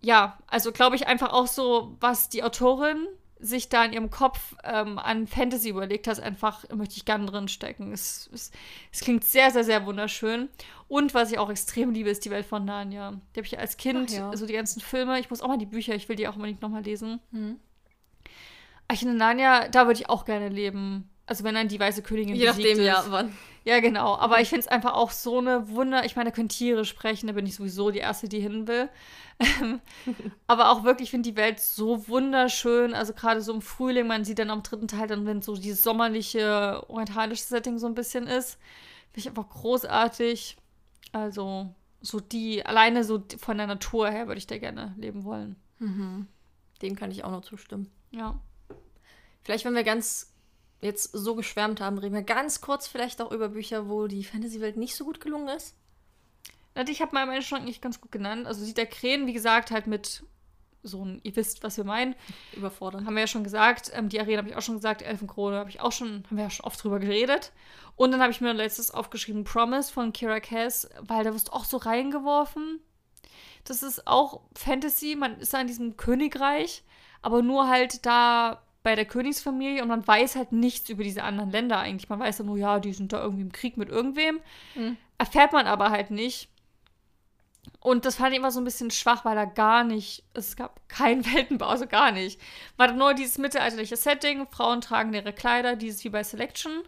ja, 0.00 0.38
also 0.46 0.70
glaube 0.70 0.96
ich 0.96 1.08
einfach 1.08 1.32
auch 1.32 1.48
so, 1.48 1.96
was 1.98 2.28
die 2.28 2.44
Autorin 2.44 3.08
sich 3.38 3.68
da 3.68 3.84
in 3.84 3.92
ihrem 3.92 4.10
Kopf 4.10 4.54
ähm, 4.64 4.98
an 4.98 5.26
Fantasy 5.26 5.68
überlegt 5.68 6.06
hat, 6.06 6.20
einfach 6.20 6.68
möchte 6.70 6.96
ich 6.96 7.04
gern 7.04 7.26
drin 7.26 7.48
stecken. 7.48 7.92
Es, 7.92 8.30
es, 8.32 8.50
es, 8.92 9.00
klingt 9.00 9.24
sehr, 9.24 9.50
sehr, 9.50 9.64
sehr 9.64 9.84
wunderschön. 9.86 10.48
Und 10.88 11.14
was 11.14 11.32
ich 11.32 11.38
auch 11.38 11.50
extrem 11.50 11.90
liebe, 11.90 12.10
ist 12.10 12.24
die 12.24 12.30
Welt 12.30 12.46
von 12.46 12.64
Narnia. 12.64 13.20
Die 13.34 13.40
habe 13.40 13.46
ich 13.46 13.58
als 13.58 13.76
Kind, 13.76 14.12
ja. 14.12 14.30
also 14.30 14.46
die 14.46 14.52
ganzen 14.52 14.80
Filme, 14.80 15.18
ich 15.18 15.30
muss 15.30 15.42
auch 15.42 15.48
mal 15.48 15.58
die 15.58 15.66
Bücher, 15.66 15.94
ich 15.94 16.08
will 16.08 16.16
die 16.16 16.28
auch 16.28 16.36
unbedingt 16.36 16.62
nochmal 16.62 16.82
lesen. 16.82 17.20
Mhm. 17.32 17.58
Ich 18.92 19.02
in 19.02 19.16
Narnia, 19.16 19.68
da 19.68 19.86
würde 19.86 20.00
ich 20.00 20.08
auch 20.08 20.24
gerne 20.24 20.48
leben. 20.48 21.10
Also 21.26 21.42
wenn 21.44 21.54
dann 21.54 21.68
die 21.68 21.80
weiße 21.80 22.02
Königin 22.02 22.36
Je 22.36 22.46
nachdem, 22.46 22.78
ist. 22.78 22.84
ja, 22.84 23.04
wann. 23.08 23.34
Ja, 23.64 23.80
genau. 23.80 24.16
Aber 24.16 24.40
ich 24.40 24.50
finde 24.50 24.60
es 24.60 24.68
einfach 24.68 24.92
auch 24.92 25.10
so 25.10 25.38
eine 25.38 25.70
Wunder. 25.70 26.04
Ich 26.04 26.16
meine, 26.16 26.30
da 26.30 26.36
können 26.36 26.50
Tiere 26.50 26.84
sprechen, 26.84 27.28
da 27.28 27.32
bin 27.32 27.46
ich 27.46 27.56
sowieso 27.56 27.90
die 27.90 27.98
Erste, 27.98 28.28
die 28.28 28.40
hin 28.40 28.68
will. 28.68 28.90
aber 30.46 30.70
auch 30.70 30.84
wirklich, 30.84 31.06
ich 31.06 31.10
finde 31.10 31.30
die 31.30 31.36
Welt 31.36 31.60
so 31.60 32.06
wunderschön. 32.06 32.92
Also 32.92 33.14
gerade 33.14 33.40
so 33.40 33.54
im 33.54 33.62
Frühling, 33.62 34.06
man 34.06 34.24
sieht 34.24 34.38
dann 34.38 34.50
am 34.50 34.62
dritten 34.62 34.86
Teil 34.86 35.08
dann, 35.08 35.24
wenn 35.24 35.40
so 35.40 35.56
dieses 35.56 35.82
sommerliche, 35.82 36.84
orientalische 36.88 37.42
Setting 37.44 37.78
so 37.78 37.86
ein 37.86 37.94
bisschen 37.94 38.26
ist. 38.26 38.58
Finde 39.12 39.20
ich 39.20 39.28
einfach 39.28 39.48
großartig. 39.48 40.58
Also 41.12 41.74
so 42.02 42.20
die, 42.20 42.66
alleine 42.66 43.02
so 43.02 43.24
von 43.38 43.56
der 43.56 43.66
Natur 43.66 44.10
her 44.10 44.26
würde 44.26 44.38
ich 44.38 44.46
da 44.46 44.58
gerne 44.58 44.94
leben 44.98 45.24
wollen. 45.24 45.56
Mhm. 45.78 46.26
Dem 46.82 46.96
kann 46.96 47.10
ich 47.10 47.24
auch 47.24 47.30
noch 47.30 47.42
zustimmen. 47.42 47.90
Ja. 48.10 48.38
Vielleicht, 49.42 49.64
wenn 49.64 49.74
wir 49.74 49.84
ganz 49.84 50.33
jetzt 50.84 51.10
so 51.12 51.34
geschwärmt 51.34 51.80
haben, 51.80 51.98
reden 51.98 52.14
wir 52.14 52.22
ganz 52.22 52.60
kurz 52.60 52.86
vielleicht 52.86 53.20
auch 53.20 53.32
über 53.32 53.48
Bücher, 53.48 53.88
wo 53.88 54.06
die 54.06 54.24
Fantasy-Welt 54.24 54.76
nicht 54.76 54.94
so 54.94 55.04
gut 55.04 55.20
gelungen 55.20 55.48
ist. 55.48 55.74
Ich 56.88 57.00
habe 57.00 57.14
mal 57.14 57.26
meine 57.26 57.42
Schrank 57.42 57.64
nicht 57.64 57.80
ganz 57.80 58.00
gut 58.00 58.12
genannt. 58.12 58.46
Also 58.46 58.64
sieht 58.64 58.76
der 58.76 58.86
Krähen, 58.86 59.26
wie 59.26 59.32
gesagt, 59.32 59.70
halt 59.70 59.86
mit 59.86 60.24
so 60.82 61.04
ein, 61.04 61.20
ihr 61.22 61.34
wisst, 61.36 61.62
was 61.62 61.76
wir 61.76 61.84
meinen. 61.84 62.14
Überfordern. 62.54 63.06
Haben 63.06 63.14
wir 63.14 63.22
ja 63.22 63.26
schon 63.26 63.44
gesagt. 63.44 63.90
Ähm, 63.94 64.08
die 64.08 64.20
Arena 64.20 64.38
habe 64.38 64.48
ich 64.48 64.56
auch 64.56 64.62
schon 64.62 64.74
gesagt. 64.74 65.02
Elfenkrone 65.02 65.56
habe 65.56 65.70
ich 65.70 65.80
auch 65.80 65.92
schon, 65.92 66.24
haben 66.26 66.36
wir 66.36 66.44
ja 66.44 66.50
schon 66.50 66.66
oft 66.66 66.82
drüber 66.82 66.98
geredet. 66.98 67.52
Und 67.96 68.10
dann 68.10 68.20
habe 68.20 68.32
ich 68.32 68.40
mir 68.40 68.52
letztes 68.52 68.90
aufgeschrieben 68.90 69.44
Promise 69.44 69.92
von 69.92 70.12
Kira 70.12 70.40
Cass, 70.40 70.90
weil 71.00 71.24
da 71.24 71.32
wirst 71.32 71.48
du 71.48 71.52
auch 71.52 71.64
so 71.64 71.76
reingeworfen. 71.76 72.80
Das 73.64 73.82
ist 73.82 74.06
auch 74.06 74.40
Fantasy. 74.54 75.16
Man 75.16 75.38
ist 75.38 75.54
da 75.54 75.60
in 75.60 75.68
diesem 75.68 75.96
Königreich, 75.96 76.82
aber 77.22 77.40
nur 77.40 77.68
halt 77.68 78.04
da 78.04 78.63
bei 78.84 78.94
der 78.94 79.06
Königsfamilie 79.06 79.82
und 79.82 79.88
man 79.88 80.06
weiß 80.06 80.36
halt 80.36 80.52
nichts 80.52 80.90
über 80.90 81.02
diese 81.02 81.24
anderen 81.24 81.50
Länder 81.50 81.80
eigentlich. 81.80 82.10
Man 82.10 82.20
weiß 82.20 82.38
ja 82.38 82.44
nur, 82.44 82.58
ja, 82.58 82.78
die 82.78 82.92
sind 82.92 83.12
da 83.12 83.22
irgendwie 83.22 83.42
im 83.42 83.50
Krieg 83.50 83.78
mit 83.78 83.88
irgendwem. 83.88 84.40
Mhm. 84.74 84.98
Erfährt 85.16 85.52
man 85.52 85.66
aber 85.66 85.90
halt 85.90 86.10
nicht. 86.10 86.50
Und 87.80 88.04
das 88.04 88.16
fand 88.16 88.32
ich 88.32 88.38
immer 88.38 88.50
so 88.50 88.60
ein 88.60 88.64
bisschen 88.64 88.90
schwach, 88.90 89.24
weil 89.24 89.36
da 89.36 89.46
gar 89.46 89.84
nicht, 89.84 90.22
es 90.34 90.54
gab 90.54 90.86
keinen 90.86 91.24
Weltenbau, 91.34 91.66
also 91.66 91.86
gar 91.86 92.12
nicht. 92.12 92.38
War 92.76 92.88
da 92.88 92.92
nur 92.92 93.14
dieses 93.14 93.38
mittelalterliche 93.38 93.96
Setting, 93.96 94.46
Frauen 94.50 94.82
tragen 94.82 95.14
ihre 95.14 95.32
Kleider, 95.32 95.76
dieses 95.76 96.04
wie 96.04 96.10
bei 96.10 96.22
Selection. 96.22 96.82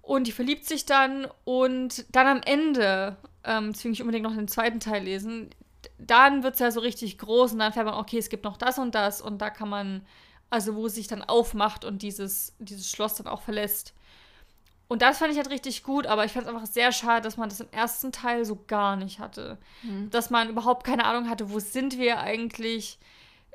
Und 0.00 0.26
die 0.26 0.32
verliebt 0.32 0.64
sich 0.64 0.86
dann 0.86 1.28
und 1.44 2.06
dann 2.12 2.26
am 2.26 2.40
Ende, 2.44 3.18
ähm, 3.44 3.72
deswegen 3.72 3.92
ich 3.92 4.00
unbedingt 4.00 4.24
noch 4.24 4.34
den 4.34 4.48
zweiten 4.48 4.80
Teil 4.80 5.04
lesen, 5.04 5.50
dann 5.98 6.42
wird 6.42 6.54
es 6.54 6.60
ja 6.60 6.70
so 6.70 6.80
richtig 6.80 7.18
groß 7.18 7.52
und 7.52 7.58
dann 7.58 7.74
fährt 7.74 7.86
man, 7.86 7.94
okay, 7.94 8.18
es 8.18 8.30
gibt 8.30 8.44
noch 8.44 8.56
das 8.56 8.78
und 8.78 8.94
das 8.94 9.20
und 9.20 9.38
da 9.38 9.50
kann 9.50 9.68
man 9.68 10.06
also 10.52 10.74
wo 10.76 10.84
es 10.84 10.94
sich 10.94 11.06
dann 11.06 11.22
aufmacht 11.22 11.84
und 11.86 12.02
dieses, 12.02 12.54
dieses 12.58 12.90
Schloss 12.90 13.14
dann 13.14 13.26
auch 13.26 13.40
verlässt. 13.40 13.94
Und 14.86 15.00
das 15.00 15.16
fand 15.16 15.32
ich 15.32 15.38
halt 15.38 15.48
richtig 15.48 15.82
gut, 15.82 16.06
aber 16.06 16.26
ich 16.26 16.32
fand 16.32 16.46
es 16.46 16.52
einfach 16.52 16.66
sehr 16.66 16.92
schade, 16.92 17.22
dass 17.22 17.38
man 17.38 17.48
das 17.48 17.60
im 17.60 17.70
ersten 17.70 18.12
Teil 18.12 18.44
so 18.44 18.62
gar 18.66 18.96
nicht 18.96 19.18
hatte. 19.18 19.56
Mhm. 19.82 20.10
Dass 20.10 20.28
man 20.28 20.50
überhaupt 20.50 20.84
keine 20.84 21.06
Ahnung 21.06 21.30
hatte, 21.30 21.50
wo 21.50 21.58
sind 21.58 21.96
wir 21.96 22.20
eigentlich. 22.20 22.98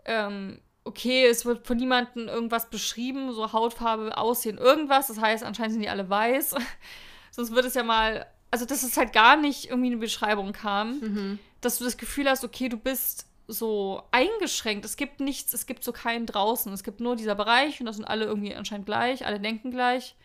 Ähm, 0.05 0.59
okay, 0.85 1.27
es 1.27 1.45
wird 1.45 1.67
von 1.67 1.77
niemandem 1.77 2.27
irgendwas 2.29 2.71
beschrieben, 2.71 3.31
so 3.31 3.53
Hautfarbe, 3.53 4.17
Aussehen, 4.17 4.57
irgendwas. 4.57 5.07
Das 5.07 5.21
heißt, 5.21 5.43
anscheinend 5.43 5.73
sind 5.73 5.83
die 5.83 5.89
alle 5.89 6.09
weiß. 6.09 6.55
Sonst 7.31 7.53
wird 7.53 7.65
es 7.65 7.75
ja 7.75 7.83
mal. 7.83 8.25
Also, 8.49 8.65
dass 8.65 8.81
es 8.81 8.97
halt 8.97 9.13
gar 9.13 9.37
nicht 9.37 9.69
irgendwie 9.69 9.91
eine 9.91 9.97
Beschreibung 9.97 10.51
kam. 10.51 10.99
Mhm. 10.99 11.39
Dass 11.61 11.77
du 11.77 11.83
das 11.83 11.97
Gefühl 11.97 12.27
hast, 12.27 12.43
okay, 12.43 12.69
du 12.69 12.77
bist 12.77 13.27
so 13.47 14.03
eingeschränkt. 14.11 14.85
Es 14.85 14.97
gibt 14.97 15.19
nichts, 15.19 15.53
es 15.53 15.65
gibt 15.65 15.83
so 15.83 15.91
keinen 15.91 16.25
draußen. 16.25 16.71
Es 16.73 16.83
gibt 16.83 16.99
nur 16.99 17.15
dieser 17.15 17.35
Bereich 17.35 17.79
und 17.79 17.85
das 17.85 17.95
sind 17.95 18.05
alle 18.05 18.25
irgendwie 18.25 18.53
anscheinend 18.53 18.85
gleich, 18.85 19.25
alle 19.25 19.39
denken 19.39 19.71
gleich. 19.71 20.15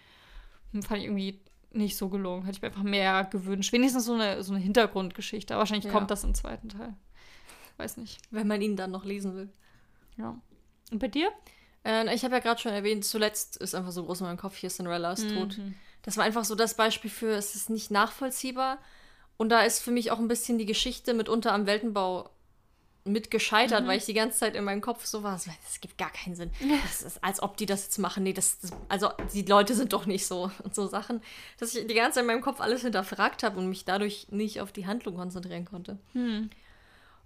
Hm, 0.72 0.82
fand 0.82 1.00
ich 1.00 1.06
irgendwie 1.06 1.40
nicht 1.70 1.96
so 1.96 2.08
gelungen. 2.08 2.44
Hätte 2.44 2.56
ich 2.56 2.62
mir 2.62 2.68
einfach 2.68 2.82
mehr 2.82 3.24
gewünscht. 3.24 3.72
Wenigstens 3.72 4.04
so 4.04 4.14
eine, 4.14 4.42
so 4.42 4.52
eine 4.52 4.62
Hintergrundgeschichte. 4.62 5.54
Aber 5.54 5.60
wahrscheinlich 5.60 5.86
ja. 5.86 5.92
kommt 5.92 6.10
das 6.10 6.24
im 6.24 6.34
zweiten 6.34 6.68
Teil. 6.68 6.94
Weiß 7.76 7.96
nicht. 7.96 8.18
Wenn 8.30 8.46
man 8.46 8.60
ihn 8.60 8.76
dann 8.76 8.90
noch 8.90 9.04
lesen 9.04 9.34
will. 9.34 9.48
Ja. 10.18 10.36
Und 10.90 10.98
bei 10.98 11.08
dir? 11.08 11.30
Äh, 11.84 12.14
ich 12.14 12.24
habe 12.24 12.34
ja 12.34 12.40
gerade 12.40 12.60
schon 12.60 12.72
erwähnt, 12.72 13.04
zuletzt 13.04 13.56
ist 13.56 13.74
einfach 13.74 13.92
so 13.92 14.04
groß 14.04 14.20
in 14.20 14.26
meinem 14.26 14.36
Kopf 14.36 14.56
hier 14.56 14.68
Cinderella 14.68 15.12
ist 15.12 15.24
mhm. 15.24 15.34
tot. 15.34 15.60
Das 16.02 16.16
war 16.16 16.24
einfach 16.24 16.44
so 16.44 16.54
das 16.54 16.74
Beispiel 16.74 17.10
für, 17.10 17.30
es 17.30 17.54
ist 17.54 17.70
nicht 17.70 17.90
nachvollziehbar. 17.90 18.78
Und 19.36 19.48
da 19.48 19.62
ist 19.62 19.80
für 19.80 19.90
mich 19.90 20.10
auch 20.10 20.18
ein 20.18 20.28
bisschen 20.28 20.58
die 20.58 20.66
Geschichte 20.66 21.14
mitunter 21.14 21.52
am 21.52 21.66
Weltenbau 21.66 22.30
mit 23.04 23.30
gescheitert, 23.30 23.82
mhm. 23.82 23.88
weil 23.88 23.98
ich 23.98 24.04
die 24.04 24.14
ganze 24.14 24.38
Zeit 24.38 24.54
in 24.54 24.64
meinem 24.64 24.80
Kopf 24.80 25.04
so 25.06 25.22
war, 25.22 25.32
das 25.32 25.80
gibt 25.80 25.98
gar 25.98 26.10
keinen 26.10 26.36
Sinn. 26.36 26.50
Das 26.84 27.02
ist, 27.02 27.22
als 27.24 27.42
ob 27.42 27.56
die 27.56 27.66
das 27.66 27.84
jetzt 27.84 27.98
machen. 27.98 28.22
Nee, 28.22 28.32
das, 28.32 28.60
das, 28.60 28.70
also 28.88 29.10
die 29.32 29.42
Leute 29.42 29.74
sind 29.74 29.92
doch 29.92 30.06
nicht 30.06 30.26
so 30.26 30.50
und 30.62 30.74
so 30.74 30.86
Sachen, 30.86 31.20
dass 31.58 31.74
ich 31.74 31.86
die 31.86 31.94
ganze 31.94 32.16
Zeit 32.16 32.22
in 32.22 32.28
meinem 32.28 32.42
Kopf 32.42 32.60
alles 32.60 32.82
hinterfragt 32.82 33.42
habe 33.42 33.58
und 33.58 33.68
mich 33.68 33.84
dadurch 33.84 34.28
nicht 34.30 34.60
auf 34.60 34.72
die 34.72 34.86
Handlung 34.86 35.16
konzentrieren 35.16 35.64
konnte. 35.64 35.98
Mhm. 36.12 36.50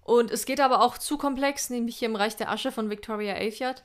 Und 0.03 0.31
es 0.31 0.47
geht 0.47 0.61
aber 0.61 0.83
auch 0.83 0.99
zu 0.99 1.19
komplex, 1.19 1.69
nämlich 1.69 1.97
hier 1.97 2.09
im 2.09 2.17
Reich 2.17 2.37
der 2.37 2.51
Asche 2.51 2.73
von 2.73 2.89
Victoria 2.89 3.35
Aveyard. 3.35 3.85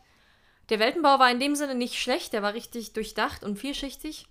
Der 0.69 0.79
Weltenbau 0.79 1.19
war 1.19 1.29
in 1.29 1.39
dem 1.39 1.55
Sinne 1.55 1.75
nicht 1.75 1.99
schlecht, 1.99 2.31
der 2.31 2.43
war 2.43 2.53
richtig 2.53 2.93
durchdacht 2.93 3.43
und 3.43 3.57
vielschichtig, 3.57 4.27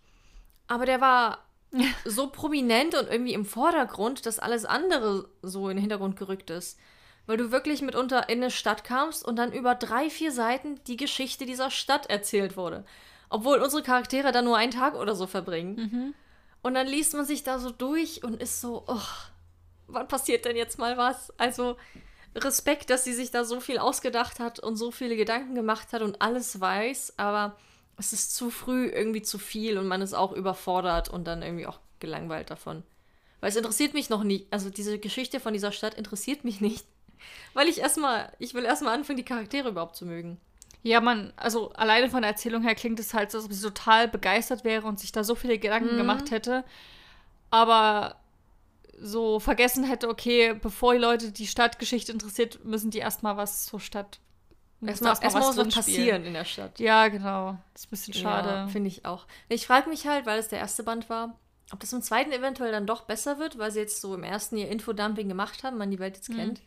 aber 0.67 0.87
der 0.87 1.03
war 1.03 1.45
so 2.07 2.29
prominent 2.29 2.95
und 2.95 3.09
irgendwie 3.11 3.35
im 3.35 3.45
Vordergrund, 3.45 4.25
dass 4.25 4.39
alles 4.39 4.65
andere 4.65 5.29
so 5.43 5.69
in 5.69 5.77
den 5.77 5.83
Hintergrund 5.83 6.17
gerückt 6.17 6.49
ist 6.49 6.79
weil 7.27 7.37
du 7.37 7.51
wirklich 7.51 7.83
mitunter 7.83 8.29
in 8.29 8.39
eine 8.39 8.51
Stadt 8.51 8.85
kamst 8.85 9.25
und 9.25 9.37
dann 9.37 9.53
über 9.53 9.75
drei, 9.75 10.11
vier 10.11 10.33
Seiten 10.33 10.81
die 10.87 10.97
Geschichte 10.97 11.47
dieser 11.47 11.71
Stadt 11.71 12.07
erzählt 12.07 12.57
wurde. 12.57 12.85
Obwohl 13.29 13.59
unsere 13.59 13.83
Charaktere 13.83 14.33
da 14.33 14.43
nur 14.43 14.57
einen 14.57 14.73
Tag 14.73 14.95
oder 14.95 15.15
so 15.15 15.27
verbringen. 15.27 15.77
Mhm. 15.77 16.15
Und 16.63 16.75
dann 16.75 16.87
liest 16.87 17.15
man 17.15 17.25
sich 17.25 17.43
da 17.43 17.59
so 17.59 17.71
durch 17.71 18.25
und 18.25 18.43
ist 18.43 18.61
so, 18.61 18.85
oh, 18.87 19.01
wann 19.87 20.09
passiert 20.09 20.45
denn 20.45 20.57
jetzt 20.57 20.79
mal 20.79 20.97
was? 20.97 21.33
Also 21.39 21.77
Respekt, 22.35 22.91
dass 22.91 23.05
sie 23.05 23.15
sich 23.15 23.31
da 23.31 23.45
so 23.45 23.61
viel 23.61 23.79
ausgedacht 23.79 24.41
hat 24.41 24.61
und 24.61 24.77
so 24.77 24.91
viele 24.91 25.17
Gedanken 25.17 25.55
gemacht 25.55 25.93
hat 25.93 26.03
und 26.03 26.21
alles 26.23 26.61
weiß, 26.61 27.15
aber 27.17 27.57
es 27.97 28.13
ist 28.13 28.35
zu 28.35 28.51
früh 28.51 28.87
irgendwie 28.87 29.23
zu 29.23 29.39
viel 29.39 29.79
und 29.79 29.87
man 29.87 30.01
ist 30.01 30.15
auch 30.15 30.33
überfordert 30.33 31.09
und 31.09 31.27
dann 31.27 31.43
irgendwie 31.43 31.67
auch 31.67 31.81
gelangweilt 31.99 32.51
davon. 32.51 32.83
Weil 33.41 33.51
es 33.51 33.57
interessiert 33.57 33.95
mich 33.95 34.11
noch 34.11 34.23
nicht, 34.23 34.47
also 34.51 34.71
diese 34.71 34.99
Geschichte 34.99 35.41
von 35.41 35.53
dieser 35.53 35.73
Stadt 35.73 35.95
interessiert 35.95 36.45
mich 36.45 36.61
nicht. 36.61 36.87
Weil 37.55 37.69
ich 37.69 37.79
erstmal, 37.81 38.33
ich 38.39 38.55
will 38.55 38.65
erstmal 38.65 38.95
anfangen, 38.95 39.17
die 39.17 39.25
Charaktere 39.25 39.69
überhaupt 39.71 39.97
zu 39.97 40.07
mögen. 40.07 40.39
Ja, 40.83 41.01
man, 41.01 41.33
also 41.37 41.73
alleine 41.73 42.09
von 42.09 42.23
der 42.23 42.31
Erzählung 42.31 42.63
her 42.63 42.75
klingt 42.75 42.99
es 43.01 43.13
halt 43.13 43.31
so, 43.31 43.39
als 43.39 43.47
ob 43.47 43.53
sie 43.53 43.63
total 43.63 44.09
begeistert 44.09 44.65
wäre 44.65 44.87
und 44.87 44.99
sich 44.99 45.13
da 45.13 45.25
so 45.25 45.35
viele 45.35 45.59
Gedanken 45.59 45.95
mhm. 45.95 45.99
gemacht 45.99 46.31
hätte. 46.31 46.65
Aber 47.51 48.17
so 48.99 49.41
vergessen 49.41 49.85
hätte, 49.85 50.09
okay, 50.09 50.55
bevor 50.55 50.95
die 50.95 51.01
Leute 51.01 51.33
die 51.33 51.47
Stadtgeschichte 51.47 52.13
interessiert, 52.13 52.65
müssen 52.65 52.91
die 52.91 52.99
erstmal 52.99 53.37
was 53.37 53.67
zur 53.67 53.81
Stadt 53.81 54.21
Erstmal 54.87 55.17
erst 55.21 55.37
muss 55.37 55.57
was 55.57 55.75
passieren 55.75 56.25
in 56.25 56.33
der 56.33 56.45
Stadt. 56.45 56.81
Ja, 56.81 57.09
genau. 57.09 57.59
Das 57.75 57.83
ist 57.83 57.89
ein 57.89 57.91
bisschen 57.91 58.15
schade. 58.15 58.49
Ja, 58.49 58.69
Finde 58.69 58.89
ich 58.89 59.05
auch. 59.05 59.27
Ich 59.49 59.67
frage 59.67 59.91
mich 59.91 60.07
halt, 60.07 60.25
weil 60.25 60.39
es 60.39 60.49
der 60.49 60.59
erste 60.59 60.83
Band 60.83 61.11
war, 61.11 61.39
ob 61.71 61.81
das 61.81 61.93
im 61.93 62.01
zweiten 62.03 62.33
eventuell 62.33 62.73
dann 62.73 62.87
doch 62.87 63.03
besser 63.03 63.39
wird, 63.39 63.59
weil 63.59 63.71
sie 63.71 63.81
jetzt 63.81 64.01
so 64.01 64.15
im 64.15 64.25
ersten 64.25 64.57
ihr 64.57 64.69
Infodumping 64.69 65.29
gemacht 65.29 65.65
haben, 65.65 65.77
man 65.77 65.91
die 65.91 65.99
Welt 65.99 66.17
jetzt 66.17 66.31
mhm. 66.31 66.37
kennt. 66.37 66.61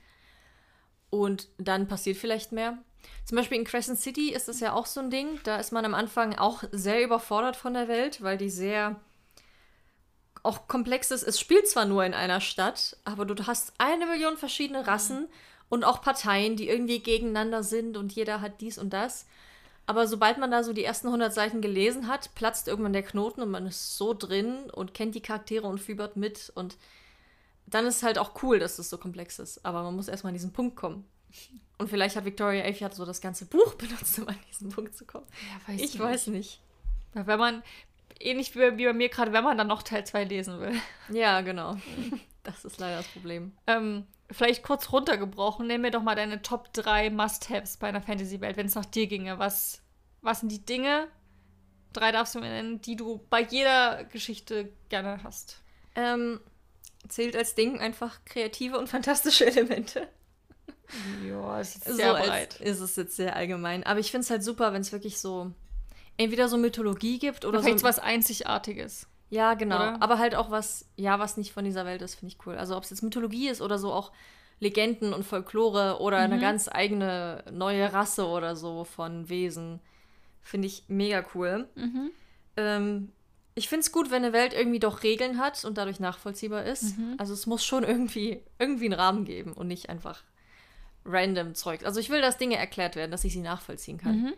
Und 1.14 1.48
dann 1.60 1.88
passiert 1.88 2.18
vielleicht 2.18 2.54
mehr. 2.54 2.80
Zum 3.24 3.36
Beispiel 3.36 3.60
in 3.60 3.66
Crescent 3.66 4.00
City 4.00 4.34
ist 4.34 4.48
das 4.48 4.60
ja 4.62 4.74
auch 4.74 4.88
so 4.88 5.00
ein 5.00 5.12
Ding. 5.12 5.40
Da 5.44 5.58
ist 5.58 5.72
man 5.72 5.86
am 5.86 5.94
Anfang 5.94 6.40
auch 6.40 6.64
sehr 6.72 7.04
überfordert 7.04 7.56
von 7.56 7.76
der 7.76 7.88
Welt, 7.88 8.24
weil 8.24 8.36
die 8.36 8.50
sehr 8.50 9.00
auch 10.42 10.68
komplex 10.68 11.12
ist. 11.12 11.22
Es 11.22 11.40
spielt 11.40 11.68
zwar 11.68 11.86
nur 11.86 12.04
in 12.04 12.16
einer 12.16 12.42
Stadt, 12.42 12.98
aber 13.06 13.26
du 13.26 13.46
hast 13.46 13.74
eine 13.78 14.08
Million 14.08 14.38
verschiedene 14.38 14.88
Rassen 14.88 15.22
mhm. 15.22 15.28
und 15.70 15.84
auch 15.84 16.02
Parteien, 16.02 16.56
die 16.56 16.68
irgendwie 16.68 16.98
gegeneinander 16.98 17.62
sind 17.62 17.96
und 17.96 18.12
jeder 18.14 18.42
hat 18.42 18.60
dies 18.60 18.80
und 18.80 18.92
das. 18.92 19.28
Aber 19.86 20.08
sobald 20.08 20.40
man 20.40 20.50
da 20.50 20.64
so 20.64 20.74
die 20.74 20.84
ersten 20.84 21.10
100 21.10 21.32
Seiten 21.32 21.62
gelesen 21.62 22.08
hat, 22.08 22.34
platzt 22.34 22.68
irgendwann 22.68 22.94
der 22.94 23.04
Knoten 23.04 23.44
und 23.44 23.52
man 23.52 23.68
ist 23.68 23.98
so 23.98 24.16
drin 24.16 24.72
und 24.72 24.96
kennt 24.96 25.14
die 25.14 25.22
Charaktere 25.22 25.68
und 25.68 25.78
fiebert 25.78 26.18
mit. 26.18 26.52
Und 26.56 26.76
dann 27.68 27.86
ist 27.86 27.98
es 27.98 28.04
halt 28.04 28.18
auch 28.18 28.44
cool, 28.44 28.60
dass 28.60 28.80
es 28.80 28.90
so 28.90 28.98
komplex 28.98 29.40
ist. 29.40 29.66
Aber 29.66 29.84
man 29.84 29.96
muss 29.96 30.08
erstmal 30.08 30.30
an 30.32 30.36
diesen 30.36 30.54
Punkt 30.54 30.76
kommen. 30.76 31.06
Und 31.78 31.90
vielleicht 31.90 32.16
hat 32.16 32.26
Victoria 32.26 32.64
Avey 32.64 32.88
so 32.92 33.06
das 33.06 33.22
ganze 33.22 33.46
Buch 33.46 33.74
benutzt, 33.78 34.20
um 34.20 34.28
an 34.28 34.38
diesen 34.50 34.70
Punkt 34.70 34.96
zu 34.96 35.06
kommen. 35.06 35.26
Ja, 35.50 35.74
weiß 35.74 35.82
ich 35.82 35.94
nicht. 35.94 36.00
weiß 36.00 36.28
nicht. 36.28 36.62
Wenn 37.14 37.40
man, 37.40 37.64
ähnlich 38.20 38.56
wie, 38.56 38.78
wie 38.78 38.86
bei 38.86 38.94
mir 38.94 39.10
gerade, 39.10 39.34
wenn 39.34 39.44
man 39.44 39.58
dann 39.58 39.68
noch 39.68 39.84
Teil 39.84 40.06
2 40.06 40.24
lesen 40.26 40.60
will. 40.60 40.74
Ja, 41.10 41.42
genau. 41.42 41.78
Das 42.44 42.66
ist 42.66 42.78
leider 42.78 42.98
das 42.98 43.08
Problem. 43.08 43.54
Ähm, 43.68 44.06
vielleicht 44.30 44.64
kurz 44.64 44.92
runtergebrochen, 44.92 45.66
nenn 45.66 45.80
mir 45.80 45.92
doch 45.92 46.04
mal 46.04 46.16
deine 46.16 46.42
Top 46.42 46.74
3 46.74 47.10
Must-Haves 47.10 47.78
bei 47.78 47.88
einer 47.88 48.02
Fantasy-Welt, 48.02 48.58
wenn 48.58 48.66
es 48.66 48.76
nach 48.76 48.84
dir 48.84 49.08
ginge. 49.08 49.40
Was, 49.40 49.82
was 50.22 50.42
sind 50.42 50.52
die 50.52 50.66
Dinge, 50.66 51.08
drei 51.94 52.12
darfst 52.12 52.36
du 52.36 52.40
mir 52.40 52.50
nennen, 52.50 52.82
die 52.82 52.98
du 52.98 53.26
bei 53.30 53.42
jeder 53.42 54.04
Geschichte 54.04 54.74
gerne 54.90 55.24
hast? 55.24 55.62
Ähm, 55.96 56.42
zählt 57.08 57.36
als 57.36 57.56
Ding 57.56 57.80
einfach 57.80 58.20
kreative 58.26 58.78
und 58.78 58.88
fantastische 58.90 59.46
Elemente. 59.46 60.08
Ja, 61.28 61.60
es 61.60 61.76
ist 61.76 61.86
sehr 61.86 62.16
so 62.16 62.24
breit. 62.24 62.60
Ist 62.60 62.80
es 62.80 62.96
jetzt 62.96 63.16
sehr 63.16 63.36
allgemein. 63.36 63.84
Aber 63.84 64.00
ich 64.00 64.12
finde 64.12 64.26
es 64.26 64.30
halt 64.30 64.44
super, 64.44 64.74
wenn 64.74 64.82
es 64.82 64.92
wirklich 64.92 65.20
so 65.20 65.52
entweder 66.18 66.48
so 66.48 66.58
Mythologie 66.58 67.20
gibt 67.20 67.46
oder 67.46 67.62
Vielleicht 67.62 67.80
so. 67.80 67.86
was 67.86 68.00
Einzigartiges. 68.00 69.08
Ja, 69.30 69.56
genau. 69.56 69.78
Oder? 69.78 70.02
Aber 70.02 70.20
halt 70.20 70.36
auch 70.36 70.52
was, 70.52 70.86
ja, 70.96 71.18
was 71.18 71.38
nicht 71.38 71.54
von 71.54 71.66
dieser 71.66 71.86
Welt 71.86 72.02
ist, 72.04 72.16
finde 72.16 72.36
ich 72.36 72.46
cool. 72.46 72.56
Also 72.56 72.78
ob 72.78 72.84
es 72.84 72.92
jetzt 72.92 73.02
Mythologie 73.02 73.50
ist 73.50 73.62
oder 73.62 73.80
so 73.80 73.92
auch 73.92 74.12
Legenden 74.60 75.14
und 75.14 75.24
Folklore 75.24 76.00
oder 76.00 76.20
mhm. 76.20 76.34
eine 76.34 76.40
ganz 76.40 76.70
eigene 76.72 77.44
neue 77.52 77.92
Rasse 77.92 78.28
oder 78.28 78.56
so 78.56 78.84
von 78.84 79.30
Wesen. 79.30 79.80
Finde 80.42 80.68
ich 80.68 80.84
mega 80.88 81.26
cool. 81.34 81.68
Mhm. 81.76 82.12
Ähm, 82.58 83.12
ich 83.56 83.70
finde 83.70 83.82
es 83.82 83.92
gut, 83.92 84.10
wenn 84.10 84.24
eine 84.24 84.34
Welt 84.34 84.54
irgendwie 84.54 84.80
doch 84.80 85.04
Regeln 85.04 85.38
hat 85.38 85.64
und 85.64 85.78
dadurch 85.78 86.00
nachvollziehbar 86.00 86.64
ist. 86.64 86.98
Mhm. 86.98 87.16
Also 87.18 87.34
es 87.34 87.46
muss 87.46 87.64
schon 87.64 87.84
irgendwie, 87.88 88.42
irgendwie 88.60 88.86
einen 88.86 89.00
Rahmen 89.00 89.26
geben 89.26 89.54
und 89.54 89.68
nicht 89.68 89.90
einfach 89.90 90.24
random 91.06 91.54
Zeug. 91.54 91.86
Also 91.86 92.00
ich 92.00 92.10
will, 92.10 92.22
dass 92.22 92.38
Dinge 92.38 92.58
erklärt 92.58 92.96
werden, 92.96 93.12
dass 93.12 93.24
ich 93.24 93.34
sie 93.34 93.42
nachvollziehen 93.42 93.98
kann. 93.98 94.22
Mhm. 94.22 94.34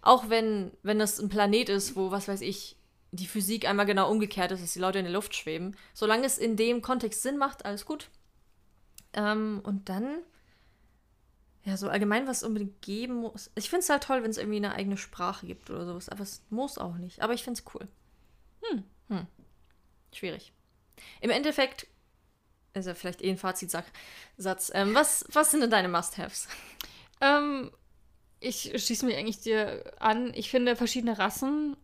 Auch 0.00 0.28
wenn, 0.28 0.70
wenn 0.82 0.98
das 0.98 1.18
ein 1.18 1.28
Planet 1.28 1.68
ist, 1.68 1.96
wo, 1.96 2.10
was 2.10 2.28
weiß 2.28 2.40
ich, 2.42 2.76
die 3.10 3.26
Physik 3.26 3.68
einmal 3.68 3.86
genau 3.86 4.10
umgekehrt 4.10 4.52
ist, 4.52 4.62
dass 4.62 4.72
die 4.72 4.78
Leute 4.78 4.98
in 4.98 5.04
der 5.04 5.14
Luft 5.14 5.34
schweben. 5.34 5.76
Solange 5.94 6.26
es 6.26 6.38
in 6.38 6.56
dem 6.56 6.82
Kontext 6.82 7.22
Sinn 7.22 7.38
macht, 7.38 7.64
alles 7.64 7.84
gut. 7.84 8.08
Ähm, 9.12 9.60
und 9.64 9.88
dann, 9.88 10.18
ja, 11.64 11.76
so 11.76 11.88
allgemein, 11.88 12.26
was 12.26 12.38
es 12.38 12.42
unbedingt 12.44 12.82
geben 12.82 13.16
muss. 13.16 13.50
Ich 13.54 13.68
finde 13.68 13.80
es 13.80 13.90
halt 13.90 14.04
toll, 14.04 14.22
wenn 14.22 14.30
es 14.30 14.38
irgendwie 14.38 14.58
eine 14.58 14.74
eigene 14.74 14.96
Sprache 14.96 15.46
gibt 15.46 15.70
oder 15.70 15.86
sowas, 15.86 16.08
aber 16.08 16.22
es 16.22 16.42
muss 16.50 16.78
auch 16.78 16.96
nicht. 16.96 17.22
Aber 17.22 17.34
ich 17.34 17.42
finde 17.42 17.60
es 17.60 17.74
cool. 17.74 17.88
Hm. 18.70 18.84
Hm. 19.08 19.26
Schwierig. 20.12 20.52
Im 21.20 21.30
Endeffekt 21.30 21.86
also 22.76 22.94
vielleicht 22.94 23.22
eh 23.22 23.30
ein 23.30 23.38
Fazitsatz. 23.38 24.70
Ähm, 24.74 24.94
was, 24.94 25.24
was 25.32 25.50
sind 25.50 25.62
denn 25.62 25.70
deine 25.70 25.88
Must-Haves? 25.88 26.46
Ähm, 27.20 27.70
ich 28.38 28.72
schließe 28.76 29.06
mich 29.06 29.16
eigentlich 29.16 29.40
dir 29.40 29.94
an. 29.98 30.32
Ich 30.34 30.50
finde 30.50 30.76
verschiedene 30.76 31.18
Rassen, 31.18 31.76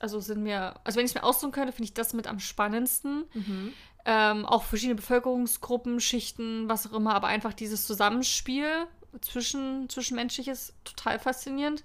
also 0.00 0.20
sind 0.20 0.42
mir, 0.42 0.80
also 0.84 0.96
wenn 0.96 1.04
ich 1.04 1.10
es 1.10 1.14
mir 1.14 1.22
aussuchen 1.22 1.52
könnte, 1.52 1.72
finde 1.72 1.84
ich 1.84 1.94
das 1.94 2.14
mit 2.14 2.26
am 2.26 2.40
spannendsten. 2.40 3.24
Mhm. 3.34 3.72
Ähm, 4.06 4.46
auch 4.46 4.64
verschiedene 4.64 4.96
Bevölkerungsgruppen, 4.96 6.00
Schichten, 6.00 6.68
was 6.68 6.86
auch 6.86 6.92
immer, 6.92 7.14
aber 7.14 7.28
einfach 7.28 7.54
dieses 7.54 7.86
Zusammenspiel 7.86 8.86
zwischen, 9.20 9.88
zwischenmenschlich 9.88 10.48
ist 10.48 10.74
total 10.84 11.18
faszinierend. 11.18 11.84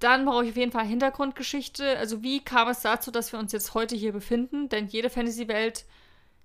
Dann 0.00 0.24
brauche 0.24 0.44
ich 0.44 0.50
auf 0.50 0.56
jeden 0.56 0.72
Fall 0.72 0.86
Hintergrundgeschichte. 0.86 1.96
Also 1.98 2.22
wie 2.22 2.40
kam 2.40 2.68
es 2.68 2.80
dazu, 2.80 3.10
dass 3.10 3.32
wir 3.32 3.38
uns 3.38 3.52
jetzt 3.52 3.74
heute 3.74 3.94
hier 3.94 4.12
befinden? 4.12 4.68
Denn 4.68 4.88
jede 4.88 5.10
Fantasy-Welt 5.10 5.84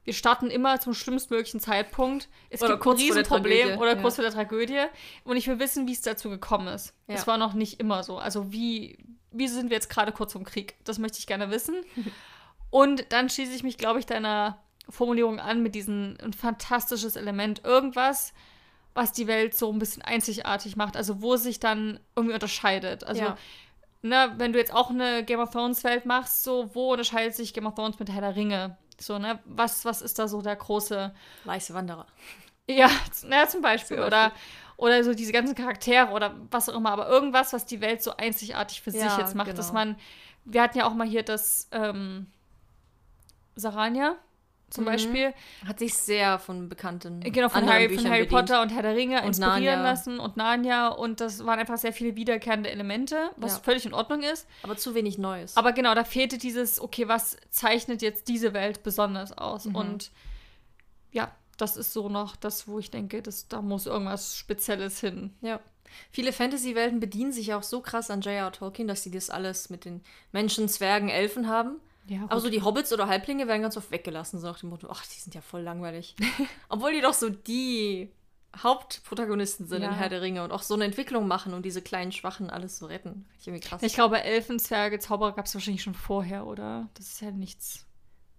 wir 0.05 0.13
starten 0.13 0.51
immer 0.51 0.79
zum 0.79 0.93
schlimmstmöglichen 0.93 1.59
Zeitpunkt. 1.59 2.29
Es 2.51 2.61
oder 2.61 2.73
gibt 2.73 2.85
ein 2.85 2.97
Riesenproblem 2.97 3.79
oder 3.79 3.95
kurz 3.95 4.17
ja. 4.17 4.23
vor 4.23 4.31
der 4.31 4.33
Tragödie. 4.33 4.85
Und 5.23 5.35
ich 5.35 5.47
will 5.47 5.59
wissen, 5.59 5.87
wie 5.87 5.93
es 5.93 6.01
dazu 6.01 6.29
gekommen 6.29 6.67
ist. 6.67 6.93
Es 7.07 7.21
ja. 7.21 7.27
war 7.27 7.37
noch 7.39 7.53
nicht 7.53 7.79
immer 7.79 8.03
so. 8.03 8.19
Also 8.19 8.51
wie, 8.51 8.99
wie 9.31 9.47
sind 9.47 9.71
wir 9.71 9.75
jetzt 9.75 9.89
gerade 9.89 10.11
kurz 10.11 10.33
vom 10.33 10.43
Krieg? 10.43 10.75
Das 10.83 10.99
möchte 10.99 11.17
ich 11.17 11.25
gerne 11.25 11.49
wissen. 11.49 11.75
Und 12.69 13.11
dann 13.11 13.29
schließe 13.29 13.55
ich 13.55 13.63
mich, 13.63 13.77
glaube 13.79 13.99
ich, 13.99 14.05
deiner 14.05 14.61
Formulierung 14.89 15.39
an 15.39 15.63
mit 15.63 15.73
diesem 15.73 16.17
ein 16.23 16.33
fantastisches 16.33 17.15
Element. 17.15 17.63
Irgendwas, 17.63 18.31
was 18.95 19.11
die 19.11 19.27
Welt 19.27 19.55
so 19.55 19.71
ein 19.71 19.77
bisschen 19.77 20.01
einzigartig 20.01 20.75
macht. 20.77 20.97
Also 20.97 21.21
wo 21.21 21.35
sich 21.35 21.59
dann 21.59 21.99
irgendwie 22.15 22.33
unterscheidet. 22.33 23.03
Also 23.03 23.21
ja. 23.21 23.37
Ne, 24.01 24.33
wenn 24.37 24.53
du 24.53 24.59
jetzt 24.59 24.73
auch 24.73 24.89
eine 24.89 25.23
Game 25.23 25.39
of 25.39 25.49
Thrones 25.49 25.83
Welt 25.83 26.05
machst, 26.05 26.43
so, 26.43 26.69
wo 26.73 26.91
unterscheidet 26.91 27.35
sich 27.35 27.53
Game 27.53 27.65
of 27.65 27.73
Thrones 27.73 27.99
mit 27.99 28.09
Herr 28.09 28.21
der 28.21 28.35
Ringe? 28.35 28.77
So, 28.99 29.17
ne? 29.17 29.39
Was, 29.45 29.83
was 29.83 30.01
ist 30.01 30.19
da 30.19 30.27
so 30.27 30.41
der 30.41 30.55
große. 30.55 31.13
Weiße 31.43 31.73
Wanderer. 31.73 32.05
Ja, 32.67 32.89
na, 33.27 33.47
zum 33.47 33.61
Beispiel. 33.61 33.97
Zum 33.97 33.97
Beispiel. 33.97 33.99
Oder, 33.99 34.31
oder 34.77 35.03
so 35.03 35.13
diese 35.13 35.31
ganzen 35.31 35.55
Charaktere 35.55 36.11
oder 36.11 36.35
was 36.51 36.69
auch 36.69 36.75
immer. 36.75 36.91
Aber 36.91 37.09
irgendwas, 37.09 37.51
was 37.51 37.65
die 37.65 37.81
Welt 37.81 38.01
so 38.01 38.15
einzigartig 38.15 38.81
für 38.81 38.91
ja, 38.91 39.09
sich 39.09 39.17
jetzt 39.17 39.35
macht, 39.35 39.47
genau. 39.47 39.57
dass 39.57 39.73
man. 39.73 39.97
Wir 40.45 40.61
hatten 40.61 40.77
ja 40.77 40.85
auch 40.85 40.93
mal 40.93 41.07
hier 41.07 41.23
das 41.23 41.67
ähm, 41.71 42.27
Sarania 43.55 44.15
zum 44.69 44.83
mhm. 44.83 44.87
Beispiel. 44.87 45.33
Hat 45.65 45.79
sich 45.79 45.93
sehr 45.93 46.39
von 46.39 46.69
bekannten. 46.69 47.21
Genau, 47.21 47.49
von 47.49 47.67
Harry, 47.69 47.95
von 47.95 48.09
Harry 48.09 48.25
Potter 48.25 48.61
und 48.61 48.69
Herr 48.69 48.81
der 48.81 48.95
Ringe 48.95 49.21
und 49.21 49.27
inspirieren 49.27 49.63
Narnia. 49.63 49.83
lassen 49.83 50.19
und 50.19 50.37
Narnia. 50.37 50.87
Und 50.89 51.21
das 51.21 51.45
waren 51.45 51.59
einfach 51.59 51.77
sehr 51.77 51.93
viele 51.93 52.15
wiederkehrende 52.15 52.69
Elemente, 52.69 53.31
was 53.37 53.57
ja. 53.57 53.63
völlig 53.63 53.85
in 53.85 53.93
Ordnung 53.93 54.23
ist. 54.23 54.47
Aber 54.63 54.77
zu 54.77 54.95
wenig 54.95 55.17
Neues. 55.17 55.55
Aber 55.57 55.71
genau, 55.71 55.95
da 55.95 56.03
fehlte 56.03 56.37
dieses, 56.37 56.79
okay, 56.79 57.07
was 57.07 57.37
zeichnet 57.49 58.01
jetzt 58.01 58.27
diese 58.27 58.53
Welt 58.53 58.83
besonders 58.83 59.37
aus? 59.37 59.65
Mhm. 59.65 59.75
Und 59.75 60.11
ja, 61.11 61.31
das 61.57 61.77
ist 61.77 61.93
so 61.93 62.09
noch 62.09 62.35
das, 62.35 62.67
wo 62.67 62.79
ich 62.79 62.91
denke, 62.91 63.21
dass, 63.21 63.47
da 63.47 63.61
muss 63.61 63.85
irgendwas 63.85 64.35
Spezielles 64.35 64.99
hin. 64.99 65.33
Ja. 65.41 65.59
Viele 66.11 66.33
Fantasy-Welten 66.33 66.99
bedienen 66.99 67.31
sich 67.31 67.53
auch 67.53 67.63
so 67.63 67.79
krass 67.79 68.09
an 68.09 68.21
J.R. 68.21 68.51
Tolkien, 68.51 68.87
dass 68.87 69.03
sie 69.03 69.11
das 69.11 69.29
alles 69.29 69.69
mit 69.69 69.85
den 69.85 70.01
Menschen, 70.31 70.67
Zwergen, 70.67 71.09
Elfen 71.09 71.47
haben. 71.47 71.79
Ja, 72.07 72.23
aber 72.29 72.39
so 72.39 72.49
die 72.49 72.61
Hobbits 72.61 72.93
oder 72.93 73.07
Halblinge 73.07 73.47
werden 73.47 73.63
ganz 73.63 73.77
oft 73.77 73.91
weggelassen, 73.91 74.39
so 74.39 74.47
nach 74.47 74.59
dem 74.59 74.69
Motto, 74.69 74.87
ach, 74.91 75.05
die 75.05 75.19
sind 75.19 75.33
ja 75.33 75.41
voll 75.41 75.61
langweilig. 75.61 76.15
Obwohl 76.69 76.93
die 76.93 77.01
doch 77.01 77.13
so 77.13 77.29
die 77.29 78.11
Hauptprotagonisten 78.55 79.67
sind 79.67 79.81
ja. 79.81 79.89
in 79.89 79.95
Herr 79.95 80.09
der 80.09 80.21
Ringe 80.21 80.43
und 80.43 80.51
auch 80.51 80.61
so 80.61 80.75
eine 80.75 80.85
Entwicklung 80.85 81.27
machen 81.27 81.53
und 81.53 81.65
diese 81.65 81.81
kleinen 81.81 82.11
Schwachen 82.11 82.49
alles 82.49 82.77
so 82.77 82.85
retten. 82.85 83.25
Ich, 83.39 83.47
irgendwie 83.47 83.67
krass. 83.67 83.81
ich 83.83 83.93
glaube, 83.93 84.21
Elfen, 84.21 84.59
Zwerge, 84.59 84.99
Zauberer 84.99 85.33
gab 85.33 85.45
es 85.45 85.53
wahrscheinlich 85.53 85.83
schon 85.83 85.95
vorher, 85.95 86.45
oder? 86.45 86.89
Das 86.93 87.07
ist 87.07 87.21
ja 87.21 87.31
nichts, 87.31 87.85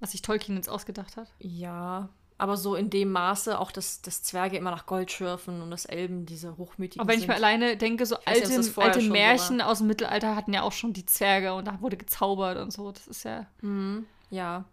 was 0.01 0.13
sich 0.13 0.23
Tolkien 0.23 0.57
jetzt 0.57 0.69
ausgedacht 0.69 1.17
hat. 1.17 1.29
Ja, 1.39 2.09
aber 2.39 2.57
so 2.57 2.75
in 2.75 2.91
dem 2.91 3.13
Maße 3.13 3.59
auch, 3.59 3.73
dass, 3.73 4.03
dass 4.03 4.23
Zwerge 4.23 4.59
immer 4.59 4.71
nach 4.71 4.87
Gold 4.87 5.11
schürfen 5.11 5.63
und 5.63 5.71
dass 5.71 5.87
Elben 5.87 6.27
diese 6.27 6.59
hochmütigen 6.59 7.01
Aber 7.01 7.13
wenn 7.13 7.19
ich 7.19 7.29
mir 7.29 7.35
alleine 7.35 7.77
denke, 7.77 8.05
so 8.05 8.17
alte, 8.25 8.49
nicht, 8.49 8.79
alte 8.79 9.01
Märchen 9.03 9.63
aus 9.63 9.79
dem 9.79 9.87
Mittelalter 9.87 10.37
hatten 10.37 10.53
ja 10.53 10.63
auch 10.63 10.73
schon 10.73 10.93
die 10.93 11.07
Zwerge 11.07 11.55
und 11.55 11.67
da 11.67 11.81
wurde 11.81 11.97
gezaubert 11.97 12.59
und 12.59 12.73
so. 12.73 12.93
Das 12.93 13.07
ist 13.07 13.25
ja. 13.25 13.47
Mhm. 13.63 14.07
Ja. 14.31 14.65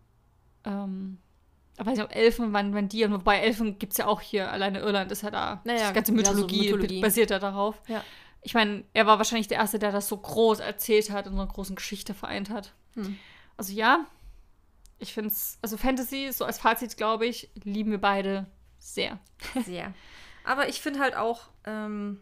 Ähm, 0.65 1.19
aber 1.77 1.91
ich 1.91 1.97
glaube, 1.97 2.13
Elfen, 2.13 2.51
wann, 2.53 2.73
wann 2.73 2.89
die, 2.89 3.05
und 3.05 3.13
wobei 3.13 3.39
Elfen 3.39 3.79
gibt 3.79 3.93
es 3.93 3.97
ja 3.97 4.07
auch 4.07 4.21
hier, 4.21 4.51
alleine 4.51 4.79
Irland 4.79 5.11
ist 5.11 5.23
ja 5.23 5.31
da. 5.31 5.61
Naja, 5.63 5.87
die 5.87 5.93
ganze 5.93 6.11
Mythologie, 6.11 6.65
ja, 6.65 6.71
so 6.71 6.77
Mythologie. 6.77 7.01
basiert 7.01 7.31
ja 7.31 7.39
darauf. 7.39 7.81
Ja. 7.87 8.03
Ich 8.41 8.53
meine, 8.53 8.83
er 8.93 9.07
war 9.07 9.17
wahrscheinlich 9.17 9.47
der 9.47 9.59
Erste, 9.59 9.79
der 9.79 9.91
das 9.91 10.09
so 10.09 10.17
groß 10.17 10.59
erzählt 10.59 11.09
hat 11.11 11.27
und 11.27 11.35
so 11.35 11.41
eine 11.41 11.49
große 11.49 11.75
Geschichte 11.75 12.13
vereint 12.13 12.49
hat. 12.49 12.73
Hm. 12.95 13.17
Also 13.55 13.73
ja, 13.73 14.05
ich 14.99 15.13
finde 15.13 15.29
es, 15.29 15.57
also 15.61 15.77
Fantasy, 15.77 16.31
so 16.31 16.45
als 16.45 16.59
Fazit, 16.59 16.97
glaube 16.97 17.25
ich, 17.25 17.49
lieben 17.63 17.91
wir 17.91 18.01
beide 18.01 18.45
sehr. 18.79 19.19
Sehr. 19.65 19.93
Aber 20.45 20.67
ich 20.67 20.81
finde 20.81 20.99
halt 20.99 21.15
auch, 21.15 21.43
ähm, 21.65 22.19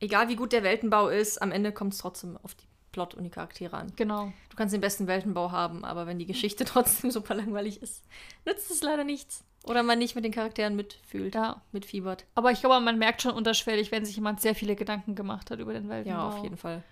egal 0.00 0.28
wie 0.28 0.36
gut 0.36 0.52
der 0.52 0.62
Weltenbau 0.62 1.08
ist, 1.08 1.40
am 1.40 1.52
Ende 1.52 1.72
kommt 1.72 1.94
es 1.94 1.98
trotzdem 2.00 2.36
auf 2.42 2.54
die 2.54 2.66
Plot 2.92 3.14
und 3.14 3.24
die 3.24 3.30
Charaktere 3.30 3.76
an. 3.76 3.92
Genau. 3.96 4.32
Du 4.50 4.56
kannst 4.56 4.74
den 4.74 4.80
besten 4.82 5.06
Weltenbau 5.06 5.50
haben, 5.50 5.84
aber 5.84 6.06
wenn 6.06 6.18
die 6.18 6.26
Geschichte 6.26 6.64
trotzdem 6.66 7.10
super 7.10 7.34
langweilig 7.34 7.80
ist, 7.82 8.04
nützt 8.44 8.70
es 8.70 8.82
leider 8.82 9.04
nichts. 9.04 9.42
Oder 9.64 9.82
man 9.82 9.98
nicht 9.98 10.14
mit 10.14 10.24
den 10.26 10.32
Charakteren 10.32 10.76
mitfühlt, 10.76 11.34
Ja. 11.34 11.62
mitfiebert. 11.72 12.26
Aber 12.34 12.50
ich 12.52 12.60
glaube, 12.60 12.78
man 12.84 12.98
merkt 12.98 13.22
schon 13.22 13.32
unterschwellig, 13.32 13.90
wenn 13.90 14.04
sich 14.04 14.16
jemand 14.16 14.42
sehr 14.42 14.54
viele 14.54 14.76
Gedanken 14.76 15.14
gemacht 15.14 15.50
hat 15.50 15.58
über 15.58 15.72
den 15.72 15.88
Weltenbau. 15.88 16.18
Ja, 16.20 16.28
auf 16.28 16.42
jeden 16.42 16.58
Fall. 16.58 16.82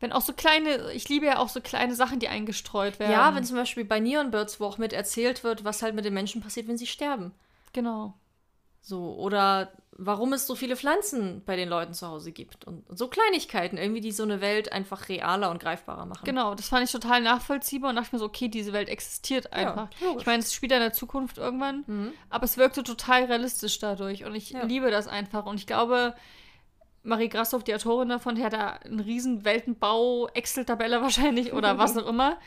Wenn 0.00 0.12
auch 0.12 0.20
so 0.20 0.32
kleine, 0.32 0.92
ich 0.92 1.08
liebe 1.08 1.26
ja 1.26 1.38
auch 1.38 1.48
so 1.48 1.60
kleine 1.60 1.94
Sachen, 1.94 2.20
die 2.20 2.28
eingestreut 2.28 2.98
werden. 3.00 3.12
Ja, 3.12 3.34
wenn 3.34 3.44
zum 3.44 3.56
Beispiel 3.56 3.84
bei 3.84 3.98
Neon 4.00 4.30
Birds, 4.30 4.60
wo 4.60 4.66
auch 4.66 4.78
mit 4.78 4.92
erzählt 4.92 5.42
wird, 5.42 5.64
was 5.64 5.82
halt 5.82 5.94
mit 5.94 6.04
den 6.04 6.14
Menschen 6.14 6.40
passiert, 6.40 6.68
wenn 6.68 6.78
sie 6.78 6.86
sterben. 6.86 7.32
Genau. 7.72 8.14
So, 8.80 9.14
oder 9.16 9.72
warum 10.00 10.32
es 10.32 10.46
so 10.46 10.54
viele 10.54 10.76
Pflanzen 10.76 11.42
bei 11.44 11.56
den 11.56 11.68
Leuten 11.68 11.92
zu 11.92 12.06
Hause 12.06 12.30
gibt. 12.30 12.64
Und, 12.64 12.88
und 12.88 12.96
so 12.96 13.08
Kleinigkeiten, 13.08 13.76
irgendwie, 13.76 14.00
die 14.00 14.12
so 14.12 14.22
eine 14.22 14.40
Welt 14.40 14.72
einfach 14.72 15.08
realer 15.08 15.50
und 15.50 15.58
greifbarer 15.60 16.06
machen. 16.06 16.24
Genau, 16.24 16.54
das 16.54 16.68
fand 16.68 16.84
ich 16.84 16.92
total 16.92 17.20
nachvollziehbar 17.20 17.90
und 17.90 17.96
dachte 17.96 18.14
mir 18.14 18.20
so, 18.20 18.26
okay, 18.26 18.46
diese 18.48 18.72
Welt 18.72 18.88
existiert 18.88 19.52
einfach. 19.52 19.88
logisch. 20.00 20.20
ich 20.20 20.26
meine, 20.26 20.38
es 20.44 20.54
spielt 20.54 20.70
ja 20.70 20.78
in 20.78 20.84
der 20.84 20.92
Zukunft 20.92 21.36
irgendwann, 21.38 21.82
Mhm. 21.88 22.12
aber 22.30 22.44
es 22.44 22.56
wirkte 22.56 22.84
total 22.84 23.24
realistisch 23.24 23.80
dadurch 23.80 24.24
und 24.24 24.36
ich 24.36 24.50
Ja. 24.50 24.62
liebe 24.62 24.92
das 24.92 25.08
einfach 25.08 25.44
und 25.44 25.56
ich 25.58 25.66
glaube, 25.66 26.14
Marie 27.02 27.28
Grassoff, 27.28 27.64
die 27.64 27.74
Autorin 27.74 28.08
davon, 28.08 28.34
die 28.34 28.44
hat 28.44 28.52
da 28.52 28.68
einen 28.84 29.00
riesen 29.00 29.44
Weltenbau, 29.44 30.28
Excel-Tabelle 30.28 31.00
wahrscheinlich 31.02 31.52
oder 31.52 31.78
was 31.78 31.96
auch 31.98 32.06
immer. 32.06 32.38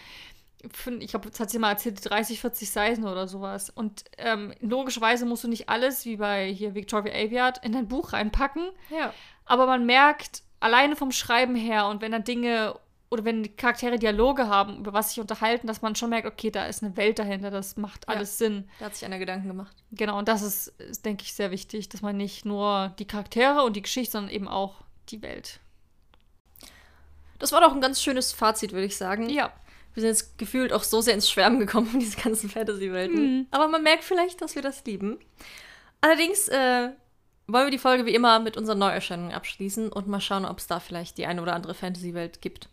Ich 0.99 1.08
glaube, 1.08 1.28
das 1.30 1.39
hat 1.39 1.49
sie 1.49 1.58
mal 1.58 1.72
erzählt, 1.72 2.08
30, 2.08 2.39
40 2.39 2.70
Seiten 2.70 3.08
oder 3.08 3.28
sowas. 3.28 3.72
Und 3.72 4.04
ähm, 4.20 4.54
logischerweise 4.60 5.26
musst 5.26 5.43
du 5.43 5.47
nicht 5.47 5.70
alles, 5.70 6.06
wie 6.06 6.18
bei 6.18 6.54
hier 6.54 6.76
Victoria 6.76 7.14
Aveyard, 7.14 7.66
in 7.66 7.72
dein 7.72 7.88
Buch 7.88 8.14
reinpacken. 8.14 8.70
Ja. 8.91 9.12
Aber 9.45 9.66
man 9.66 9.88
merkt 9.88 10.43
alleine 10.60 10.95
vom 10.95 11.12
Schreiben 11.12 11.56
her 11.56 11.88
und 11.88 12.02
wenn 12.02 12.12
da 12.12 12.20
Dinge 12.20 12.76
oder 13.12 13.26
wenn 13.26 13.43
die 13.43 13.49
Charaktere 13.49 13.99
Dialoge 13.99 14.47
haben, 14.47 14.78
über 14.78 14.93
was 14.93 15.09
sich 15.09 15.20
unterhalten, 15.20 15.68
dass 15.68 15.82
man 15.82 15.95
schon 15.95 16.09
merkt, 16.09 16.26
okay, 16.26 16.49
da 16.49 16.66
ist 16.66 16.82
eine 16.82 16.95
Welt 16.95 17.20
dahinter, 17.20 17.51
das 17.51 17.76
macht 17.76 18.05
Ja. 18.07 18.16
alles 18.16 18.38
Sinn. 18.38 18.70
Da 18.80 18.86
hat 18.86 18.95
sich 18.95 19.05
einer 19.05 19.20
Gedanken 19.20 19.49
gemacht. 19.49 19.76
Genau, 19.91 20.18
und 20.18 20.28
das 20.30 20.41
ist, 20.41 20.68
ist, 20.80 21.05
denke 21.05 21.24
ich, 21.24 21.34
sehr 21.34 21.51
wichtig, 21.51 21.89
dass 21.89 22.01
man 22.01 22.16
nicht 22.16 22.45
nur 22.45 22.95
die 22.99 23.05
Charaktere 23.05 23.64
und 23.64 23.76
die 23.76 23.82
Geschichte, 23.82 24.14
sondern 24.14 24.34
eben 24.34 24.47
auch 24.47 24.76
die 25.09 25.22
Welt. 25.22 25.59
Das 27.38 27.51
war 27.51 27.59
doch 27.59 27.74
ein 27.74 27.82
ganz 27.82 28.01
schönes 28.01 28.32
Fazit, 28.32 28.72
würde 28.72 28.86
ich 28.86 28.95
sagen. 28.97 29.30
Ja. 29.30 29.51
Wir 29.93 30.01
sind 30.01 30.09
jetzt 30.12 30.38
gefühlt 30.38 30.72
auch 30.72 30.84
so 30.84 31.01
sehr 31.01 31.14
ins 31.14 31.30
Schwärmen 31.30 31.59
gekommen 31.59 31.88
von 31.88 31.99
diesen 31.99 32.22
ganzen 32.22 32.49
Fantasy-Welten. 32.49 33.39
Mhm. 33.39 33.47
Aber 33.51 33.68
man 33.68 33.84
merkt 33.84 34.05
vielleicht, 34.05 34.41
dass 34.41 34.55
wir 34.55 34.62
das 34.62 34.86
lieben. 34.86 35.20
Allerdings 35.99 36.47
äh, 36.47 36.91
wollen 37.47 37.66
wir 37.68 37.72
die 37.72 37.78
Folge 37.78 38.05
wie 38.05 38.16
immer 38.16 38.39
mit 38.39 38.55
unseren 38.55 38.80
Neuerscheinungen 38.80 39.34
abschließen 39.34 39.91
und 39.91 40.07
mal 40.07 40.22
schauen, 40.22 40.45
ob 40.45 40.59
es 40.59 40.68
da 40.68 40.80
vielleicht 40.80 41.18
die 41.18 41.26
eine 41.26 41.41
oder 41.41 41.53
andere 41.55 41.74
Fantasy-Welt 41.74 42.41
gibt. 42.41 42.70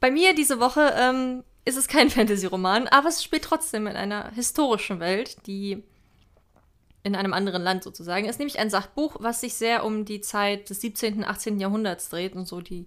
Bei 0.00 0.10
mir 0.10 0.34
diese 0.34 0.60
Woche 0.60 0.94
ähm, 0.96 1.44
ist 1.64 1.76
es 1.76 1.88
kein 1.88 2.10
Fantasy-Roman, 2.10 2.88
aber 2.88 3.08
es 3.08 3.22
spielt 3.22 3.44
trotzdem 3.44 3.86
in 3.86 3.96
einer 3.96 4.30
historischen 4.32 5.00
Welt, 5.00 5.46
die 5.46 5.82
in 7.02 7.14
einem 7.14 7.32
anderen 7.32 7.62
Land 7.62 7.84
sozusagen. 7.84 8.26
Ist 8.26 8.38
nämlich 8.38 8.58
ein 8.58 8.70
Sachbuch, 8.70 9.16
was 9.20 9.40
sich 9.40 9.54
sehr 9.54 9.84
um 9.84 10.04
die 10.04 10.20
Zeit 10.20 10.70
des 10.70 10.80
17., 10.80 11.24
18. 11.24 11.60
Jahrhunderts 11.60 12.08
dreht 12.10 12.34
und 12.34 12.46
so 12.46 12.60
die 12.60 12.86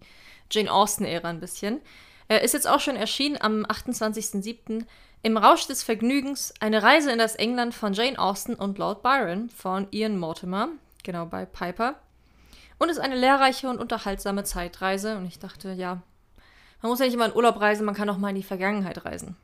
Jane 0.52 0.72
Austen-Ära 0.72 1.30
ein 1.30 1.40
bisschen. 1.40 1.82
Er 2.28 2.42
ist 2.42 2.54
jetzt 2.54 2.68
auch 2.68 2.80
schon 2.80 2.96
erschienen 2.96 3.38
am 3.40 3.66
28.07. 3.66 4.86
Im 5.24 5.38
Rausch 5.38 5.68
des 5.68 5.84
Vergnügens 5.84 6.54
eine 6.60 6.82
Reise 6.82 7.12
in 7.12 7.20
das 7.20 7.36
England 7.36 7.74
von 7.74 7.94
Jane 7.94 8.18
Austen 8.18 8.56
und 8.56 8.78
Lord 8.78 9.04
Byron 9.04 9.50
von 9.50 9.88
Ian 9.92 10.18
Mortimer, 10.18 10.70
genau 11.04 11.26
bei 11.26 11.46
Piper. 11.46 11.96
Und 12.80 12.90
ist 12.90 13.00
eine 13.00 13.16
lehrreiche 13.16 13.70
und 13.70 13.80
unterhaltsame 13.80 14.44
Zeitreise. 14.44 15.18
Und 15.18 15.28
ich 15.28 15.40
dachte, 15.40 15.74
ja, 15.74 16.02
man 16.82 16.90
muss 16.90 17.00
ja 17.00 17.06
nicht 17.06 17.14
immer 17.14 17.28
in 17.28 17.36
Urlaub 17.36 17.60
reisen, 17.60 17.86
man 17.86 17.96
kann 17.96 18.10
auch 18.10 18.18
mal 18.18 18.30
in 18.30 18.36
die 18.36 18.44
Vergangenheit 18.44 19.06
reisen. 19.06 19.36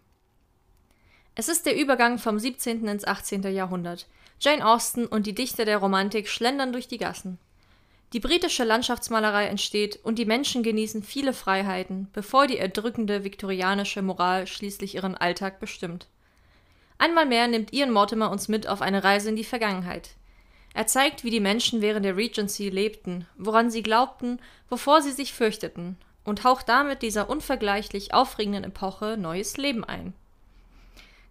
Es 1.35 1.49
ist 1.49 1.65
der 1.65 1.79
Übergang 1.79 2.17
vom 2.17 2.39
17. 2.39 2.87
ins 2.87 3.05
18. 3.05 3.43
Jahrhundert. 3.43 4.07
Jane 4.39 4.65
Austen 4.65 5.05
und 5.05 5.27
die 5.27 5.35
Dichter 5.35 5.65
der 5.65 5.77
Romantik 5.77 6.27
schlendern 6.27 6.71
durch 6.71 6.87
die 6.87 6.97
Gassen. 6.97 7.37
Die 8.13 8.19
britische 8.19 8.63
Landschaftsmalerei 8.63 9.45
entsteht 9.45 9.99
und 10.03 10.17
die 10.17 10.25
Menschen 10.25 10.63
genießen 10.63 11.03
viele 11.03 11.33
Freiheiten, 11.33 12.07
bevor 12.13 12.47
die 12.47 12.57
erdrückende 12.57 13.23
viktorianische 13.23 14.01
Moral 14.01 14.47
schließlich 14.47 14.95
ihren 14.95 15.15
Alltag 15.15 15.59
bestimmt. 15.59 16.07
Einmal 16.97 17.25
mehr 17.25 17.47
nimmt 17.47 17.73
Ian 17.73 17.91
Mortimer 17.91 18.31
uns 18.31 18.47
mit 18.47 18.67
auf 18.67 18.81
eine 18.81 19.03
Reise 19.03 19.29
in 19.29 19.35
die 19.35 19.43
Vergangenheit. 19.43 20.11
Er 20.73 20.87
zeigt, 20.87 21.23
wie 21.23 21.31
die 21.31 21.39
Menschen 21.39 21.81
während 21.81 22.05
der 22.05 22.15
Regency 22.15 22.69
lebten, 22.69 23.27
woran 23.37 23.69
sie 23.69 23.83
glaubten, 23.83 24.39
wovor 24.69 25.01
sie 25.01 25.11
sich 25.11 25.33
fürchteten, 25.33 25.97
und 26.27 26.43
haucht 26.43 26.67
damit 26.67 27.03
dieser 27.03 27.29
unvergleichlich 27.29 28.13
aufregenden 28.13 28.65
Epoche 28.65 29.15
neues 29.17 29.55
Leben 29.55 29.85
ein. 29.85 30.13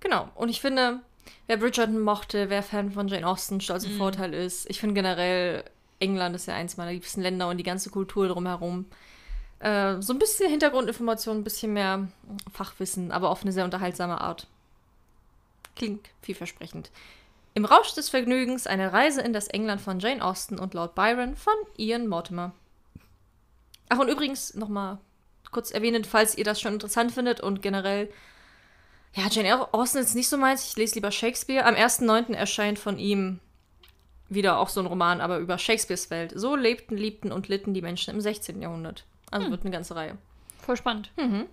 Genau, 0.00 0.30
und 0.34 0.48
ich 0.48 0.62
finde, 0.62 1.00
wer 1.46 1.58
Bridgerton 1.58 2.00
mochte, 2.00 2.48
wer 2.48 2.62
Fan 2.62 2.90
von 2.90 3.06
Jane 3.06 3.26
Austen, 3.26 3.60
Stolz 3.60 3.84
und 3.84 3.98
Vorteil 3.98 4.32
ist, 4.32 4.70
ich 4.70 4.80
finde 4.80 4.94
generell, 4.94 5.64
England 6.00 6.34
ist 6.34 6.46
ja 6.46 6.54
eins 6.54 6.78
meiner 6.78 6.92
liebsten 6.92 7.20
Länder 7.20 7.48
und 7.50 7.58
die 7.58 7.62
ganze 7.62 7.90
Kultur 7.90 8.28
drumherum. 8.28 8.86
Äh, 9.58 10.00
so 10.00 10.14
ein 10.14 10.18
bisschen 10.18 10.48
Hintergrundinformation, 10.48 11.36
ein 11.36 11.44
bisschen 11.44 11.74
mehr 11.74 12.08
Fachwissen, 12.50 13.12
aber 13.12 13.28
auf 13.28 13.42
eine 13.42 13.52
sehr 13.52 13.66
unterhaltsame 13.66 14.22
Art. 14.22 14.46
Klingt 15.74 16.08
vielversprechend. 16.22 16.90
Im 17.52 17.66
Rausch 17.66 17.92
des 17.92 18.08
Vergnügens 18.08 18.66
eine 18.66 18.94
Reise 18.94 19.20
in 19.20 19.34
das 19.34 19.48
England 19.48 19.82
von 19.82 20.00
Jane 20.00 20.24
Austen 20.24 20.58
und 20.58 20.72
Lord 20.72 20.94
Byron 20.94 21.36
von 21.36 21.54
Ian 21.76 22.06
Mortimer. 22.06 22.52
Ach, 23.88 23.98
und 23.98 24.08
übrigens 24.08 24.54
nochmal 24.54 24.98
kurz 25.50 25.70
erwähnen, 25.70 26.04
falls 26.04 26.36
ihr 26.36 26.44
das 26.44 26.60
schon 26.60 26.74
interessant 26.74 27.12
findet 27.12 27.40
und 27.40 27.62
generell 27.62 28.08
ja, 29.16 29.28
Jane 29.30 29.72
Austen 29.72 29.98
ist 29.98 30.14
nicht 30.14 30.28
so 30.28 30.36
meins. 30.36 30.68
Ich 30.68 30.76
lese 30.76 30.96
lieber 30.96 31.10
Shakespeare. 31.10 31.64
Am 31.64 31.74
1.9. 31.74 32.34
erscheint 32.34 32.78
von 32.78 32.98
ihm 32.98 33.40
wieder 34.28 34.58
auch 34.58 34.68
so 34.68 34.80
ein 34.80 34.86
Roman, 34.86 35.22
aber 35.22 35.38
über 35.38 35.56
Shakespeares 35.56 36.10
Welt. 36.10 36.32
So 36.34 36.54
lebten, 36.54 36.98
liebten 36.98 37.32
und 37.32 37.48
litten 37.48 37.72
die 37.72 37.80
Menschen 37.80 38.12
im 38.12 38.20
16. 38.20 38.60
Jahrhundert. 38.60 39.04
Also 39.30 39.50
wird 39.50 39.62
eine 39.62 39.70
ganze 39.70 39.96
Reihe. 39.96 40.18
Voll 40.60 40.76
spannend. 40.76 41.10
Mhm. 41.16 41.46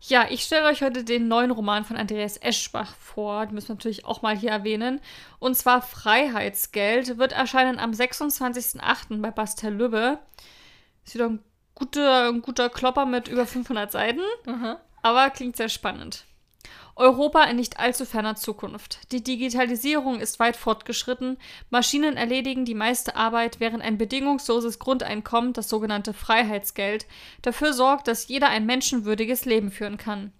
Ja, 0.00 0.26
ich 0.28 0.42
stelle 0.42 0.66
euch 0.66 0.82
heute 0.82 1.04
den 1.04 1.28
neuen 1.28 1.50
Roman 1.50 1.84
von 1.84 1.96
Andreas 1.96 2.36
Eschbach 2.36 2.94
vor. 2.96 3.46
Den 3.46 3.54
müssen 3.54 3.68
wir 3.68 3.74
natürlich 3.74 4.04
auch 4.04 4.22
mal 4.22 4.36
hier 4.36 4.50
erwähnen. 4.50 5.00
Und 5.38 5.56
zwar 5.56 5.82
Freiheitsgeld 5.82 7.18
wird 7.18 7.32
erscheinen 7.32 7.78
am 7.78 7.92
26.08. 7.92 9.20
bei 9.20 9.30
Bastel 9.30 9.72
Lübbe. 9.72 10.18
Ist 11.08 11.14
wieder 11.14 11.30
ein 11.30 11.42
guter, 11.74 12.28
ein 12.28 12.42
guter 12.42 12.68
Klopper 12.68 13.06
mit 13.06 13.28
über 13.28 13.46
500 13.46 13.90
Seiten. 13.90 14.20
Aber 15.00 15.30
klingt 15.30 15.56
sehr 15.56 15.70
spannend. 15.70 16.26
Europa 16.96 17.44
in 17.44 17.56
nicht 17.56 17.80
allzu 17.80 18.04
ferner 18.04 18.36
Zukunft. 18.36 19.10
Die 19.10 19.24
Digitalisierung 19.24 20.20
ist 20.20 20.38
weit 20.38 20.54
fortgeschritten. 20.54 21.38
Maschinen 21.70 22.18
erledigen 22.18 22.66
die 22.66 22.74
meiste 22.74 23.16
Arbeit, 23.16 23.58
während 23.58 23.82
ein 23.82 23.96
bedingungsloses 23.96 24.78
Grundeinkommen, 24.80 25.54
das 25.54 25.70
sogenannte 25.70 26.12
Freiheitsgeld, 26.12 27.06
dafür 27.40 27.72
sorgt, 27.72 28.06
dass 28.06 28.28
jeder 28.28 28.50
ein 28.50 28.66
menschenwürdiges 28.66 29.46
Leben 29.46 29.70
führen 29.70 29.96
kann. 29.96 30.34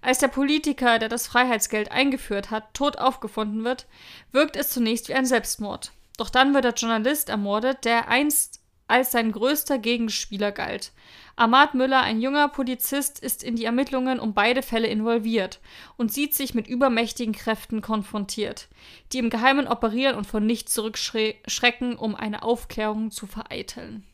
Als 0.00 0.20
der 0.20 0.28
Politiker, 0.28 0.98
der 0.98 1.10
das 1.10 1.26
Freiheitsgeld 1.26 1.92
eingeführt 1.92 2.50
hat, 2.50 2.72
tot 2.72 2.96
aufgefunden 2.96 3.62
wird, 3.62 3.86
wirkt 4.32 4.56
es 4.56 4.70
zunächst 4.70 5.10
wie 5.10 5.14
ein 5.14 5.26
Selbstmord. 5.26 5.92
Doch 6.16 6.30
dann 6.30 6.54
wird 6.54 6.64
der 6.64 6.72
Journalist 6.72 7.28
ermordet, 7.28 7.84
der 7.84 8.08
einst 8.08 8.57
als 8.88 9.12
sein 9.12 9.30
größter 9.32 9.78
Gegenspieler 9.78 10.50
galt. 10.50 10.92
Ahmad 11.36 11.74
Müller, 11.74 12.00
ein 12.00 12.20
junger 12.20 12.48
Polizist, 12.48 13.20
ist 13.20 13.44
in 13.44 13.54
die 13.54 13.64
Ermittlungen 13.64 14.18
um 14.18 14.34
beide 14.34 14.62
Fälle 14.62 14.88
involviert 14.88 15.60
und 15.96 16.12
sieht 16.12 16.34
sich 16.34 16.54
mit 16.54 16.66
übermächtigen 16.66 17.32
Kräften 17.32 17.80
konfrontiert, 17.80 18.68
die 19.12 19.18
im 19.18 19.30
Geheimen 19.30 19.68
operieren 19.68 20.16
und 20.16 20.26
von 20.26 20.44
nichts 20.44 20.74
zurückschrecken, 20.74 21.96
um 21.96 22.16
eine 22.16 22.42
Aufklärung 22.42 23.12
zu 23.12 23.28
vereiteln. 23.28 24.04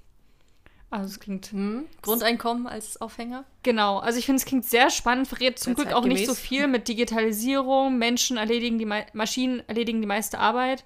Also 0.91 1.07
es 1.07 1.19
klingt 1.19 1.47
Hm. 1.47 1.87
Grundeinkommen 2.03 2.67
als 2.67 3.01
Aufhänger. 3.01 3.45
Genau, 3.63 3.99
also 3.99 4.19
ich 4.19 4.27
finde, 4.27 4.37
es 4.37 4.45
klingt 4.45 4.65
sehr 4.65 4.91
spannend, 4.91 5.27
verrät 5.27 5.59
zum 5.59 5.75
Glück 5.75 5.93
auch 5.93 6.05
nicht 6.05 6.27
so 6.27 6.35
viel 6.35 6.69
mit 6.69 6.87
Digitalisierung, 6.87 7.99
Menschen 7.99 8.37
erledigen 8.37 8.79
die 8.79 8.85
mei 8.85 9.07
Maschinen 9.13 9.63
erledigen 9.67 10.01
die 10.01 10.07
meiste 10.07 10.39
Arbeit, 10.39 10.85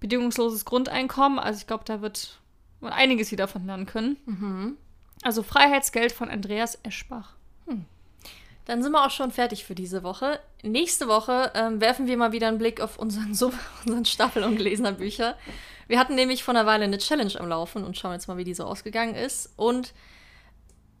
bedingungsloses 0.00 0.64
Grundeinkommen, 0.64 1.38
also 1.38 1.58
ich 1.58 1.66
glaube, 1.66 1.84
da 1.84 2.00
wird 2.00 2.40
man 2.82 2.92
einiges 2.92 3.30
wieder 3.30 3.48
von 3.48 3.66
lernen 3.66 3.86
können. 3.86 4.16
Mhm. 4.26 4.76
Also 5.22 5.42
Freiheitsgeld 5.42 6.12
von 6.12 6.28
Andreas 6.28 6.78
Eschbach. 6.82 7.34
Dann 8.64 8.82
sind 8.82 8.92
wir 8.92 9.04
auch 9.04 9.10
schon 9.10 9.32
fertig 9.32 9.64
für 9.64 9.74
diese 9.74 10.02
Woche. 10.02 10.38
Nächste 10.62 11.08
Woche 11.08 11.50
ähm, 11.54 11.80
werfen 11.80 12.06
wir 12.06 12.16
mal 12.16 12.32
wieder 12.32 12.48
einen 12.48 12.58
Blick 12.58 12.80
auf 12.80 12.98
unseren, 12.98 13.34
so, 13.34 13.52
unseren 13.84 14.04
Stapel 14.04 14.44
ungelesener 14.44 14.92
Bücher. 14.92 15.36
Wir 15.88 15.98
hatten 15.98 16.14
nämlich 16.14 16.44
vor 16.44 16.54
einer 16.54 16.66
Weile 16.66 16.84
eine 16.84 16.98
Challenge 16.98 17.38
am 17.38 17.48
Laufen 17.48 17.84
und 17.84 17.98
schauen 17.98 18.12
jetzt 18.12 18.28
mal, 18.28 18.36
wie 18.36 18.44
die 18.44 18.54
so 18.54 18.64
ausgegangen 18.64 19.14
ist. 19.14 19.52
Und 19.56 19.92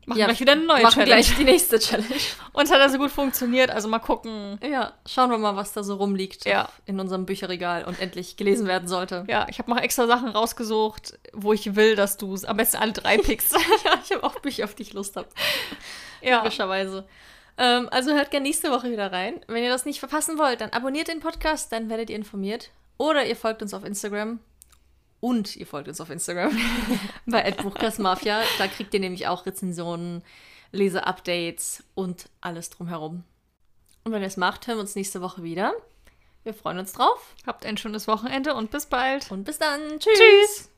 Machen 0.04 0.18
Ja, 0.18 0.26
gleich 0.26 0.40
wieder 0.40 0.52
eine 0.52 0.64
neue 0.64 0.82
Machen 0.82 0.94
Challenge. 0.94 1.06
gleich 1.22 1.36
die 1.36 1.44
nächste 1.44 1.78
Challenge. 1.78 2.08
Und 2.52 2.64
es 2.64 2.70
hat 2.72 2.80
also 2.80 2.98
gut 2.98 3.10
funktioniert. 3.12 3.70
Also 3.70 3.88
mal 3.88 4.00
gucken. 4.00 4.58
Ja, 4.62 4.94
schauen 5.06 5.30
wir 5.30 5.38
mal, 5.38 5.54
was 5.54 5.72
da 5.72 5.84
so 5.84 5.94
rumliegt 5.94 6.44
Ja. 6.44 6.68
in 6.86 6.98
unserem 6.98 7.24
Bücherregal 7.24 7.84
und 7.84 8.00
endlich 8.00 8.36
gelesen 8.36 8.66
werden 8.66 8.88
sollte. 8.88 9.24
Ja, 9.28 9.46
ich 9.48 9.58
habe 9.58 9.70
noch 9.70 9.78
extra 9.78 10.06
Sachen 10.08 10.28
rausgesucht, 10.28 11.18
wo 11.32 11.52
ich 11.52 11.76
will, 11.76 11.94
dass 11.94 12.16
du 12.16 12.36
am 12.46 12.56
besten 12.56 12.78
alle 12.78 12.92
drei 12.92 13.16
pickst. 13.18 13.52
ja, 13.84 13.92
ich 14.04 14.10
habe 14.12 14.24
auch 14.24 14.38
Bücher, 14.40 14.64
auf 14.64 14.74
die 14.74 14.82
ich 14.82 14.92
Lust 14.92 15.14
habe. 15.16 15.28
ja. 16.20 16.38
Logischerweise. 16.42 17.06
Ähm, 17.58 17.88
also 17.90 18.12
hört 18.12 18.30
gerne 18.30 18.44
nächste 18.48 18.70
Woche 18.70 18.90
wieder 18.90 19.12
rein. 19.12 19.40
Wenn 19.46 19.62
ihr 19.62 19.70
das 19.70 19.84
nicht 19.84 20.00
verpassen 20.00 20.36
wollt, 20.38 20.60
dann 20.62 20.70
abonniert 20.70 21.08
den 21.08 21.20
Podcast, 21.20 21.70
dann 21.70 21.88
werdet 21.90 22.10
ihr 22.10 22.16
informiert. 22.16 22.70
Oder 22.98 23.24
ihr 23.26 23.36
folgt 23.36 23.62
uns 23.62 23.72
auf 23.74 23.84
Instagram. 23.84 24.40
Und 25.22 25.54
ihr 25.54 25.68
folgt 25.68 25.86
uns 25.86 26.00
auf 26.00 26.10
Instagram 26.10 26.50
bei 27.26 27.48
@buchkastmafia. 27.52 28.42
Da 28.58 28.66
kriegt 28.66 28.92
ihr 28.92 28.98
nämlich 28.98 29.28
auch 29.28 29.46
Rezensionen, 29.46 30.24
Leseupdates 30.72 31.84
und 31.94 32.28
alles 32.40 32.70
drumherum. 32.70 33.22
Und 34.02 34.10
wenn 34.10 34.20
ihr 34.20 34.26
es 34.26 34.36
macht, 34.36 34.66
hören 34.66 34.78
wir 34.78 34.80
uns 34.80 34.96
nächste 34.96 35.20
Woche 35.20 35.44
wieder. 35.44 35.74
Wir 36.42 36.54
freuen 36.54 36.80
uns 36.80 36.92
drauf 36.92 37.36
Habt 37.46 37.64
ein 37.64 37.76
schönes 37.76 38.08
Wochenende 38.08 38.54
und 38.54 38.72
bis 38.72 38.86
bald. 38.86 39.30
und 39.30 39.44
bis 39.44 39.58
dann. 39.58 40.00
Tschüss. 40.00 40.18
Tschüss. 40.18 40.71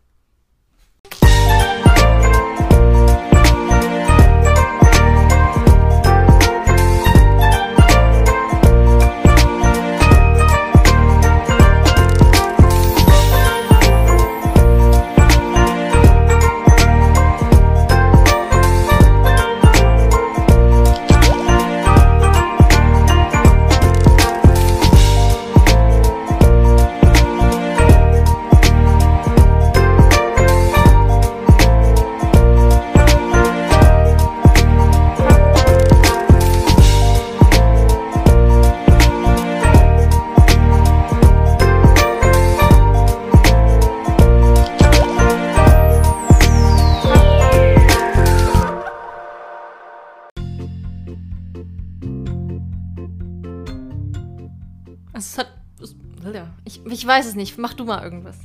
Ich, 57.05 57.09
weiß 57.09 57.27
es 57.27 57.35
nicht. 57.35 57.59
Mach 57.59 57.75
du 57.75 57.85
mal 57.85 58.03
irgendwas. 58.03 58.39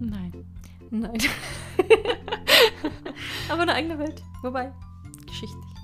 Nein. 0.00 0.32
Nein. 0.90 1.18
Aber 3.50 3.60
eine 3.60 3.74
eigene 3.74 3.98
Welt. 3.98 4.22
Wobei, 4.40 4.72
geschichtlich. 5.26 5.74